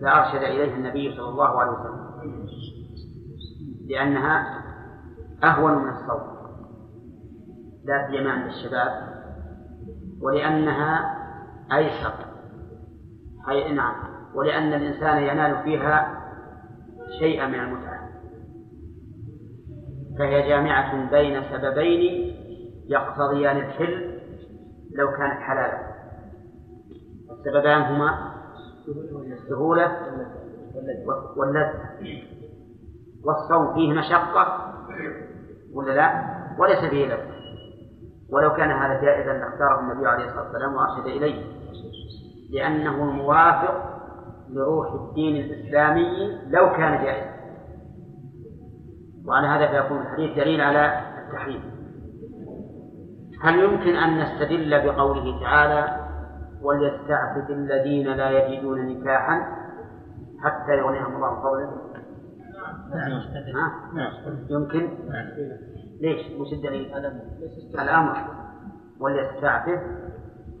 لأرشد 0.00 0.42
إليها 0.42 0.76
النبي 0.76 1.16
صلى 1.16 1.28
الله 1.28 1.60
عليه 1.60 1.70
وسلم 1.70 2.10
لأنها 3.88 4.60
أهون 5.44 5.72
من 5.82 5.88
الصوم 5.88 6.40
لا 7.84 8.08
سيما 8.10 8.30
عند 8.30 8.46
الشباب 8.46 9.10
ولأنها 10.22 11.16
أيسر. 11.72 12.14
أي 13.48 13.72
نعم 13.72 13.94
ولأن 14.34 14.72
الإنسان 14.74 15.22
ينال 15.22 15.62
فيها 15.62 16.20
شيئا 17.18 17.46
من 17.46 17.60
المتعة 17.60 18.10
فهي 20.18 20.48
جامعة 20.48 21.10
بين 21.10 21.42
سببين 21.52 22.36
يقتضيان 22.90 23.56
الحل 23.56 24.20
لو 24.94 25.10
كانت 25.10 25.40
حلالا. 25.40 25.90
السببان 27.30 27.82
هما 27.82 28.32
السهولة 29.32 29.96
واللذة. 31.36 31.80
والصوم 33.24 33.74
فيه 33.74 33.92
مشقة 33.92 34.74
ولا 35.74 35.92
لا؟ 35.92 36.24
وليس 36.58 36.90
فيه 36.90 37.06
لذة 37.06 37.30
ولو 38.30 38.54
كان 38.54 38.70
هذا 38.70 39.00
جائزا 39.00 39.32
لاختاره 39.32 39.80
النبي 39.80 40.08
عليه 40.08 40.24
الصلاة 40.24 40.42
والسلام 40.42 40.74
وأرشد 40.74 41.06
إليه. 41.06 41.44
لأنه 42.50 43.04
الموافق 43.04 44.00
لروح 44.50 44.92
الدين 44.92 45.36
الإسلامي 45.36 46.38
لو 46.46 46.72
كان 46.72 47.04
جائزا. 47.04 47.30
وعلى 49.26 49.46
هذا 49.46 49.82
فيكون 49.82 50.00
الحديث 50.00 50.36
دليل 50.36 50.60
على 50.60 51.00
التحريم. 51.26 51.79
هل 53.42 53.58
يمكن 53.58 53.96
أن 53.96 54.18
نستدل 54.18 54.86
بقوله 54.86 55.40
تعالى 55.40 56.06
وليستعفف 56.62 57.50
الذين 57.50 58.06
لا 58.06 58.30
يجدون 58.30 58.86
نكاحا 58.86 59.60
حتى 60.44 60.72
يغنيهم 60.72 61.16
الله 61.16 61.42
فضله 61.42 61.90
ها؟ 62.94 63.72
يمكن؟ 64.50 64.88
ليش؟ 66.00 66.40
وش 66.40 66.52
الدليل؟ 66.52 66.94
الأمر. 67.74 68.16
وليستعفف. 69.00 69.80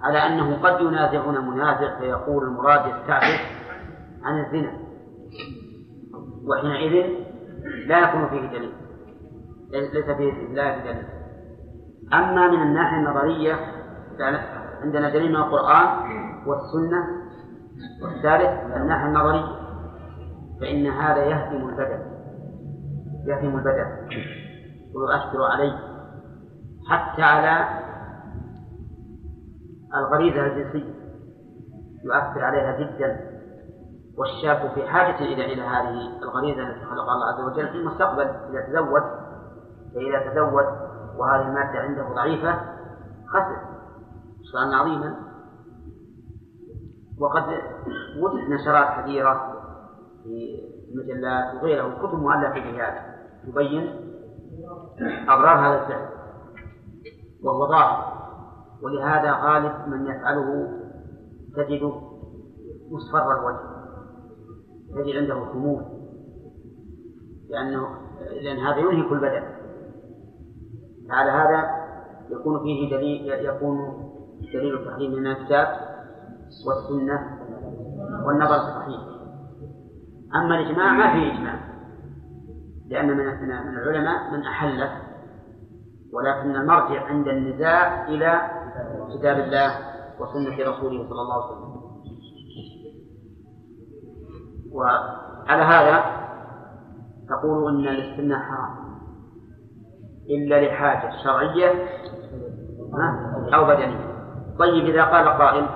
على 0.02 0.18
أنه 0.18 0.62
قد 0.62 0.80
ينازعون 0.80 1.50
منازع 1.50 1.98
فيقول 1.98 2.44
المراد 2.44 2.80
يستعفف 2.80 3.40
عن 4.22 4.44
الزنا. 4.44 4.72
وحينئذ 6.48 7.06
لا 7.86 7.98
يكون 7.98 8.28
فيه 8.28 8.58
دليل. 8.58 8.72
ليس 9.70 10.04
فيه 10.04 10.54
لا 10.54 10.80
فيه 10.80 10.92
دليل. 10.92 11.19
أما 12.12 12.48
من 12.48 12.62
الناحية 12.62 12.96
النظرية 12.96 13.54
عندنا 14.82 15.10
دليل 15.10 15.30
من 15.30 15.36
القرآن 15.36 15.88
والسنة 16.46 17.06
والثالث 18.02 18.76
الناحية 18.76 19.06
النظرية 19.06 19.60
فإن 20.60 20.86
هذا 20.86 21.24
يهدم 21.24 21.68
البدن 21.68 22.02
يهدم 23.26 23.58
البدن 23.58 23.86
ويؤثر 24.94 25.42
عليه 25.42 25.78
حتى 26.88 27.22
على 27.22 27.68
الغريزة 29.94 30.46
الجنسية 30.46 31.00
يؤثر 32.04 32.44
عليها 32.44 32.78
جدا. 32.78 33.30
والشاب 34.18 34.70
في 34.74 34.88
حاجة 34.88 35.18
إلى 35.18 35.52
إلى 35.52 35.62
هذه 35.62 36.22
الغريزة 36.22 36.62
التي 36.68 36.84
خلقها 36.84 37.14
الله 37.14 37.26
عز 37.26 37.40
وجل 37.40 37.68
في 37.68 37.74
المستقبل 37.74 38.22
إذا 38.22 38.66
تزوج 38.68 39.02
فإذا 39.94 40.30
تزوج 40.30 40.89
وهذه 41.20 41.48
المادة 41.48 41.78
عنده 41.78 42.14
ضعيفة 42.14 42.60
خسر. 43.26 43.56
خسرانا 44.42 44.76
عظيما. 44.76 45.16
وقد 47.18 47.42
وجد 48.20 48.50
نشرات 48.50 49.00
كثيرة 49.00 49.60
في 50.24 50.60
المجلات 50.92 51.54
وغيرها 51.54 51.84
وكتب 51.84 52.18
مؤلفة 52.18 52.52
في 52.52 52.82
هذا 52.82 53.16
تبين 53.46 54.10
أضرار 55.28 55.58
هذا 55.58 55.82
الفعل. 55.82 56.08
وهو 57.42 57.64
ضار 57.64 58.20
ولهذا 58.82 59.32
غالب 59.32 59.88
من 59.88 60.06
يفعله 60.06 60.68
تجده 61.56 61.92
مصفر 62.90 63.38
الوجه 63.38 63.60
تجد 64.94 65.16
عنده 65.16 65.52
خمول 65.52 65.84
لأنه 67.48 67.86
لأن 68.42 68.56
هذا 68.56 68.78
ينهك 68.78 69.12
البدن. 69.12 69.59
على 71.10 71.30
هذا 71.30 71.70
يكون 72.30 72.62
فيه 72.62 72.96
دليل 72.96 73.44
يكون 73.44 73.78
دليل 74.54 74.74
التحريم 74.74 75.12
من 75.12 75.26
الكتاب 75.26 75.66
والسنة 76.66 77.38
والنظر 78.26 78.54
الصحيح. 78.54 79.00
أما 80.34 80.58
الإجماع 80.58 80.92
ما 80.92 81.12
فيه 81.12 81.32
إجماع 81.32 81.60
لأن 82.88 83.06
من 83.06 83.16
من 83.68 83.78
العلماء 83.78 84.32
من 84.32 84.42
أحله 84.42 84.90
ولكن 86.12 86.56
المرجع 86.56 87.04
عند 87.06 87.28
النزاع 87.28 88.08
إلى 88.08 88.40
كتاب 89.14 89.38
الله 89.38 89.74
وسنة 90.20 90.70
رسوله 90.70 91.08
صلى 91.08 91.20
الله 91.22 91.34
عليه 91.34 91.52
وسلم. 91.52 91.80
وعلى 94.72 95.62
هذا 95.62 96.04
تقول 97.28 97.68
أن 97.68 97.88
الاستمناء 97.88 98.38
حرام. 98.38 98.89
إلا 100.30 100.66
لحاجة 100.66 101.10
شرعية 101.24 101.72
أو 103.54 103.64
بدنية. 103.64 104.10
طيب 104.58 104.84
إذا 104.84 105.04
قال 105.04 105.28
قائل 105.28 105.66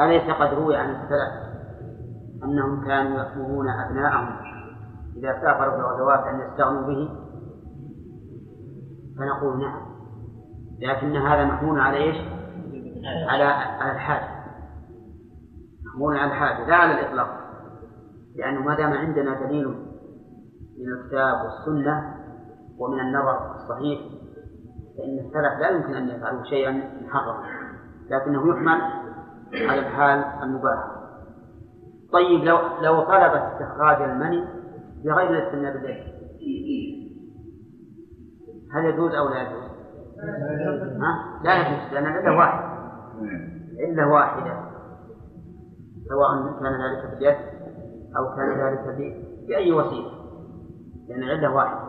أليس 0.00 0.34
قد 0.34 0.54
روي 0.54 0.76
عن 0.76 0.90
السلف 0.90 1.46
أنهم 2.44 2.86
كانوا 2.86 3.18
يأمرون 3.18 3.68
أبناءهم 3.68 4.36
إذا 5.16 5.32
سافروا 5.40 5.74
في 5.74 5.80
الغزوات 5.80 6.20
أن 6.26 6.40
يستغنوا 6.40 6.86
به؟ 6.86 7.08
فنقول 9.18 9.60
نعم. 9.60 9.86
لكن 10.80 11.16
هذا 11.16 11.44
محمول 11.44 11.80
على؟ 11.80 12.12
على 13.28 13.44
على 13.44 13.92
الحاجة. 13.92 14.28
محمول 15.86 16.16
على 16.16 16.30
الحاجة 16.30 16.66
لا 16.66 16.76
على 16.76 17.00
الإطلاق. 17.00 17.28
لأنه 18.36 18.60
ما 18.60 18.76
دام 18.76 18.92
عندنا 18.92 19.46
دليل 19.46 19.68
من 20.78 20.92
الكتاب 20.92 21.34
والسنة 21.44 22.15
ومن 22.78 23.00
النظر 23.00 23.54
الصحيح 23.54 24.00
فإن 24.98 25.18
السلف 25.18 25.60
لا 25.60 25.68
يمكن 25.68 25.94
أن 25.94 26.08
يفعلوا 26.08 26.44
شيئا 26.44 26.70
محرما 27.02 27.44
لكنه 28.10 28.48
يحمل 28.48 28.80
على 29.70 29.80
الحال 29.80 30.24
المباح 30.42 30.96
طيب 32.12 32.44
لو 32.44 32.58
لو 32.82 33.00
طلب 33.02 33.32
استخراج 33.32 34.02
المني 34.02 34.44
بغير 35.04 35.30
الاستمناء 35.30 35.72
بالليل 35.72 36.16
هل 38.74 38.84
يجوز 38.84 39.14
أو 39.14 39.28
لا 39.28 39.42
يجوز؟ 39.42 39.62
ها؟ 41.02 41.40
لا 41.44 41.54
يجوز 41.54 41.92
لأن 41.92 42.06
العلة 42.06 42.36
واحدة 42.38 42.66
علة 43.80 44.08
واحدة 44.12 44.66
سواء 46.08 46.60
كان 46.60 46.72
ذلك 46.72 47.10
باليد 47.14 47.36
أو 48.16 48.36
كان 48.36 48.66
ذلك 48.66 48.96
بأي 49.48 49.72
وسيلة 49.72 50.10
لأن 51.08 51.22
العلة 51.22 51.54
واحدة 51.54 51.85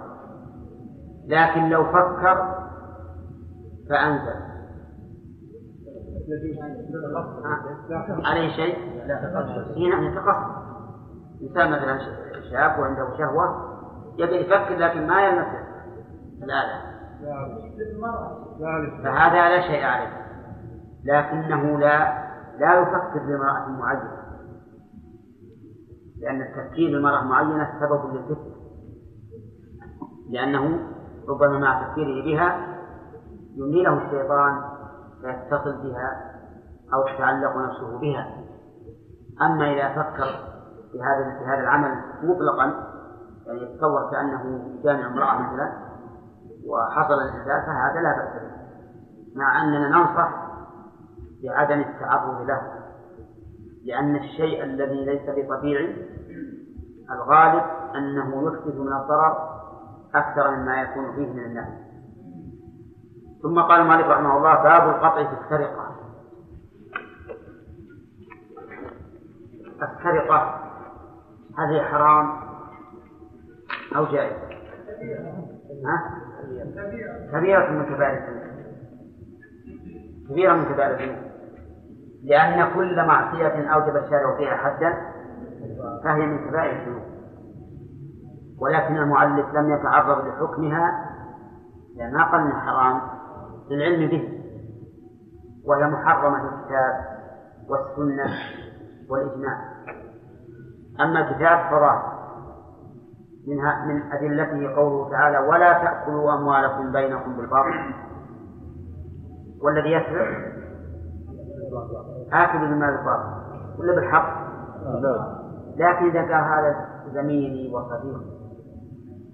لكن 1.28 1.70
لو 1.70 1.84
فكر 1.84 2.56
فأنزل 3.90 4.48
عليه 8.26 8.56
شيء؟ 8.56 8.78
هنا 9.78 9.96
نعم 9.96 10.04
يتقصد 10.04 10.68
إنسان 11.42 11.72
مثلا 11.72 12.00
شاب 12.52 12.80
وعنده 12.80 13.18
شهوة 13.18 13.68
يبي 14.18 14.36
يفكر 14.36 14.78
لكن 14.78 15.08
ما 15.08 15.22
يلمس 15.26 15.48
الآلة 16.44 16.82
فهذا 19.04 19.50
لا 19.50 19.62
شيء 19.62 19.84
عليه. 19.86 20.28
لكنه 21.04 21.80
لا 21.80 22.28
لا 22.60 22.80
يفكر 22.80 23.20
بامرأة 23.20 23.70
معينة. 23.70 24.18
لأن 26.18 26.42
التفكير 26.42 26.92
بامرأة 26.92 27.24
معينة 27.24 27.80
سبب 27.80 28.16
للفتنة 28.16 28.56
لأنه 30.30 30.80
ربما 31.30 31.60
مع 31.60 31.88
تفكيره 31.88 32.26
بها 32.26 32.78
يميله 33.56 34.06
الشيطان 34.06 34.62
فيتصل 35.22 35.82
بها 35.84 36.34
أو 36.94 37.04
تتعلق 37.04 37.56
نفسه 37.58 37.98
بها. 37.98 38.28
أما 39.42 39.72
إذا 39.74 39.90
فكر 39.90 40.26
في 40.92 41.02
هذا 41.02 41.40
في 41.40 41.46
هذا 41.46 41.60
العمل 41.60 42.02
مطلقا 42.24 42.88
يعني 43.46 43.62
يتصور 43.62 44.12
كأنه 44.12 44.62
جامع 44.84 45.08
امرأة 45.08 45.42
مثلا 45.42 45.72
وحصل 46.68 47.14
الإنزال 47.14 47.66
فهذا 47.66 48.02
لا 48.02 48.18
بأس 48.18 48.42
به. 48.42 48.58
مع 49.36 49.62
أننا 49.62 49.88
ننصح 49.90 50.48
بعدم 51.44 51.80
التعرض 51.80 52.42
له 52.42 52.62
لأن 53.86 54.16
الشيء 54.16 54.64
الذي 54.64 55.06
ليس 55.06 55.30
بطبيعي 55.30 56.08
الغالب 57.12 57.64
أنه 57.96 58.44
يحدث 58.48 58.76
من 58.76 58.94
الضرر 58.94 59.57
أكثر 60.16 60.52
مما 60.52 60.82
يكون 60.82 61.16
فيه 61.16 61.34
من 61.34 61.46
النهي. 61.46 61.88
ثم 63.42 63.60
قال 63.60 63.88
مالك 63.88 64.06
رحمه 64.06 64.38
الله 64.38 64.64
باب 64.64 64.90
القطع 64.90 65.24
في 65.24 65.42
السرقة. 65.44 65.96
السرقة 69.82 70.68
هذه 71.58 71.82
حرام 71.82 72.48
أو 73.96 74.06
جائز 74.06 74.34
ها؟ 75.86 76.22
كبيرة 77.32 77.72
من 77.72 77.86
كبائر 77.86 78.18
الذنوب. 78.18 78.48
كبيرة 80.30 80.54
من 80.54 80.66
كبائر 80.66 81.00
الذنوب. 81.00 81.28
لأن 82.24 82.74
كل 82.74 83.06
معصية 83.08 83.74
أوجب 83.74 83.96
الشارع 83.96 84.38
فيها 84.38 84.56
حدا 84.56 84.94
فهي 86.04 86.26
من 86.26 86.50
كبائر 86.50 86.82
الذنوب. 86.82 87.07
ولكن 88.62 88.98
المؤلف 88.98 89.54
لم 89.54 89.70
يتعرض 89.74 90.26
لحكمها 90.28 91.14
لأن 91.96 92.14
ما 92.14 92.32
قال 92.32 92.54
حرام 92.54 93.02
للعلم 93.70 94.10
به. 94.10 94.38
وهي 95.66 95.88
محرمة 95.88 96.40
في 96.40 96.56
الكتاب 96.56 96.94
والسنة 97.70 98.34
والإجماع. 99.10 99.58
أما 101.02 101.20
الكتاب 101.20 101.70
فظاهر 101.70 102.18
منها 103.48 103.86
من 103.86 104.12
أدلته 104.12 104.76
قوله 104.76 105.10
تعالى 105.10 105.38
ولا 105.38 105.74
تأكلوا 105.74 106.34
أموالكم 106.34 106.92
بينكم 106.92 107.38
بالباطل 107.38 107.94
والذي 109.64 109.92
يسرق 109.92 110.28
آكل 112.34 112.60
بالمال 112.60 112.90
الباطل. 112.90 113.38
ولا 113.80 113.96
بالحق؟ 113.96 114.48
لكن 115.78 116.06
إذا 116.06 116.22
كان 116.22 116.44
هذا 116.44 116.86
زميلي 117.14 117.74
وصديقي. 117.76 118.38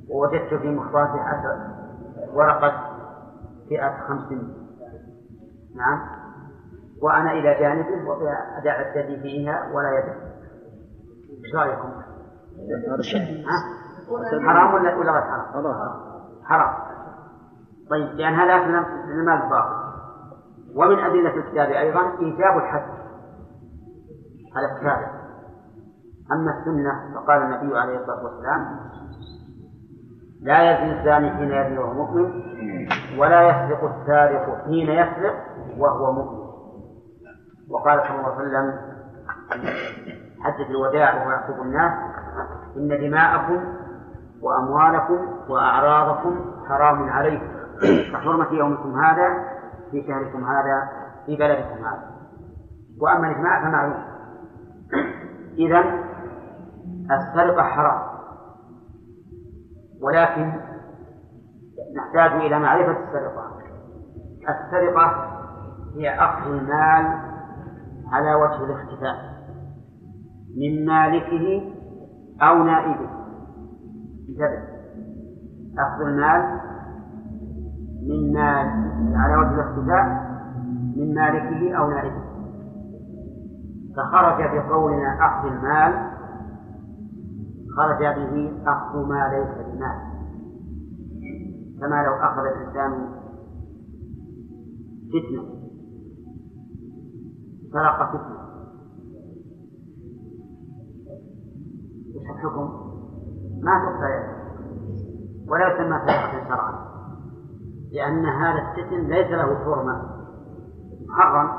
ووجدت 0.09 0.53
في 0.53 0.69
مخباتي 0.69 1.17
ورقة 2.33 2.93
فئة 3.69 4.07
خمسين 4.07 4.53
نعم. 5.75 5.99
وأنا 7.01 7.31
إلى 7.31 7.59
جانبه 7.59 8.09
وأدع 8.09 8.81
الثدي 8.81 9.21
فيها 9.21 9.71
ولا 9.73 9.99
يدع 9.99 10.13
إيش 11.45 11.55
رأيكم؟ 11.55 11.89
ها؟ 13.45 13.83
حرام 14.47 14.73
ولا 14.73 14.95
ولا 14.95 15.11
غير 15.11 15.21
حرام؟ 15.21 15.95
حرام. 16.43 16.73
طيب 17.89 18.07
لأن 18.15 18.33
هذا 18.33 18.55
أكل 18.55 18.85
المال 19.11 19.43
الباطل 19.43 19.83
ومن 20.75 20.99
أدلة 20.99 21.35
الكتاب 21.35 21.69
أيضا 21.69 22.01
إيجاب 22.19 22.57
الحد. 22.57 23.03
على 24.55 24.65
السارق 24.71 25.11
أما 26.31 26.59
السنة 26.59 27.15
فقال 27.15 27.41
النبي 27.41 27.77
عليه 27.77 27.99
الصلاة 27.99 28.23
والسلام 28.23 28.79
لا 30.43 30.71
يزني 30.71 30.99
الزاني 30.99 31.31
حين 31.31 31.51
يزني 31.51 31.77
وهو 31.77 31.93
مؤمن 31.93 32.31
ولا 33.19 33.41
يسرق 33.49 33.83
السارق 33.83 34.63
حين 34.65 34.89
يسرق 34.89 35.33
وهو 35.77 36.11
مؤمن. 36.11 36.43
وقال 37.69 38.01
صلى 38.01 38.15
الله 38.17 38.33
عليه 38.33 38.35
وسلم 38.35 38.93
حجة 40.43 40.69
الوداع 40.69 41.15
وهو 41.15 41.31
يخطب 41.31 41.61
الناس 41.61 41.91
إن 42.77 42.87
دماءكم 42.87 43.63
وأموالكم 44.41 45.19
وأعراضكم 45.49 46.45
حرام 46.69 47.09
عليكم. 47.09 47.47
كحرمة 48.13 48.51
يومكم 48.51 48.99
هذا 48.99 49.27
في 49.91 50.03
شهركم 50.07 50.43
هذا 50.43 50.89
في 51.25 51.35
بلدكم 51.35 51.85
هذا. 51.85 52.13
وأما 53.01 53.27
الإجماع 53.27 53.63
فمعلوم 53.63 54.03
إذا 55.57 55.83
السرقة 57.11 57.63
حرام. 57.63 58.12
ولكن 60.03 60.53
نحتاج 61.95 62.31
إلى 62.31 62.59
معرفة 62.59 62.91
السرقة. 62.91 63.53
السرقة 64.49 65.33
هي 65.95 66.09
أخذ 66.09 66.51
المال 66.51 67.19
على 68.11 68.35
وجه 68.35 68.63
الاختفاء 68.63 69.33
من 70.57 70.85
مالكه 70.85 71.61
أو 72.41 72.63
نائبه. 72.63 73.09
انتبه. 74.29 74.63
أخذ 75.79 76.01
المال 76.01 76.59
من 78.09 78.33
مال 78.33 78.69
على 79.15 79.35
وجه 79.37 79.53
الاختفاء 79.53 80.33
من 80.95 81.15
مالكه 81.15 81.77
أو 81.77 81.89
نائبه. 81.89 82.23
فخرج 83.97 84.57
بقولنا 84.57 85.17
أخذ 85.25 85.47
المال 85.47 86.13
خرج 87.77 87.97
به 87.99 88.61
أخذ 88.65 89.07
ما 89.07 89.29
ليس 89.33 89.67
بمال. 89.67 90.13
كما 91.79 92.03
لو 92.03 92.13
أخذ 92.13 92.41
الإنسان 92.41 92.91
فتنة. 95.09 95.43
سرق 97.73 98.09
فتنة. 98.09 98.43
وش 102.15 102.29
الحكم؟ 102.29 102.67
ما 103.63 103.85
تقطع 103.85 104.33
ولا 105.47 105.73
يسمى 105.73 105.99
سرقة 105.99 106.47
شرعا. 106.47 106.93
لأن 107.91 108.25
هذا 108.25 108.59
الستن 108.61 109.07
ليس 109.07 109.31
له 109.31 109.55
حرمة. 109.55 110.13
محرم 111.07 111.49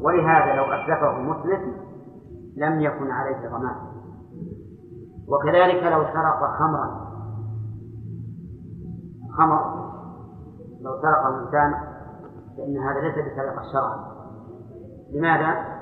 ولهذا 0.00 0.54
لو 0.54 0.64
أتلفه 0.64 1.18
مسلم 1.18 1.72
لم 2.56 2.80
يكن 2.80 3.10
عليه 3.10 3.48
ضمان 3.48 3.91
وكذلك 5.28 5.82
لو 5.82 6.04
سرق 6.04 6.56
خمرا. 6.58 7.12
خمر. 9.38 9.82
لو 10.80 11.02
سرق 11.02 11.26
الإنسان 11.26 11.74
فإن 12.56 12.76
هذا 12.78 13.00
ليس 13.00 13.14
بسرقة 13.14 13.62
شرعا 13.72 14.12
لماذا؟ 15.12 15.72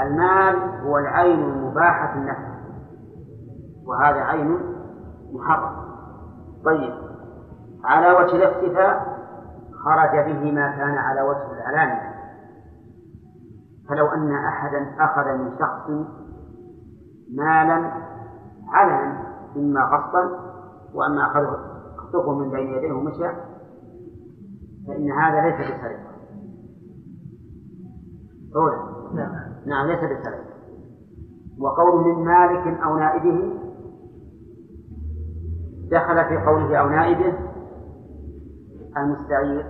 المال 0.00 0.80
هو 0.86 0.98
العين 0.98 1.40
المباحة 1.40 2.12
في 2.12 2.18
النفس. 2.18 2.54
وهذا 3.86 4.20
عين 4.20 4.58
محرم. 5.32 5.76
طيب. 6.64 6.94
على 7.84 8.10
وجه 8.10 8.36
الاختفاء 8.36 9.14
خرج 9.84 10.10
به 10.10 10.52
ما 10.52 10.76
كان 10.76 10.98
على 10.98 11.22
وجه 11.22 11.52
العلانية. 11.52 12.03
فلو 13.88 14.06
أن 14.06 14.32
أحدا 14.32 14.94
أخذ 14.98 15.38
من 15.38 15.58
شخص 15.58 15.90
مالا 17.34 17.92
علنا 18.68 19.34
إما 19.56 19.80
غصبا 19.80 20.54
وأما 20.94 21.26
أخذه 21.26 22.32
من 22.38 22.50
بين 22.50 22.66
يديه 22.66 22.92
ومشى 22.92 23.28
فإن 24.86 25.10
هذا 25.10 25.40
ليس 25.40 25.54
بسرقة. 25.54 26.14
نعم. 29.14 29.32
نعم 29.66 29.86
ليس 29.86 29.98
بسرقة. 29.98 30.44
وقول 31.58 32.04
من 32.04 32.24
مالك 32.24 32.80
أو 32.80 32.96
نائبه 32.96 33.60
دخل 35.90 36.24
في 36.24 36.36
قوله 36.46 36.76
أو 36.76 36.88
نائبه 36.88 37.34
المستعير 38.96 39.66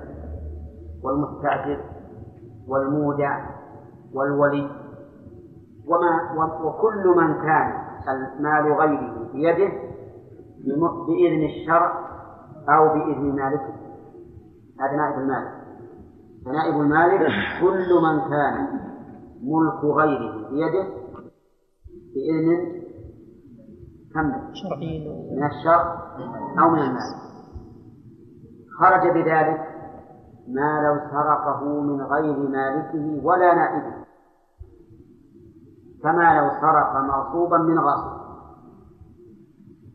والمستأجر 1.02 1.80
والمودع 2.68 3.46
والولي. 4.14 4.70
وما 5.86 6.32
وكل 6.64 7.14
من 7.16 7.34
كان 7.34 7.84
المال 8.08 8.72
غيره 8.72 9.32
بيده 9.32 9.72
بإذن 11.06 11.44
الشرع 11.44 12.04
أو 12.68 12.88
بإذن 12.88 13.36
مالكه. 13.36 13.74
هذا 14.80 14.96
نائب 14.96 15.18
المالك 15.18 15.64
فنائب 16.44 16.80
المالك 16.80 17.20
كل 17.60 17.88
من 18.02 18.20
كان 18.30 18.80
ملك 19.42 19.84
غيره 19.84 20.48
بيده 20.50 20.86
بإذن 22.14 22.84
كمل 24.14 24.52
من 25.32 25.44
الشر 25.44 25.98
أو 26.62 26.70
من 26.70 26.78
المال. 26.78 27.14
خرج 28.78 29.10
بذلك 29.10 29.60
ما 30.48 30.80
لو 30.82 31.10
سرقه 31.10 31.80
من 31.80 32.02
غير 32.02 32.48
مالكه 32.48 33.24
ولا 33.26 33.54
نائبه. 33.54 34.03
كما 36.04 36.40
لو 36.40 36.50
سرق 36.60 36.96
مغصوبا 36.96 37.58
من 37.58 37.78
غاصب 37.78 38.24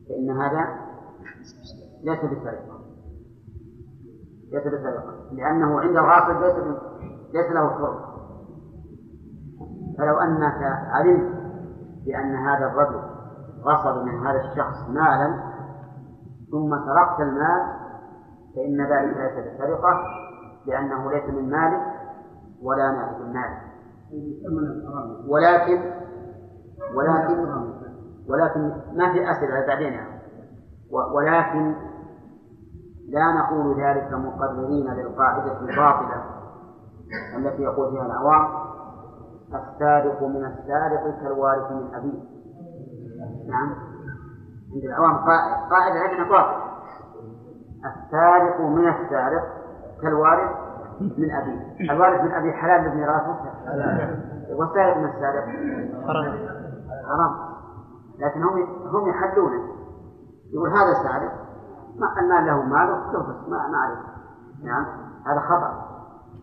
فإن 0.08 0.30
هذا 0.30 0.68
ليس 2.04 2.24
بسرقة. 2.24 2.80
ليس 4.52 4.66
بسرقة. 4.66 5.14
لأنه 5.32 5.80
عند 5.80 5.96
الغاصب 5.96 6.42
ليس 6.42 6.54
ليس 7.34 7.52
له 7.52 7.70
حرمة 7.70 8.10
فلو 9.98 10.18
أنك 10.18 10.62
علمت 10.90 11.40
بأن 12.06 12.34
هذا 12.34 12.66
الرجل 12.66 13.00
غصب 13.64 14.04
من 14.04 14.26
هذا 14.26 14.40
الشخص 14.40 14.88
مالا 14.88 15.50
ثم 16.50 16.70
سرقت 16.86 17.20
المال 17.20 17.80
فإن 18.56 18.80
ذلك 18.80 19.16
ليس 19.16 19.54
بسرقة 19.54 20.00
لأنه 20.66 21.10
ليس 21.10 21.24
من 21.24 21.50
مالك 21.50 21.82
ولا 22.62 22.92
نائب 22.92 23.20
المال 23.20 23.70
ولكن 25.28 25.99
ولكن 26.94 27.70
ولكن 28.28 28.60
ما 28.92 29.12
في 29.12 29.30
أسئلة 29.30 29.66
بعدين 29.66 29.92
يعني. 29.92 30.20
ولكن 31.14 31.74
لا 33.08 33.32
نقول 33.32 33.82
ذلك 33.82 34.12
مقررين 34.12 34.90
للقاعدة 34.94 35.60
الباطلة 35.60 36.24
التي 37.36 37.62
يقول 37.62 37.90
فيها 37.90 38.06
العوام. 38.06 38.48
السارق 39.48 40.22
من 40.22 40.44
السارق 40.44 41.20
كالوارث 41.22 41.72
من 41.72 41.94
أبيه. 41.94 42.22
نعم. 43.48 43.74
عند 44.74 44.84
العوام 44.84 45.16
قاعدة 45.70 46.00
عندنا 46.00 46.28
باطلة. 46.28 46.62
السارق 47.86 48.60
من 48.60 48.88
السارق 48.88 49.42
كالوارث 50.02 50.50
من 51.00 51.30
أبيه. 51.30 51.92
الوارث 51.92 52.20
من 52.22 52.32
أبي 52.32 52.52
حلال 52.52 52.84
لابن 52.84 53.04
راسه؟ 53.04 53.36
والسارق 54.56 54.96
من 54.96 55.04
السارق؟ 55.04 55.44
حرام. 57.10 57.50
لكن 58.18 58.42
هم 58.42 58.62
هم 58.86 59.08
يحلونه. 59.08 59.62
يقول 60.52 60.70
هذا 60.70 60.94
سارق 61.02 61.32
ما 61.96 62.20
المال 62.20 62.46
له 62.46 62.62
ماله 62.62 63.12
تنفس 63.12 63.48
ما 63.48 63.68
ما 63.68 63.78
عليه. 63.78 64.02
نعم. 64.64 64.86
هذا 65.26 65.40
خطأ. 65.40 65.90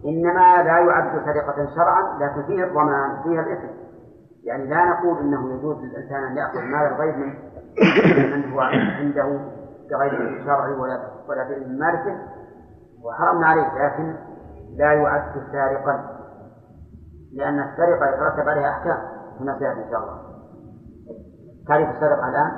إنما 0.06 0.64
لا 0.64 0.80
يعد 0.80 1.26
سرقة 1.26 1.76
شرعا 1.76 2.18
لكن 2.20 2.44
فيه 2.44 2.64
الضمان 2.64 3.24
فيه 3.24 3.40
الإثم. 3.40 3.68
يعني 4.44 4.68
لا 4.68 4.86
نقول 4.86 5.18
إنه 5.18 5.54
يجوز 5.54 5.78
للإنسان 5.78 6.24
أن 6.24 6.38
يأخذ 6.38 6.62
مال 6.62 6.94
الغير 6.94 7.16
من 7.18 7.34
من 8.32 8.54
هو 8.54 8.60
عنده 8.60 9.40
بغير 9.92 10.44
شرع 10.46 10.68
ولا 10.68 11.12
ولا 11.30 11.44
بإذن 11.44 11.80
مالكه. 11.80 12.18
وحرمنا 13.04 13.48
عليه 13.48 13.86
لكن 13.86 14.16
لا 14.78 14.94
يعد 14.94 15.42
سارقا. 15.52 16.18
لأن 17.34 17.60
السرقة 17.60 18.06
يترتب 18.10 18.50
عليها 18.50 18.70
أحكام. 18.70 18.98
هنا 19.40 19.60
سيأتي 19.60 19.84
إن 19.84 19.92
شاء 19.92 20.00
الله. 20.00 20.27
تعريف 21.68 21.90
السرقة 21.90 22.30
الآن؟ 22.30 22.52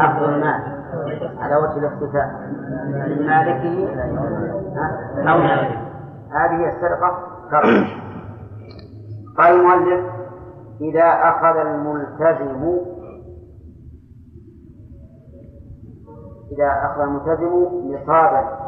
أخذ 0.00 0.22
المال. 0.22 0.78
على 1.38 1.56
وجه 1.56 1.78
الاختفاء 1.78 2.26
من 3.08 3.26
مالكه 3.26 3.88
أو 5.30 5.38
مالكه 5.38 5.88
هذه 6.30 6.68
السرقة 6.68 7.18
شرعا 7.50 7.84
قال 9.38 9.54
المؤلف 9.54 10.04
إذا 10.80 11.04
أخذ 11.04 11.56
الملتزم 11.56 12.78
إذا 16.52 16.68
أخذ 16.84 17.00
الملتزم 17.00 17.54
نصابا 17.94 18.58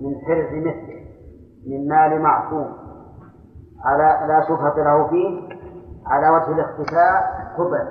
من 0.00 0.14
حرز 0.26 0.52
مثله 0.54 0.94
من 1.66 1.88
مال 1.88 2.22
معصوم 2.22 2.68
على 3.84 4.26
لا 4.28 4.44
شبهة 4.48 4.76
له 4.76 5.08
فيه 5.08 5.63
على 6.06 6.28
وجه 6.30 6.52
الاختفاء 6.52 7.52
قبل 7.58 7.88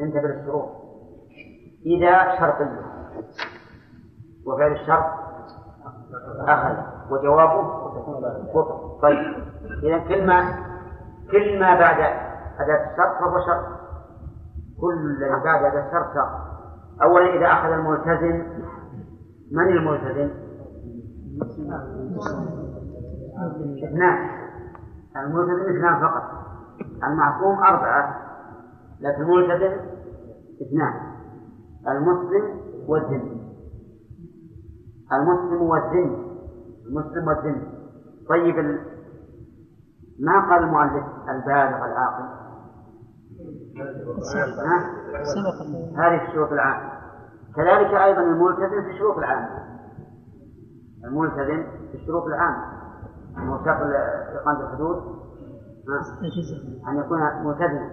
انتبه 0.00 0.28
للشروط. 0.28 0.68
إذا 1.86 2.38
شرطية 2.38 2.80
وفعل 4.46 4.72
الشرط 4.72 5.04
أخذ 6.48 6.76
وجوابه 7.10 7.62
قطع 8.54 9.00
طيب. 9.02 9.44
إذا 9.82 9.98
كل 9.98 10.26
ما 10.26 10.70
كل 11.30 11.60
ما 11.60 11.74
بعد 11.74 12.00
أداة 12.58 12.90
الشرط 12.90 13.18
فهو 13.20 13.40
شرط. 13.46 13.80
كل 14.80 14.94
الذي 14.94 15.44
بعد 15.44 15.64
أداة 15.64 15.86
الشرط 15.86 16.14
شرط. 16.14 16.50
أولا 17.02 17.34
إذا 17.34 17.46
أخذ 17.46 17.68
الملتزم. 17.72 18.46
من 19.52 19.68
الملتزم؟ 19.68 20.30
اثنان 23.84 24.28
الملتزم 25.16 25.76
اثنان 25.76 26.00
فقط. 26.00 26.49
المعصوم 27.04 27.58
أربعة 27.58 28.30
لكن 29.00 29.22
الملتزم 29.22 29.80
اثنان 30.62 31.10
المسلم 31.88 32.60
والذمي 32.88 33.40
المسلم 35.12 35.62
والذمي 35.62 36.30
المسلم 36.86 37.28
والذمي 37.28 37.80
طيب. 38.28 38.78
ما 40.20 40.40
قال 40.50 40.62
المؤلف 40.62 41.04
البالغ 41.28 41.84
العاقل؟ 41.84 42.40
هذه 45.96 46.28
الشروط 46.28 46.52
العامة 46.52 46.90
كذلك 47.56 47.94
أيضا 47.94 48.20
الملتزم 48.20 48.82
في 48.82 48.90
الشروط 48.90 49.18
العامة 49.18 49.48
الملتزم 51.04 51.62
في 51.90 51.94
الشروط 51.94 52.24
العامة 52.24 52.64
موثق 53.36 53.78
إقامة 54.34 54.60
الحدود. 54.60 55.19
أن 56.88 56.96
يكون 56.96 57.20
ملتزما 57.44 57.90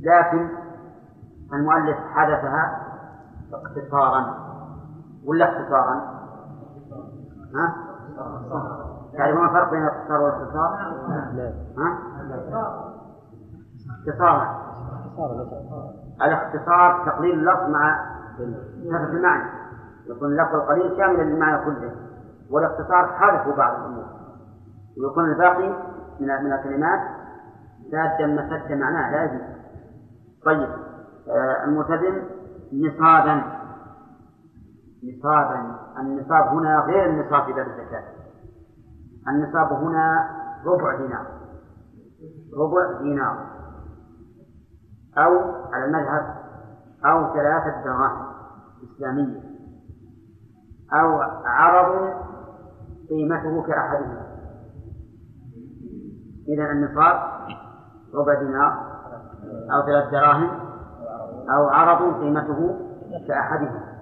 لكن 0.00 0.48
المؤلف 1.52 1.96
حدثها 2.14 2.80
اختصارا 3.52 4.44
ولا 5.26 5.44
اختصارا؟ 5.44 6.14
ها؟ 7.54 7.74
تعرفون 9.16 9.44
الفرق 9.44 9.70
بين 9.70 9.82
الاختصار 9.82 10.20
والاختصار؟ 10.20 10.68
ها؟ 11.78 11.98
اختصارا 14.00 14.64
الاختصار 16.22 17.06
تقليل 17.06 17.38
اللفظ 17.38 17.70
مع 17.70 18.14
نفس 18.84 19.10
المعنى 19.10 19.50
يكون 20.06 20.28
اللفظ 20.28 20.54
القليل 20.54 20.96
شاملا 20.96 21.22
للمعنى 21.22 21.64
كله 21.64 21.92
والاختصار 22.50 23.06
حذف 23.06 23.56
بعض 23.56 23.80
الأمور 23.80 24.04
ويكون 24.98 25.24
الباقي 25.24 25.93
من 26.20 26.26
من 26.44 26.52
الكلمات 26.52 27.00
سادا 27.90 28.26
مسد 28.26 28.72
معناه 28.72 29.10
لا 29.10 29.24
يجوز. 29.24 29.54
طيب 30.44 30.68
آه 31.28 31.64
الملتزم 31.64 32.22
نصابا. 32.72 33.42
نصابا. 35.04 35.76
النصاب 36.00 36.46
هنا 36.48 36.78
غير 36.78 37.10
النصاب 37.10 37.44
في 37.44 37.52
باب 37.52 37.66
الزكاة. 37.66 38.04
النصاب 39.28 39.72
هنا 39.72 40.30
ربع 40.66 40.96
دينار. 40.96 41.26
ربع 42.58 42.98
دينار. 43.02 43.54
أو 45.18 45.38
على 45.72 45.84
المذهب 45.84 46.34
أو 47.06 47.34
ثلاثة 47.34 47.84
دراهم 47.84 48.26
إسلامية. 48.84 49.40
أو 50.92 51.20
عرض 51.44 52.14
قيمته 53.10 53.62
كأحدهما. 53.62 54.23
إذا 56.48 56.70
النصاب 56.70 57.16
ربع 58.14 58.42
دينار 58.42 58.72
أو 59.72 59.86
ثلاث 59.86 60.10
دراهم 60.10 60.50
أو 61.56 61.68
عرض 61.68 62.20
قيمته 62.20 62.78
كأحدهما 63.28 63.94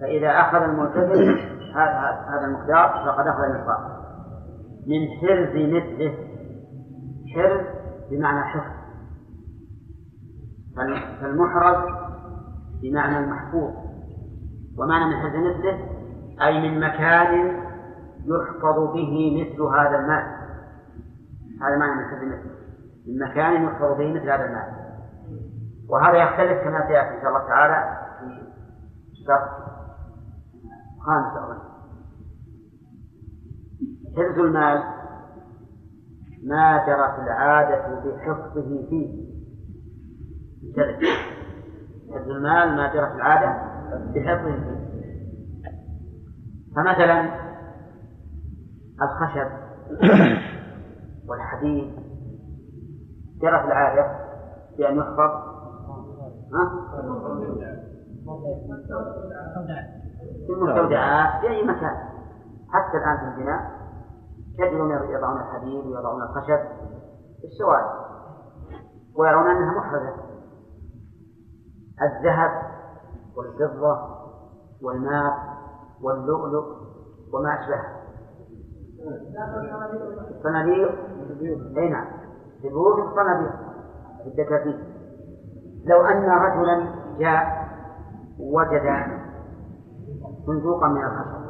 فإذا 0.00 0.28
أخذ 0.28 0.62
الملتزم 0.62 1.52
هذا 1.74 2.44
المقدار 2.44 3.04
فقد 3.06 3.26
أخذ 3.26 3.42
النصاب. 3.42 4.02
من 4.86 5.08
حرز 5.20 5.48
مثله 5.48 6.14
حرز 7.34 7.66
بمعنى 8.10 8.40
حفظ 8.44 8.72
فالمحرز 11.20 11.76
بمعنى 12.82 13.18
المحفوظ. 13.18 13.70
ومعنى 14.78 15.04
من 15.04 15.20
حرز 15.20 15.32
مثله 15.36 15.78
أي 16.42 16.70
من 16.70 16.80
مكان 16.80 17.48
يحفظ 18.24 18.92
به 18.94 19.40
مثل 19.40 19.62
هذا 19.62 19.98
المال. 19.98 20.31
هذا 21.62 21.76
معنى 21.76 22.26
من 22.26 22.52
من 23.06 23.28
مكان 23.28 23.64
يحفظ 23.64 23.98
به 23.98 24.12
مثل 24.12 24.30
هذا 24.30 24.44
المال 24.44 24.82
وهذا 25.88 26.16
يختلف 26.16 26.64
كما 26.64 26.86
سيأتي 26.88 27.16
إن 27.16 27.22
شاء 27.22 27.28
الله 27.28 27.46
تعالى 27.46 27.98
في 28.20 29.24
شرط 29.26 29.48
خامس 31.06 31.36
أولا. 31.36 31.58
حفظ 34.16 34.38
المال 34.38 34.82
ما 36.46 36.86
جرت 36.86 37.18
العادة 37.18 38.00
بحفظه 38.04 38.86
فيه. 38.90 39.32
حفظ 42.14 42.30
المال 42.30 42.76
ما 42.76 42.92
جرت 42.94 43.14
العادة 43.14 43.62
بحفظه 44.14 44.52
فيه. 44.52 44.82
فمثلا 46.76 47.30
الخشب. 49.02 49.48
والحديد 51.28 51.94
جرت 53.42 53.64
العادة 53.64 54.18
بأن 54.78 54.96
يحفظ؟ 54.96 55.52
في 60.46 60.52
المستودعات 60.52 61.40
في 61.40 61.48
أي 61.48 61.62
مكان. 61.62 61.96
حتى 62.68 62.98
الآن 62.98 63.16
في 63.18 63.24
البناء 63.24 63.60
تجدون 64.58 64.90
يضعون 64.90 65.40
الحديد 65.40 65.86
ويضعون 65.86 66.22
الخشب 66.22 66.58
في 67.40 67.44
الشوارع 67.44 68.02
ويرون 69.16 69.46
أنها 69.46 69.78
محرزة. 69.78 70.14
الذهب 72.02 72.50
والفضة 73.36 73.98
والماء 74.82 75.32
واللؤلؤ 76.02 76.64
وما 77.32 77.60
أشبهه 77.60 78.01
الصناديق 80.30 80.90
أي 81.78 81.88
نعم. 81.88 82.06
في 82.60 82.68
البيوت 82.68 82.98
الصناديق 82.98 83.52
الدكاكين 84.26 84.78
لو 85.84 86.00
أن 86.00 86.24
رجلا 86.24 86.94
جاء 87.18 87.68
وجد 88.38 88.82
صندوقا 90.46 90.88
من 90.88 91.04
الخشب. 91.04 91.42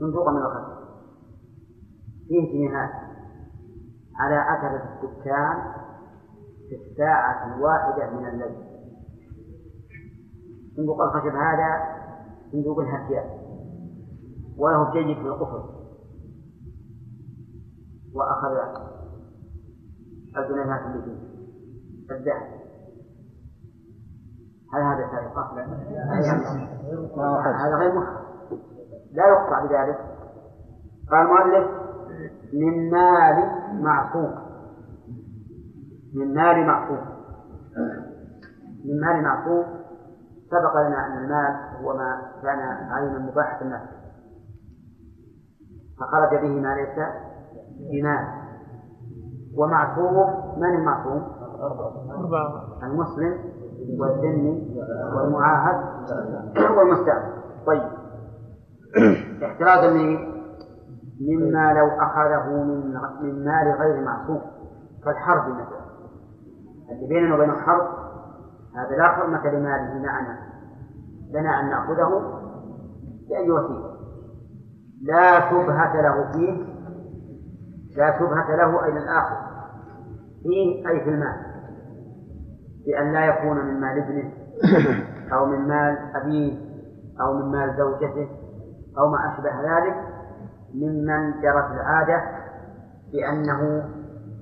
صندوقا 0.00 0.32
من 0.32 0.38
الخشب. 0.38 0.78
فيه 2.28 2.52
جنيهات. 2.52 2.90
على 4.16 4.34
عتبة 4.34 4.82
الدكان 5.02 5.56
في 6.68 6.74
الساعة 6.74 7.56
الواحدة 7.56 8.10
من 8.10 8.26
الليل. 8.26 8.64
صندوق 10.76 11.02
الخشب 11.02 11.36
هذا 11.36 11.98
صندوق 12.52 12.80
الهفياء 12.80 13.38
وله 14.58 14.92
جيد 14.92 15.16
في 15.16 15.28
القفل. 15.28 15.77
وأخذ 18.14 18.80
الجنيهات 20.36 20.80
فيه 20.80 21.28
الذهب. 22.10 22.58
هل 24.72 24.82
هذا 24.82 25.06
سرقة؟ 25.10 25.42
هذا 27.64 27.76
غير 27.76 27.92
محرم 27.94 28.28
لا 29.12 29.26
يقطع 29.28 29.64
بذلك. 29.64 29.98
قال 31.10 31.26
المؤلف 31.26 31.70
من 32.52 32.90
مال 32.90 33.36
معصوم. 33.82 34.34
من 36.14 36.34
مال 36.34 36.66
معصوم. 36.66 37.00
من 38.84 39.00
مال 39.00 39.22
معصوم. 39.22 39.78
سبق 40.50 40.76
لنا 40.86 41.06
أن 41.06 41.18
المال 41.18 41.82
هو 41.82 41.96
ما 41.96 42.32
كان 42.42 42.58
عينا 42.92 43.18
مباحة 43.18 43.62
الناس 43.62 43.88
فخرج 46.00 46.40
به 46.40 46.60
ما 46.60 46.74
ليس 46.74 46.98
بمال 47.90 48.38
ومعصوم 49.56 50.16
من 50.60 50.74
المعصوم؟ 50.74 51.22
المسلم 52.82 53.38
والذمي 54.00 54.76
والمعاهد 55.14 55.84
والمستعمل 56.76 57.32
طيب. 57.66 57.82
احترازا 59.42 59.90
من 59.90 60.18
مما 61.20 61.72
لو 61.72 61.86
أخذه 61.88 62.62
من 62.64 62.94
من 63.22 63.44
مال 63.44 63.74
غير 63.78 64.04
معصوم. 64.04 64.40
كالحرب 65.04 65.52
مثلا. 65.52 65.88
اللي 66.90 67.08
بيننا 67.08 67.34
وبين 67.34 67.50
الحرب 67.50 67.86
هذا 68.76 68.96
لا 68.96 69.08
حرمة 69.08 69.46
لماله 69.46 70.02
معنا 70.02 70.38
لنا 71.30 71.60
أن 71.60 71.70
نأخذه 71.70 72.38
بأي 73.28 73.50
وسيلة. 73.50 73.88
لا 75.02 75.50
شبهة 75.50 76.00
له 76.02 76.32
فيه 76.32 76.77
لا 77.96 78.18
شبهة 78.18 78.56
له 78.56 78.84
أي 78.84 78.90
للآخر 78.90 79.36
فيه 80.42 80.88
أي 80.88 81.00
في 81.04 81.10
المال. 81.10 81.48
بأن 82.86 83.12
لا 83.12 83.26
يكون 83.26 83.56
من 83.56 83.80
مال 83.80 83.98
ابنه 83.98 84.32
أو 85.34 85.46
من 85.46 85.68
مال 85.68 85.98
أبيه 86.14 86.58
أو 87.20 87.32
من 87.32 87.52
مال 87.52 87.76
زوجته 87.76 88.28
أو 88.98 89.10
ما 89.10 89.18
أشبه 89.32 89.60
ذلك 89.60 89.96
ممن 90.74 91.40
جرت 91.40 91.70
العادة 91.70 92.22
بأنه 93.12 93.88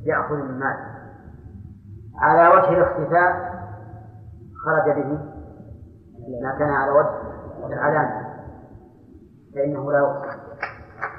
يأخذ 0.04 0.34
من 0.34 0.58
مال. 0.58 0.76
على 2.18 2.48
وجه 2.48 2.68
الاختفاء 2.68 3.56
خرج 4.64 4.94
به. 4.94 5.18
ما 6.42 6.58
كان 6.58 6.70
على 6.70 6.90
وجه 6.90 7.66
العلامة. 7.66 8.26
فإنه 9.54 9.92
لا 9.92 9.98
يقصد 9.98 10.40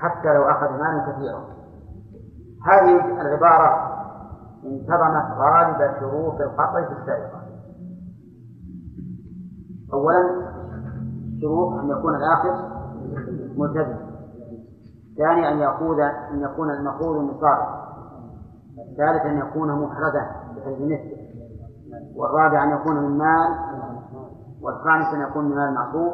حتى 0.02 0.34
لو 0.34 0.44
أخذ 0.44 0.72
مالا 0.72 1.12
كثيرا. 1.12 1.57
هذه 2.68 3.22
العبارة 3.22 3.98
انتظمت 4.66 5.38
غالب 5.38 6.00
شروط 6.00 6.42
القطع 6.42 6.86
في 6.86 6.94
السرقة 7.02 7.42
أولا 9.94 10.48
شروط 11.42 11.74
أن 11.80 11.90
يكون 11.90 12.16
الآخذ 12.16 12.78
ملتزم. 13.58 14.08
ثاني 15.18 15.50
أن 15.50 15.58
يقود 15.58 16.00
أن 16.00 16.42
يكون 16.42 16.72
المأخوذ 16.72 17.22
نصابا 17.22 17.88
الثالث 18.92 19.26
أن 19.26 19.38
يكون 19.38 19.82
محرزا 19.82 20.32
بحيث 20.56 20.82
نسبه 20.82 21.18
والرابع 22.16 22.64
أن 22.64 22.70
يكون 22.70 22.96
من 22.96 23.18
مال. 23.18 23.58
والخامس 24.62 25.14
أن 25.14 25.22
يكون 25.22 25.46
من 25.46 25.56
مال 25.56 25.74
معصوم. 25.74 26.14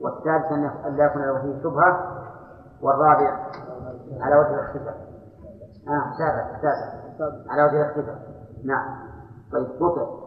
والسادس 0.00 0.52
أن 0.86 0.96
لا 0.96 1.04
يكون 1.04 1.22
له 1.22 1.38
فيه 1.42 1.62
شبهة. 1.62 2.22
والرابع 2.82 3.46
على 4.20 4.36
وجه 4.36 4.54
الاختفاء 4.54 5.05
آه 5.88 6.12
سابع 6.18 6.60
سابع 6.62 7.52
على 7.52 7.64
وجه 7.64 7.82
الاختفاء 7.82 8.18
نعم. 8.64 9.06
طيب 9.52 9.66
بطل 9.80 10.26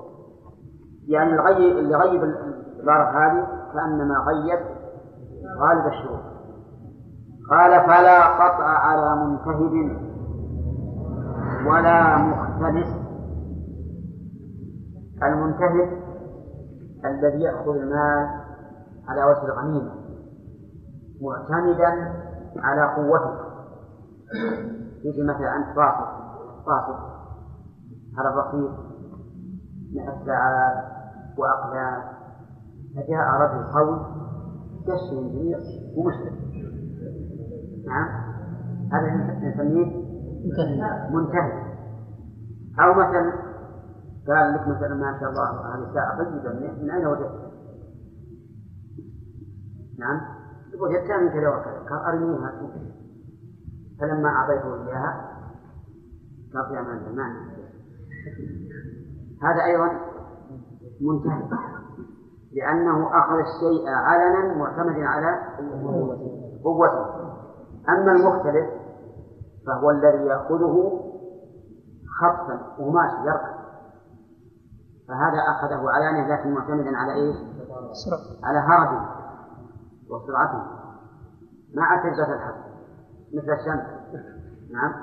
يعني 1.08 1.34
الغيب 1.34 1.78
اللي 1.78 1.96
غيب 1.96 2.24
العبارة 2.24 3.10
هذه 3.10 3.48
كأنما 3.74 4.16
غيب 4.28 4.60
غالب 5.60 5.88
الشروط. 5.88 6.22
قال 7.50 7.72
فلا 7.82 8.26
قطع 8.26 8.64
على 8.64 9.26
منتهب 9.26 9.98
ولا 11.68 12.18
مختلس. 12.18 12.88
المنتهب 15.24 16.00
الذي 17.06 17.42
يأخذ 17.42 17.76
المال 17.76 18.30
على 19.08 19.24
وجه 19.24 19.46
الغنيمة 19.46 19.92
معتمدا 21.22 22.14
على 22.58 22.96
قوته. 22.96 23.50
يجي 25.04 25.24
مثلا 25.24 25.56
أنت 25.58 25.76
فاصل 25.76 26.06
فاصل 26.66 27.10
على 28.18 28.30
الرصيف 28.30 28.72
من 29.94 30.10
الساعات 30.10 30.84
وأقلام 31.38 32.02
فجاء 32.96 33.42
رجل 33.42 33.64
قوي 33.74 34.00
يشفي 34.88 35.20
الجميع 35.20 35.58
ومشرك 35.98 36.34
نعم. 37.88 38.30
هذا 38.92 39.40
نسميه 39.50 40.10
منتهي. 41.12 41.70
أو 42.80 42.94
مثلا 42.94 43.34
قال 44.28 44.54
لك 44.54 44.68
مثلا 44.68 44.96
ما 44.96 45.20
شاء 45.20 45.30
الله 45.30 45.76
هذه 45.76 45.90
الساعة 45.90 46.18
طيبة. 46.18 46.54
من 46.84 46.92
أين 46.92 47.08
وجدتها؟ 47.08 47.52
نعم. 50.00 50.22
وجدتها 50.82 51.18
من 51.18 51.30
كذا 51.30 51.50
وكذا. 51.50 51.80
قال 51.90 52.00
أرنيها 52.00 52.52
فلما 54.00 54.30
أعطيته 54.30 54.88
إياها 54.88 55.40
يا 56.54 56.82
من 56.82 57.16
ما 57.16 57.50
هذا 59.44 59.66
أيضا 59.66 60.00
منتهي 61.02 61.44
لأنه 62.52 63.08
أخذ 63.08 63.36
الشيء 63.36 63.90
علنا 63.90 64.54
معتمدا 64.54 65.06
على 65.06 65.40
قوته. 66.64 67.06
أما 67.90 68.12
المختلف 68.12 68.70
فهو 69.68 69.90
الذي 69.90 70.26
يأخذه 70.26 71.02
خطفا 72.20 72.76
وماشي 72.80 73.28
يركض. 73.28 73.60
فهذا 75.08 75.40
أخذه 75.50 75.90
علانية 75.90 76.36
لكن 76.36 76.54
معتمدا 76.54 76.98
على 76.98 77.14
إيش؟ 77.14 77.36
على 78.44 78.60
هربه 78.60 79.06
وسرعته. 80.10 80.64
مع 81.76 82.04
تجربة 82.04 82.34
الحق 82.34 82.69
مثل 83.34 83.54
الشمس. 83.54 83.86
نعم. 84.74 84.94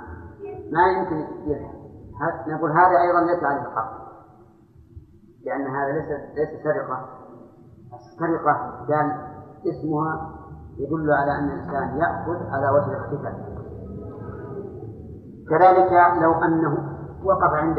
ما 0.72 0.86
يمكن 0.98 1.16
يلحق 1.46 2.48
نقول 2.48 2.70
هذا 2.70 3.00
أيضا 3.06 3.20
ليس 3.32 3.44
عليه 3.44 3.60
الحق 3.60 4.06
لأن 5.44 5.66
هذا 5.66 5.92
ليس 5.92 6.08
ليس 6.34 6.62
سرقة. 6.64 7.08
السرقة 7.94 8.86
قال 8.88 9.12
اسمها 9.66 10.36
يدل 10.78 11.12
على 11.12 11.38
أن 11.38 11.44
الإنسان 11.44 11.98
يأخذ 11.98 12.46
على 12.50 12.70
وجه 12.70 12.86
الاختفاء 12.86 13.56
كذلك 15.50 15.92
لو 16.22 16.32
أنه 16.32 16.96
وقف 17.24 17.52
عند 17.52 17.78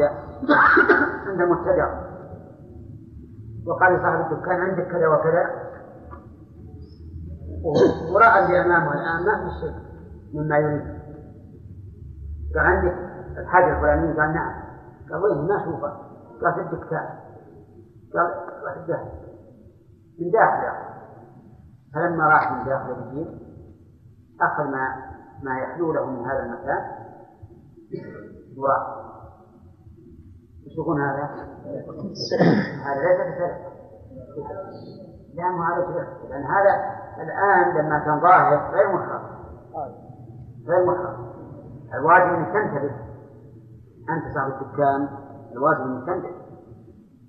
عند 1.26 1.42
مبتدع. 1.42 2.08
وقال 3.66 3.92
لصاحب 3.92 4.32
الدكان 4.32 4.60
عندك 4.60 4.86
كذا 4.88 5.08
وكذا. 5.08 5.68
ورأى 8.14 8.44
اللي 8.44 8.60
أمامه 8.60 8.92
الآن 8.92 9.26
ما 9.26 9.44
في 9.44 9.60
شيء. 9.60 9.87
مما 10.34 10.56
يريد. 10.56 10.98
قال 12.54 12.66
عندك 12.66 12.94
الحاجة 13.38 13.76
الفلانية؟ 13.76 14.20
قال 14.20 14.34
نعم. 14.34 14.62
قال 15.10 15.22
وين؟ 15.22 15.48
ما 15.48 15.62
أشوفه 15.62 15.92
قال 16.42 16.54
في 16.54 16.60
الدكان 16.60 17.08
قال 18.14 18.26
روح 18.64 18.98
من 20.20 20.30
داخله 20.30 20.88
فلما 21.94 22.24
راح 22.24 22.52
من 22.52 22.64
داخل 22.64 22.92
الدين 22.92 23.40
أخذ 24.40 24.64
ما 24.64 25.08
ما 25.42 25.58
يحلو 25.58 25.92
له 25.92 26.06
من 26.06 26.24
هذا 26.24 26.42
المكان. 26.42 26.82
وراح 28.58 28.98
إيش 30.66 30.78
يكون 30.78 31.00
هذا؟ 31.00 31.24
هذا 32.84 33.00
ليس 33.02 33.20
بسرقة 33.20 33.68
لا 35.34 35.44
هذا 35.44 36.06
لأن 36.28 36.44
هذا 36.44 36.98
الآن 37.22 37.76
لما 37.78 37.98
كان 37.98 38.20
ظاهر 38.20 38.74
غير 38.74 38.92
محرم 38.92 39.38
غير 40.66 40.86
محرم. 40.86 41.28
الواجب 41.94 42.34
أن 42.34 42.46
تنتبه. 42.52 42.94
أنت 44.10 44.34
صاحب 44.34 44.52
الدكان 44.62 45.08
الواجب 45.52 45.80
أن 45.80 46.04
تنتبه. 46.06 46.38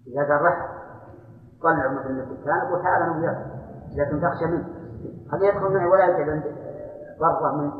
إذا 0.07 0.27
قال 0.27 0.41
رح 0.45 0.69
طلع 1.63 1.91
مثلا 1.91 2.11
من 2.11 2.19
الدكان 2.19 2.73
وتعالى 2.73 3.05
أنا 3.05 3.17
وياك. 3.17 3.45
لكن 3.95 4.21
تخشى 4.21 4.45
منه. 4.45 4.67
خليه 5.31 5.47
يدخل 5.47 5.73
معي 5.73 5.85
ولا 5.87 6.05
يقعد 6.05 6.29
عند 6.29 6.43
برة 7.19 7.55
من 7.57 7.71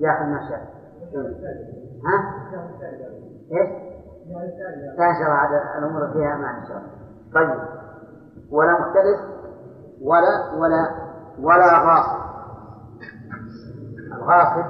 ياخذ 0.00 0.24
ما 0.24 0.48
شاء؟ 0.48 0.60
ها؟ 2.06 2.16
إيش؟ 3.52 3.86
لا 4.98 5.10
إن 5.10 5.14
شاء 5.14 5.26
الله 5.26 5.34
عاد 5.34 5.78
الأمور 5.78 6.12
فيها 6.12 6.36
ما 6.36 6.58
إن 6.58 6.66
شاء 6.68 6.76
الله. 6.76 6.90
طيب. 7.34 7.60
ولا 8.52 8.72
مختلف 8.72 9.20
ولا 10.02 10.60
ولا 10.60 10.90
ولا 11.40 11.78
غاصب. 11.78 12.35
الغاصب 14.16 14.66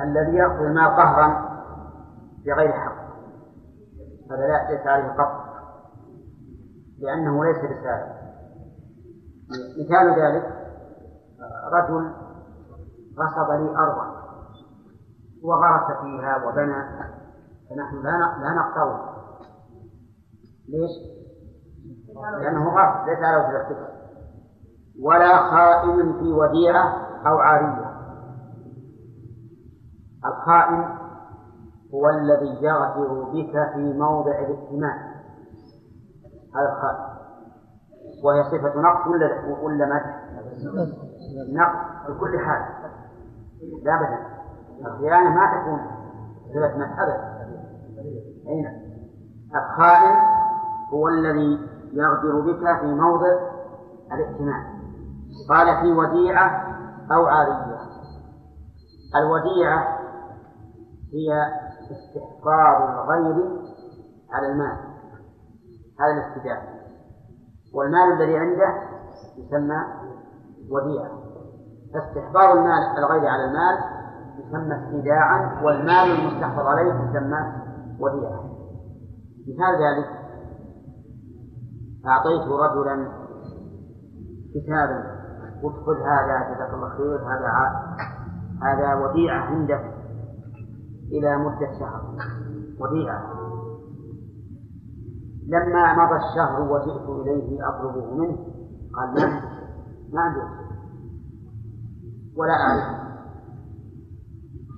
الذي 0.00 0.36
يأخذ 0.36 0.60
المال 0.60 0.96
قهرا 0.96 1.52
بغير 2.46 2.72
حق. 2.72 3.02
هذا 4.30 4.46
لا 4.46 4.70
ليس 4.70 4.86
عليه 4.86 5.08
قط 5.08 5.42
لأنه 6.98 7.44
ليس 7.44 7.56
بسارق 7.58 8.22
مثال 9.78 10.20
ذلك 10.20 10.62
رجل 11.72 12.12
غصب 13.18 13.50
لي 13.50 13.76
أرضا 13.76 14.22
وغرس 15.42 16.00
فيها 16.02 16.36
وبنى 16.46 16.84
فنحن 17.70 18.02
لا 18.02 18.36
لا 18.40 18.54
نقطعه 18.54 19.12
ليش؟ 20.68 20.90
لأنه 22.40 22.68
غصب 22.68 23.08
ليس 23.08 23.18
على 23.18 23.36
وجه 23.36 23.92
ولا 25.02 25.36
خائن 25.50 26.12
في 26.12 26.32
وديعة 26.32 27.12
أو 27.26 27.38
عارية. 27.38 27.81
الخائن 30.26 30.84
هو 31.94 32.08
الذي 32.10 32.64
يغدر 32.64 33.22
بك 33.22 33.72
في 33.74 33.98
موضع 33.98 34.38
الائتمان 34.38 35.12
هذا 36.56 36.72
الخائن 36.72 37.12
وهي 38.24 38.44
صفة 38.44 38.80
نقص 38.80 39.06
ولا 39.06 39.56
ولا 39.62 39.86
مدح؟ 39.86 40.22
نقص. 41.52 41.92
بكل 42.08 42.38
حال. 42.38 42.62
لا 43.82 43.94
أبدا 43.94 44.18
الخيانة 44.86 45.30
ما 45.30 45.60
تكون 45.60 45.80
صلة 46.54 46.76
من 46.76 46.82
أبدا. 46.82 47.32
أي 48.48 48.62
نعم 48.62 48.82
الخائن 49.54 50.16
هو 50.92 51.08
الذي 51.08 51.68
يغدر 51.92 52.40
بك 52.40 52.80
في 52.80 52.86
موضع 52.86 53.38
الائتمان 54.12 54.64
قال 55.48 55.82
في 55.82 55.92
وديعة 55.92 56.76
أو 57.12 57.26
عارية 57.26 57.78
الوديعة 59.16 60.01
هي 61.12 61.46
استحقاق 61.90 62.90
الغير 62.90 63.62
على 64.32 64.52
المال 64.52 64.76
هذا 66.00 66.12
الاستداء 66.12 66.82
والمال 67.74 68.12
الذي 68.12 68.38
عنده 68.38 68.82
يسمى 69.38 69.76
وديعة. 70.70 71.22
فاستحباب 71.94 72.56
المال 72.56 72.98
الغير 72.98 73.28
على 73.28 73.44
المال 73.44 73.78
يسمى 74.38 74.84
استيداعا 74.84 75.62
والمال 75.64 76.10
المستحفظ 76.18 76.66
عليه 76.66 76.92
يسمى 76.92 77.52
وديعة. 78.00 78.44
مثال 79.48 79.74
ذلك 79.82 80.08
أعطيت 82.06 82.48
رجلا 82.48 83.08
كتابا 84.54 85.12
خذ 85.62 85.96
هذا 85.96 86.54
جزاك 86.54 86.74
الله 86.74 86.88
خير 86.88 87.16
هذا. 87.16 87.52
هذا 88.62 88.94
وديعة 88.94 89.40
عندك 89.40 89.91
إلى 91.12 91.36
مدة 91.36 91.72
شهر. 91.78 92.14
وديعة 92.80 93.32
لما 95.46 95.94
مضى 95.94 96.16
الشهر 96.16 96.62
وجئت 96.62 97.08
إليه 97.08 97.68
أطلبه 97.68 98.14
منه 98.14 98.36
قال 98.94 99.14
ما 99.14 99.40
ما 100.12 100.20
عندي 100.20 100.40
ولا 102.36 102.52
أعرف. 102.52 103.02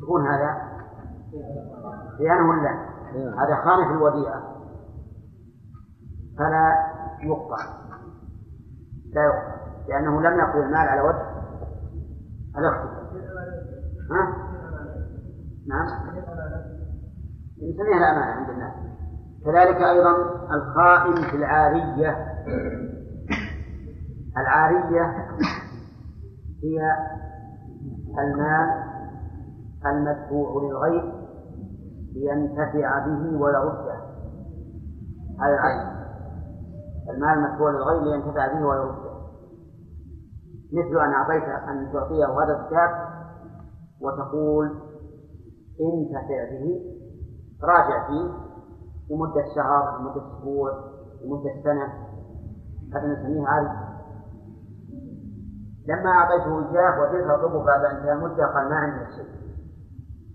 يكون 0.03 0.27
هذا؟ 0.27 0.75
خيانة 2.19 2.49
ولا 2.49 2.71
هذا 3.15 3.57
خان 3.65 3.89
في 3.89 3.93
الوديعة. 3.93 4.55
فلا 6.39 6.73
يقطع. 7.23 7.57
لا 9.13 9.23
يقطع. 9.23 9.55
لأنه 9.89 10.21
لم 10.23 10.39
يقضي 10.39 10.61
المال 10.61 10.77
على 10.89 11.01
وجه. 11.01 11.35
الاختلاف 12.59 12.95
ها؟ 14.11 14.44
نعم. 15.69 15.87
نسميها 17.57 17.99
الأمانة 17.99 18.33
عند 18.33 18.51
الناس 18.51 18.75
كذلك 19.45 19.77
أيضا 19.77 20.11
الخائن 20.55 21.15
في 21.31 21.37
العارية. 21.37 22.35
العارية 24.37 25.27
هي 26.63 26.97
المال 28.19 28.85
المدفوع 29.87 30.63
للغير 30.63 31.13
لينتفع 32.15 33.07
به 33.07 33.39
ويرده. 33.39 33.95
هذا 35.41 35.55
العين 35.55 35.95
المال 37.11 37.39
المدفوع 37.39 37.71
للغير 37.71 38.03
لينتفع 38.03 38.53
به 38.53 38.67
ويرده. 38.67 39.15
مثل 40.73 41.05
أن 41.05 41.13
أعطيت 41.13 41.43
أن 41.69 41.93
تعطيه 41.93 42.27
هذا 42.27 42.61
الكتاب 42.61 42.91
وتقول 44.01 44.84
انتفع 45.81 46.51
به 46.51 46.81
راجع 47.63 48.07
فيه 48.07 48.31
لمدة 49.11 49.45
شهر 49.55 49.99
لمدة 49.99 50.23
أسبوع 50.27 50.71
لمدة 51.25 51.63
سنة. 51.65 51.93
هذا 52.95 53.07
نسميه 53.07 53.47
عارف. 53.47 53.71
لما 55.89 56.11
أعطيته 56.11 56.71
إياه 56.71 57.01
وجئت 57.01 57.31
أطلبه 57.31 57.65
بعد 57.65 57.85
أن 57.85 57.97
انتهى 57.97 58.13
المدة 58.13 58.47
قال 58.47 58.69
ما 58.69 58.77
عندي 58.77 59.13
شيء. 59.17 59.45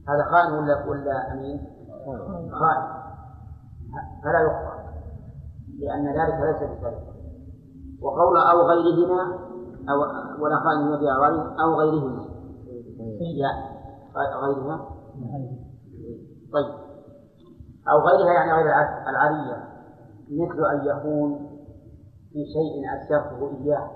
هذا 0.09 0.23
خائن 0.31 0.53
ولا 0.53 0.85
ولا 0.89 1.33
أمين؟ 1.33 1.59
خائن 2.51 2.99
فلا 4.23 4.39
يقطع 4.41 4.79
لأن 5.79 6.07
ذلك 6.07 6.39
ليس 6.41 6.69
بسرقة 6.71 7.13
وقول 8.01 8.37
أو 8.37 8.61
غيرهما 8.61 9.21
أو 9.89 9.99
ولا 10.43 10.55
خائن 10.55 10.93
يبيع 10.93 11.13
أو 11.63 11.75
غيرهما. 11.79 12.25
لا. 13.41 13.79
غيرها 14.15 14.98
طيب. 16.53 16.89
أو 17.89 17.99
غيرها 18.07 18.33
يعني 18.33 18.51
غير 18.51 18.65
العارية 19.09 19.69
مثل 20.29 20.65
أن 20.65 20.97
يكون 20.97 21.49
في 22.29 22.45
شيء 22.45 22.95
أسرته 22.95 23.61
إياه. 23.61 23.89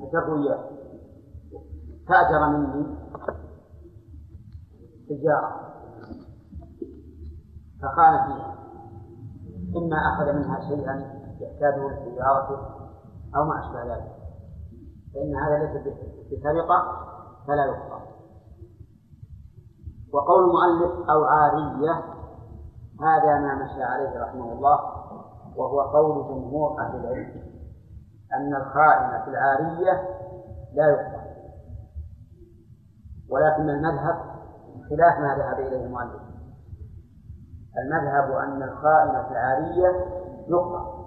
أسرته 0.00 0.42
إياه. 0.42 0.70
تأجر 2.08 2.48
مني 2.48 2.96
تجارة. 5.08 5.68
فخان 7.82 8.26
فيها. 8.26 8.58
إما 9.76 9.96
أخذ 9.96 10.32
منها 10.32 10.60
شيئا 10.68 11.18
يحتاجه 11.40 11.88
لتجارته 11.88 12.60
أو 13.36 13.44
ما 13.44 13.60
أشبه 13.60 13.94
ذلك. 13.94 14.18
فإن 15.14 15.36
هذا 15.36 15.58
ليس 15.58 15.94
بسرقة 16.32 17.08
فلا 17.46 17.64
يقطع 17.64 18.17
وقول 20.12 20.44
المؤلف 20.44 21.10
أو 21.10 21.24
عارية 21.24 22.04
هذا 23.00 23.38
ما 23.40 23.54
مشى 23.54 23.82
عليه 23.82 24.20
رحمه 24.20 24.52
الله 24.52 24.78
وهو 25.56 25.80
قول 25.80 26.28
جمهور 26.28 26.80
أهل 26.80 26.96
العلم 27.00 27.42
أن 28.34 28.56
الخائن 28.56 29.24
في 29.24 29.30
العارية 29.30 30.08
لا 30.74 30.88
يقطع 30.88 31.28
ولكن 33.30 33.70
المذهب 33.70 34.16
خلاف 34.90 35.18
ما 35.18 35.36
ذهب 35.38 35.66
إليه 35.66 35.84
المؤلف. 35.86 36.22
المذهب 37.78 38.30
أن 38.30 38.62
الخائن 38.62 39.24
في 39.24 39.30
العارية 39.30 40.06
يقطع 40.48 40.98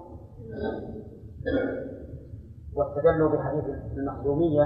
واستدلوا 2.76 3.28
بحديث 3.28 3.64
المخزومية 3.96 4.62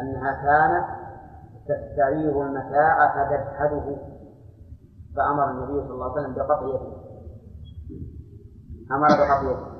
أنها 0.00 0.32
كانت 0.32 1.07
تستعير 1.68 2.42
المتاع 2.42 3.14
فتجحده 3.14 3.96
فأمر 5.16 5.50
النبي 5.50 5.88
صلى 5.88 5.94
الله 5.94 6.04
عليه 6.04 6.20
وسلم 6.20 6.34
بقطع 6.34 6.66
يده. 6.66 6.92
أمر 8.92 9.08
بقطع 9.08 9.42
يده. 9.42 9.78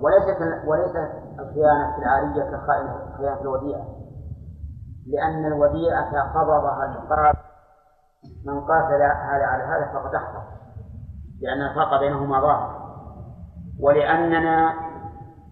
وليست 0.00 0.66
وليست 0.66 1.10
الخيانة 1.40 1.96
في 1.96 2.02
العارية 2.02 2.56
كخائنة 2.56 3.16
خيانة 3.18 3.40
الوديعة. 3.40 3.86
لأن 5.06 5.44
الوديعة 5.46 6.32
قبضها 6.34 6.84
القاتل 6.84 7.38
من 8.46 8.60
قاتل 8.60 9.02
هذا 9.02 9.44
على 9.46 9.62
هذا 9.62 9.92
فقد 9.92 10.14
أحفظ 10.14 10.42
لأن 11.40 11.62
الفرق 11.62 12.00
بينهما 12.00 12.40
ظاهر. 12.40 12.84
ولأننا 13.80 14.74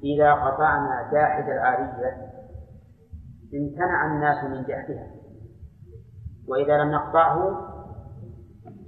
إذا 0.04 0.32
قطعنا 0.32 1.10
جاحد 1.12 1.48
العارية 1.48 2.31
امتنع 3.54 4.06
الناس 4.06 4.44
من 4.44 4.62
جحدها 4.62 5.06
وإذا 6.48 6.78
لم 6.78 6.90
نقطعه 6.90 7.68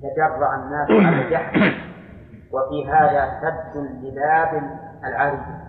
تجرع 0.03 0.65
الناس 0.65 0.91
على 1.07 1.31
جحده 1.31 1.85
وفي 2.53 2.89
هذا 2.89 3.41
سد 3.41 3.77
لباب 3.77 4.79
العارية 5.05 5.65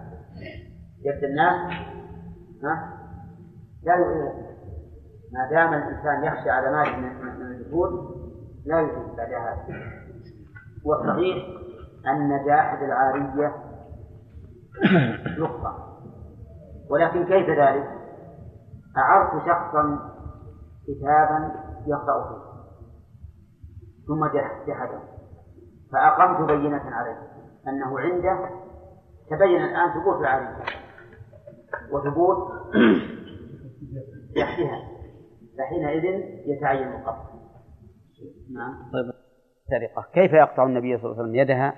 يد 1.06 1.24
الناس 1.24 1.72
ها؟ 2.64 2.94
لا 3.84 3.94
يعيد 3.94 4.46
ما 5.34 5.50
دام 5.52 5.74
الإنسان 5.74 6.24
يخشى 6.24 6.50
على 6.50 6.72
مال 6.72 7.00
من 7.40 7.42
الجهود 7.42 7.92
لا 8.66 8.80
يعيد 8.80 9.16
بعد 9.18 9.34
هذا. 9.34 9.66
والصحيح 10.86 11.46
أن 12.08 12.46
جاحد 12.46 12.84
العارية 12.84 13.56
يقطع 15.38 15.76
ولكن 16.90 17.26
كيف 17.26 17.50
ذلك؟ 17.50 18.05
أعرت 18.98 19.46
شخصا 19.48 20.12
كتابا 20.88 21.52
يقرأ 21.88 22.28
فيه. 22.28 22.46
ثم 24.08 24.26
جحده 24.26 25.00
فأقمت 25.92 26.48
بينة 26.48 26.84
عليه. 26.86 27.36
أنه 27.68 28.00
عنده 28.00 28.50
تبين 29.30 29.64
الآن 29.64 29.94
ثبوت 29.94 30.22
العارية 30.22 30.64
وثبوت 31.92 32.52
جحدها 34.36 34.90
فحينئذ 35.58 36.04
يتعين 36.46 36.88
القطع 36.88 37.26
نعم. 38.54 38.92
طيب. 38.94 39.14
سرقة. 39.70 40.08
كيف 40.14 40.34
يقطع 40.34 40.64
النبي 40.64 40.98
صلى 40.98 41.12
الله 41.12 41.22
عليه 41.22 41.24
وسلم 41.24 41.36
يدها 41.36 41.74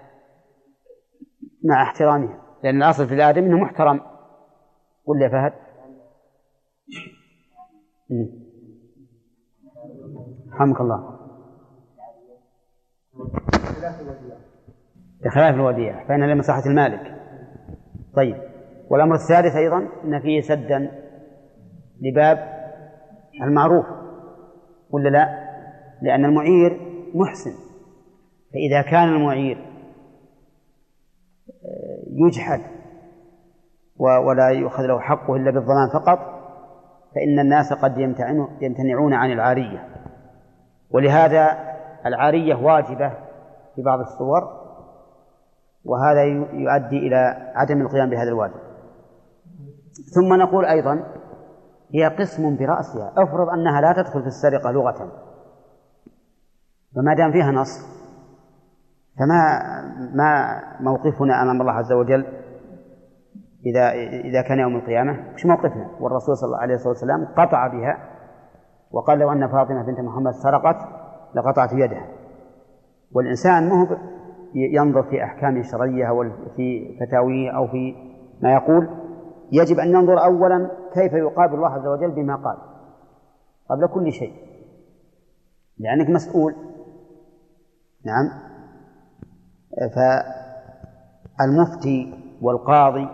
مع 1.64 1.84
احترامها؟ 1.84 2.42
لأن 2.64 2.84
الأصل 2.84 3.08
في 3.08 3.14
الآدم 3.14 3.44
أنه 3.44 3.58
محترم. 3.58 4.02
قل 5.06 5.22
يا 5.22 5.30
فهد. 5.30 5.54
رحمك 10.54 10.82
الله. 10.82 11.18
بخلاف 15.24 15.56
الوديعة 15.56 16.08
فإنها 16.08 16.28
لمصلحة 16.28 16.66
المالك. 16.66 17.18
طيب 18.16 18.36
والأمر 18.90 19.16
الثالث 19.16 19.56
أيضا 19.56 19.78
أن 20.04 20.22
فيه 20.22 20.42
سدا 20.42 20.92
لباب 22.02 22.38
المعروف 23.42 23.86
ولا 24.90 25.10
لا؟ 25.10 25.48
لأن 26.02 26.26
المعير 26.26 26.80
محسن. 27.16 27.52
فإذا 28.54 28.82
كان 28.82 29.10
المعير 29.10 29.58
آه، 31.66 32.04
يجحد 32.10 32.62
ولا 34.00 34.50
يؤخذ 34.50 34.84
له 34.84 35.00
حقه 35.00 35.36
إلا 35.36 35.52
بالضمان 35.52 35.90
فقط 35.94 36.37
فإن 37.18 37.40
الناس 37.40 37.74
قد 37.74 37.98
يمتنعون 38.62 39.14
عن 39.14 39.32
العارية. 39.32 39.88
ولهذا 40.92 41.58
العارية 42.06 42.56
واجبة 42.56 43.10
في 43.76 43.82
بعض 43.82 44.00
الصور 44.00 44.42
وهذا 45.86 46.24
يؤدي 46.54 46.98
إلى 46.98 47.52
عدم 47.56 47.82
القيام 47.82 48.10
بهذا 48.10 48.30
الواجب. 48.30 48.60
ثم 50.16 50.34
نقول 50.34 50.66
أيضا 50.66 51.04
هي 51.94 52.08
قسم 52.08 52.58
برأسها. 52.58 53.14
افرض 53.18 53.50
أنها 53.50 53.82
لا 53.82 53.94
تدخل 53.94 54.22
في 54.22 54.28
السرقة 54.28 54.72
لغة. 54.72 55.12
فما 56.96 57.14
دام 57.14 57.32
فيها 57.32 57.52
نص 57.52 57.98
فما 59.20 59.60
ما 60.14 60.62
موقفنا 60.80 61.42
أمام 61.42 61.62
الله 61.62 61.74
عز 61.74 61.92
وجل 61.92 62.26
إذا 63.70 63.92
إذا 64.30 64.42
كان 64.42 64.60
يوم 64.60 64.76
القيامة 64.76 65.34
وش 65.34 65.46
موقفنا؟ 65.46 65.90
والرسول 66.00 66.38
صلى 66.38 66.48
الله 66.48 66.60
عليه 66.60 66.76
وسلم 66.76 67.28
قطع 67.38 67.68
بها 67.68 67.98
وقال 68.92 69.20
لو 69.20 69.32
أن 69.32 69.48
فاطمة 69.48 69.84
بنت 69.84 70.00
محمد 70.00 70.32
سرقت 70.32 70.78
لقطعت 71.36 71.74
يدها. 71.74 72.08
والإنسان 73.12 73.70
ما 73.70 73.82
هو 73.82 73.98
ينظر 74.56 75.04
في 75.04 75.24
أحكام 75.24 75.64
شرعية 75.64 76.10
أو 76.10 76.24
في 76.56 76.98
فتاويه 77.00 77.58
أو 77.58 77.68
في 77.68 77.96
ما 78.42 78.54
يقول 78.54 78.90
يجب 79.52 79.80
أن 79.80 79.88
ينظر 79.88 80.24
أولا 80.24 80.72
كيف 80.94 81.14
يقابل 81.14 81.56
الله 81.56 81.70
عز 81.70 81.88
وجل 81.88 82.12
بما 82.12 82.36
قال 82.36 82.58
قبل 83.70 83.88
كل 83.94 84.12
شيء. 84.12 84.34
لأنك 85.78 86.10
مسؤول. 86.10 86.56
نعم. 88.06 88.30
فالمفتي 91.40 92.14
والقاضي 92.42 93.08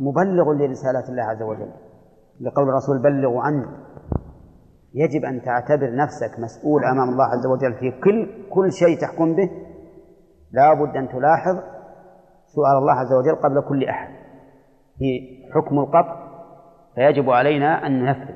مبلغ 0.00 0.52
لرسالة 0.52 1.08
الله 1.08 1.22
عز 1.22 1.42
وجل 1.42 1.70
لقول 2.40 2.68
الرسول 2.68 3.02
بلغوا 3.02 3.42
عني 3.42 3.66
يجب 4.94 5.24
أن 5.24 5.42
تعتبر 5.42 5.96
نفسك 5.96 6.40
مسؤول 6.40 6.84
أمام 6.84 7.08
الله 7.08 7.24
عز 7.24 7.46
وجل 7.46 7.74
في 7.74 7.90
كل 7.90 8.28
كل 8.50 8.72
شيء 8.72 9.00
تحكم 9.00 9.36
به. 9.36 9.50
لا 10.52 10.74
بد 10.74 10.96
أن 10.96 11.08
تلاحظ 11.08 11.56
سؤال 12.46 12.76
الله 12.78 12.92
عز 12.92 13.12
وجل 13.12 13.34
قبل 13.34 13.68
كل 13.68 13.84
أحد. 13.84 14.08
في 14.98 15.20
حكم 15.54 15.78
القطع 15.78 16.16
فيجب 16.94 17.30
علينا 17.30 17.86
أن 17.86 18.04
ننفذ 18.04 18.34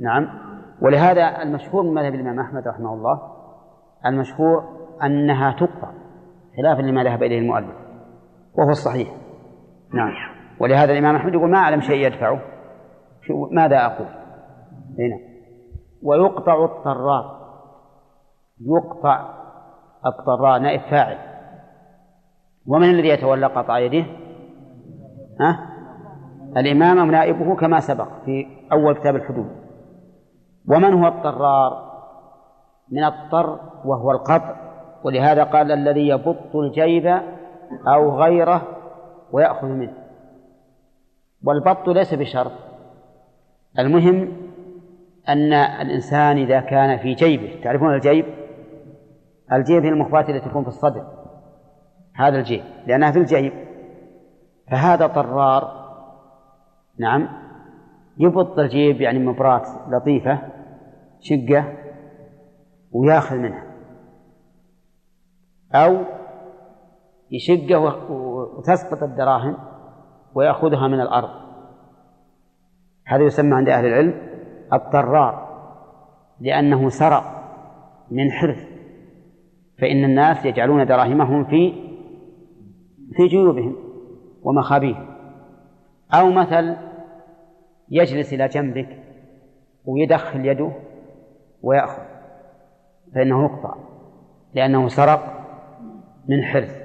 نعم. 0.00 0.28
ولهذا 0.82 1.42
المشهور 1.42 1.82
من 1.82 1.94
مذهب 1.94 2.14
الإمام 2.14 2.40
أحمد 2.40 2.68
رحمه 2.68 2.94
الله 2.94 3.20
المشهور 4.06 4.64
أنها 5.02 5.52
تقطع 5.52 5.92
خلافا 6.56 6.82
لما 6.82 7.04
ذهب 7.04 7.22
إليه 7.22 7.38
المؤلف 7.38 7.76
وهو 8.54 8.70
الصحيح. 8.70 9.08
نعم. 9.94 10.31
ولهذا 10.60 10.92
الإمام 10.92 11.16
أحمد 11.16 11.34
يقول 11.34 11.50
ما 11.50 11.58
أعلم 11.58 11.80
شيء 11.80 12.06
يدفعه. 12.06 12.40
ماذا 13.50 13.86
أقول؟ 13.86 14.06
هنا 14.98 15.18
ويقطع 16.02 16.64
الطرار 16.64 17.42
يقطع 18.60 19.28
الطرار 20.06 20.58
نائب 20.58 20.80
فاعل. 20.80 21.18
ومن 22.66 22.90
الذي 22.90 23.08
يتولى 23.08 23.46
قطع 23.46 23.78
يده؟ 23.78 24.06
ها؟ 25.40 25.68
الإمام 26.56 26.98
أو 26.98 27.04
نائبه 27.04 27.56
كما 27.56 27.80
سبق 27.80 28.08
في 28.24 28.46
أول 28.72 28.94
كتاب 28.94 29.16
الحدود. 29.16 29.50
ومن 30.68 31.02
هو 31.02 31.08
الطرار 31.08 31.92
من 32.90 33.04
الطر 33.04 33.60
وهو 33.84 34.10
القطع. 34.10 34.56
ولهذا 35.04 35.44
قال 35.44 35.72
الذي 35.72 36.08
يبط 36.08 36.56
الجيب 36.56 37.06
أو 37.86 38.16
غيره 38.16 38.62
ويأخذ 39.32 39.66
منه. 39.66 40.01
والبط 41.44 41.88
ليس 41.88 42.14
بشرط. 42.14 42.52
المهم 43.78 44.32
أن 45.28 45.52
الإنسان 45.52 46.38
إذا 46.38 46.60
كان 46.60 46.98
في 46.98 47.14
جيبه 47.14 47.60
تعرفون 47.64 47.94
الجيب؟ 47.94 48.24
الجيب 49.52 49.84
هي 49.84 49.88
المخبات 49.88 50.30
التي 50.30 50.48
تكون 50.48 50.62
في 50.62 50.68
الصدر 50.68 51.06
هذا 52.14 52.38
الجيب 52.38 52.62
لأنها 52.86 53.10
في 53.10 53.18
الجيب. 53.18 53.52
فهذا 54.70 55.06
طرار 55.06 55.82
نعم 56.98 57.28
يبط 58.18 58.58
الجيب 58.58 59.00
يعني 59.00 59.18
مبرات 59.18 59.68
لطيفة 59.88 60.38
شقة 61.20 61.74
وياخذ 62.92 63.36
منها. 63.36 63.64
أو 65.74 66.04
يشقه 67.30 67.78
وتسقط 68.58 69.02
الدراهم. 69.02 69.71
ويأخذها 70.34 70.88
من 70.88 71.00
الأرض. 71.00 71.30
هذا 73.06 73.22
يسمى 73.22 73.54
عند 73.54 73.68
أهل 73.68 73.86
العلم 73.86 74.14
الطرار 74.72 75.52
لأنه 76.40 76.88
سرق 76.88 77.24
من 78.10 78.30
حرف 78.30 78.66
فإن 79.78 80.04
الناس 80.04 80.46
يجعلون 80.46 80.86
دراهمهم 80.86 81.44
في 81.44 81.72
في 83.16 83.26
جيوبهم 83.26 83.76
ومخابيهم. 84.42 85.06
أو 86.12 86.30
مثل 86.30 86.76
يجلس 87.88 88.32
إلى 88.32 88.48
جنبك 88.48 88.98
ويدخل 89.84 90.46
يده 90.46 90.72
ويأخذ 91.62 92.02
فإنه 93.14 93.44
يقطع 93.44 93.74
لأنه 94.54 94.88
سرق 94.88 95.46
من 96.28 96.42
حرز 96.42 96.81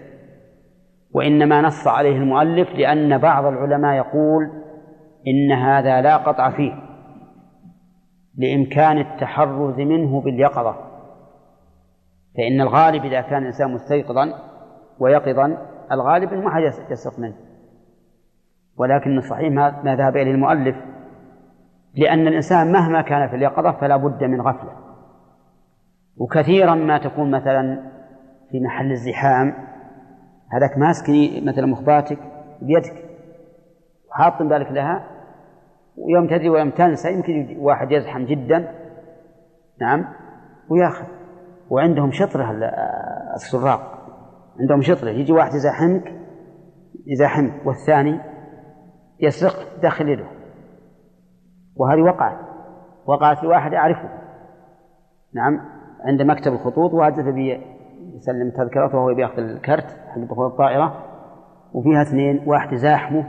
وإنما 1.14 1.62
نص 1.62 1.88
عليه 1.88 2.18
المؤلف 2.18 2.70
لأن 2.70 3.18
بعض 3.18 3.46
العلماء 3.46 3.96
يقول 3.96 4.52
إن 5.28 5.52
هذا 5.52 6.02
لا 6.02 6.18
قطع 6.18 6.50
فيه 6.50 6.74
لإمكان 8.38 8.98
التحرز 8.98 9.80
منه 9.80 10.22
باليقظة 10.22 10.76
فإن 12.38 12.62
الغالب 12.62 13.06
إذا 13.06 13.22
كان 13.22 13.42
الإنسان 13.42 13.74
مستيقظا 13.74 14.34
ويقظا 15.00 15.58
الغالب 15.92 16.34
ما 16.34 16.50
حد 16.50 16.62
يسرق 16.92 17.20
منه. 17.20 17.36
ولكن 18.78 19.18
الصحيح 19.18 19.52
ما 19.84 19.96
ذهب 19.96 20.18
إليه 20.18 20.32
المؤلف 20.32 20.76
لأن 21.96 22.28
الإنسان 22.28 22.72
مهما 22.72 23.02
كان 23.02 23.28
في 23.30 23.36
اليقظة 23.36 23.72
فلا 23.72 23.98
بد 23.98 24.24
من 24.24 24.42
غفلة. 24.42 24.72
وكثيرا 26.18 26.76
ما 26.76 26.98
تكون 26.98 27.32
مثلا 27.32 27.92
في 28.52 28.60
محل 28.60 28.92
الزحام 28.92 29.54
هذاك 30.52 30.78
ماسك 30.78 31.10
مثلا 31.44 31.66
مخباتك 31.66 32.20
بيدك 32.62 33.06
وحاط 34.10 34.42
بالك 34.42 34.72
لها 34.72 35.08
ويوم 35.98 36.28
تدري 36.28 36.50
ويوم 36.50 36.70
تنسى 36.70 37.14
يمكن 37.14 37.58
واحد 37.60 37.92
يزحم 37.92 38.26
جدا 38.26 38.72
نعم 39.82 40.06
وياخذ. 40.70 41.06
وعندهم 41.70 42.12
شطرة 42.12 42.52
السراق 43.36 43.98
عندهم 44.60 44.82
شطرة 44.82 45.10
يجي 45.10 45.32
واحد 45.32 45.54
يزاحمك 45.54 46.14
يزاحمك 47.08 47.66
والثاني 47.66 48.20
يسرق 49.20 49.82
داخل 49.82 50.10
يده. 50.10 50.28
وهذه 51.76 52.02
وقعت 52.02 52.38
وقعت 53.06 53.44
لواحد 53.44 53.74
أعرفه 53.74 54.10
نعم 55.34 55.60
عند 56.06 56.22
مكتب 56.22 56.54
الخطوط 56.54 56.94
واحد 56.94 57.14
تبي 57.14 57.77
يسلم 58.18 58.52
تذكرته 58.52 58.98
وهو 58.98 59.16
بياخذ 59.16 59.40
الكرت 59.40 59.86
حق 60.08 60.20
دخول 60.20 60.46
الطائرة 60.46 61.04
وفيها 61.74 62.02
اثنين 62.02 62.44
واحد 62.48 62.76
زاحمه 62.76 63.28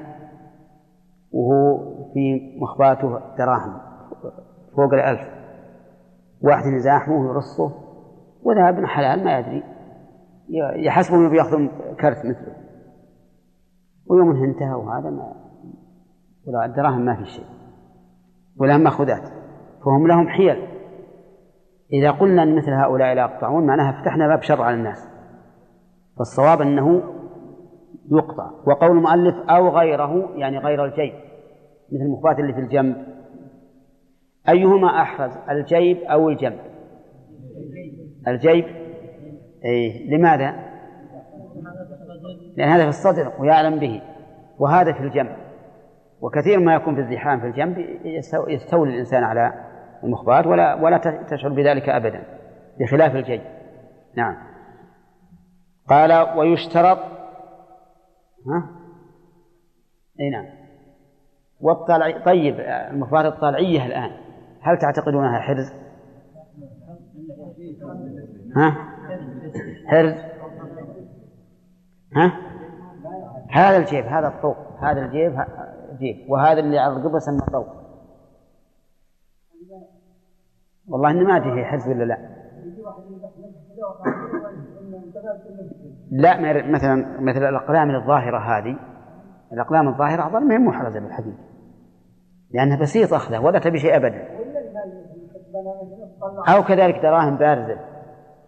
وهو 1.32 1.78
في 2.15 2.40
مخباته 2.60 3.20
دراهم 3.39 3.81
فوق 4.77 4.94
الألف. 4.94 5.20
واحد 6.43 6.66
يزاحمه 6.66 7.20
ويرصه 7.20 7.73
وذهب 8.43 8.74
ابن 8.74 8.86
حلال 8.86 9.24
ما 9.24 9.39
يدري 9.39 9.62
يحسبه 10.86 11.28
بياخذ 11.28 11.66
كرت 12.01 12.19
مثله. 12.19 12.56
ويوم 14.06 14.44
انتهى 14.44 14.74
وهذا 14.74 15.10
ما 15.10 15.32
ولا 16.47 16.65
الدراهم 16.65 17.01
ما 17.01 17.15
في 17.16 17.24
شيء 17.24 17.47
ولا 18.60 18.77
مأخوذات 18.77 19.28
فهم 19.85 20.06
لهم 20.06 20.28
حيل. 20.28 20.68
إذا 21.93 22.10
قلنا 22.10 22.43
أن 22.43 22.56
مثل 22.56 22.70
هؤلاء 22.73 23.15
لا 23.15 23.20
يقطعون 23.23 23.66
معناها 23.66 24.02
فتحنا 24.02 24.28
باب 24.28 24.43
شر 24.43 24.62
على 24.62 24.77
الناس 24.77 25.09
فالصواب 26.19 26.62
أنه 26.62 27.02
يقطع. 28.12 28.51
وقول 28.66 28.90
المؤلف 28.90 29.35
أو 29.51 29.69
غيره 29.69 30.28
يعني 30.36 30.59
غير 30.59 30.85
الجيب 30.85 31.12
مثل 31.93 32.02
المخبات 32.05 32.39
اللي 32.39 32.52
في 32.52 32.60
الجنب. 32.60 32.97
أيهما 34.48 35.02
أحفظ 35.02 35.51
الجيب 35.51 35.97
أو 35.97 36.28
الجنب؟ 36.28 36.59
الجيب. 38.28 38.65
أي 39.65 40.09
لماذا؟ 40.10 40.55
لأن 42.56 42.69
هذا 42.69 42.82
في 42.82 42.89
الصدر 42.89 43.32
ويعلم 43.39 43.78
به. 43.78 44.02
وهذا 44.59 44.93
في 44.93 45.01
الجنب. 45.01 45.36
وكثير 46.20 46.59
ما 46.60 46.74
يكون 46.74 46.94
في 46.94 47.01
الزحام 47.01 47.40
في 47.40 47.47
الجنب 47.47 47.78
يستو- 48.05 48.48
يستولي 48.48 48.93
الإنسان 48.94 49.24
على 49.24 49.52
المخبات 50.05 50.47
ولا 50.47 50.75
ولا 50.75 50.99
تشعر 51.31 51.53
بذلك 51.53 51.89
أبدا 51.89 52.23
بخلاف 52.81 53.16
الجي 53.16 53.41
نعم 54.16 54.37
قال 55.89 56.39
ويشترط 56.39 56.99
ها 58.47 58.70
إي 60.20 60.31
نعم 60.31 60.47
والطلع 61.61 62.25
طيب 62.25 62.61
المخبات 62.61 63.25
الطلعية 63.25 63.87
الآن 63.87 64.11
هل 64.61 64.79
تعتقدونها 64.79 65.39
حرز؟ 65.39 65.73
ها؟ 68.57 68.77
حرز؟ 69.87 70.15
ها؟ 72.16 72.33
هذا 73.51 73.77
الجيب 73.77 74.05
هذا 74.05 74.29
الطوق 74.29 74.57
هذا 74.83 75.01
الجيب 75.01 75.37
جيب 75.99 76.31
وهذا 76.31 76.61
اللي 76.61 76.79
على 76.79 76.97
القبة 76.97 77.19
سمى 77.19 77.41
طوق 77.53 77.78
والله 80.89 81.10
اني 81.10 81.24
ما 81.24 81.36
أدري 81.36 81.60
هي 81.60 81.65
حرز 81.65 81.89
ولا 81.89 82.05
لا. 82.05 82.19
لا 86.10 86.40
مثلا 86.73 87.20
مثل 87.20 87.48
الأقلام 87.48 87.90
الظاهرة 87.90 88.39
هذه 88.39 88.78
الأقلام 89.52 89.89
الظاهرة 89.89 90.27
أظن 90.27 90.48
ما 90.48 90.55
هي 90.55 90.59
محرزه 90.59 91.01
بالحديد 91.01 91.35
لأنها 92.51 92.81
بسيطه 92.81 93.16
أخذها 93.16 93.39
ولا 93.39 93.59
تبي 93.59 93.78
شيء 93.78 93.97
ابدا. 93.97 94.28
أو 96.48 96.62
كذلك 96.62 97.02
دراهم 97.02 97.36
بارزة. 97.36 97.81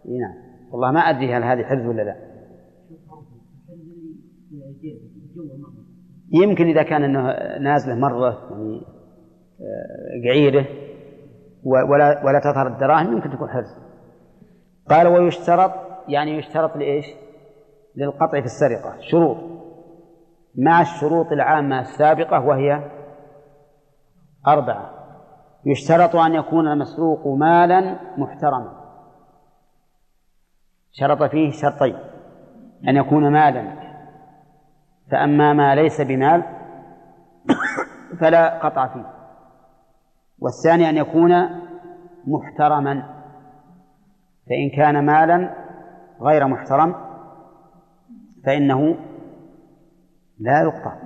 إي 0.07 0.19
نعم. 0.19 0.35
والله 0.73 0.91
ما 0.91 1.01
أدري 1.01 1.35
هل 1.35 1.43
هذه 1.43 1.63
حرز 1.63 1.87
ولا 1.87 2.03
لا. 2.03 2.17
يمكن 6.33 6.67
إذا 6.67 6.83
كان 6.83 7.03
إنه 7.05 7.23
نازلة 7.59 7.95
مرة 7.95 8.51
يعني 8.51 8.83
آه، 9.61 10.29
قعيره 10.29 10.67
ولا 11.65 12.25
ولا 12.25 12.41
تظهر 12.41 12.67
الدراهم 12.67 13.13
يمكن 13.13 13.31
تكون 13.31 13.49
حرز 13.49 13.77
قال 14.91 15.07
ويشترط 15.07 15.73
يعني 16.09 16.39
يشترط 16.39 16.77
لإيش؟ 16.77 17.07
للقطع 17.97 18.41
في 18.41 18.47
السرقة 18.47 19.01
شروط. 19.01 19.37
مع 20.59 20.81
الشروط 20.81 21.33
العامة 21.33 21.81
السابقة 21.81 22.41
وهي 22.41 22.91
أربعة. 24.47 24.91
يشترط 25.67 26.17
أن 26.17 26.35
يكون 26.35 26.69
المسروق 26.69 27.27
مالا 27.27 27.97
محترما. 28.19 28.81
شرط 30.93 31.23
فيه 31.23 31.51
شرطين 31.51 31.99
أن 32.89 32.97
يكون 32.97 33.33
مالا. 33.33 33.91
فأما 35.11 35.53
ما 35.53 35.75
ليس 35.75 36.01
بمال 36.01 36.43
فلا 38.21 38.59
قطع 38.59 38.87
فيه. 38.87 39.20
والثاني 40.41 40.91
أن 40.91 40.97
يكون 40.97 41.33
محترما 42.27 43.03
فإن 44.49 44.71
كان 44.77 45.07
مالا 45.07 45.55
غير 46.21 46.47
محترم 46.47 46.95
فإنه 48.47 48.97
لا 50.39 50.63
يقطع. 50.63 50.97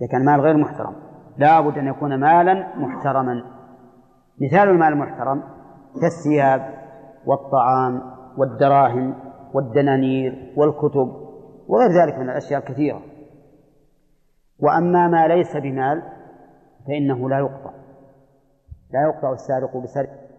إذا 0.00 0.08
كان 0.12 0.24
مال 0.24 0.40
غير 0.40 0.56
محترم 0.56 0.94
لا 1.38 1.60
بد 1.60 1.78
أن 1.78 1.86
يكون 1.86 2.14
مالا 2.14 2.78
محترما. 2.78 3.42
مثال 4.40 4.68
المال 4.68 4.92
المحترم 4.92 5.42
كالثياب 6.00 6.74
والطعام 7.26 8.02
والدراهم 8.38 9.14
والدنانير 9.54 10.54
والكتب 10.56 11.30
وغير 11.68 11.90
ذلك 12.02 12.18
من 12.18 12.30
الأشياء 12.30 12.60
الكثيرة. 12.60 13.02
وأما 14.58 15.08
ما 15.08 15.28
ليس 15.28 15.56
بمال 15.56 16.02
فإنه 16.86 17.28
لا 17.28 17.38
يقطع. 17.38 17.79
لا 18.92 19.02
يقطع 19.02 19.32
السارق 19.32 19.76
بسرقة 19.76 20.29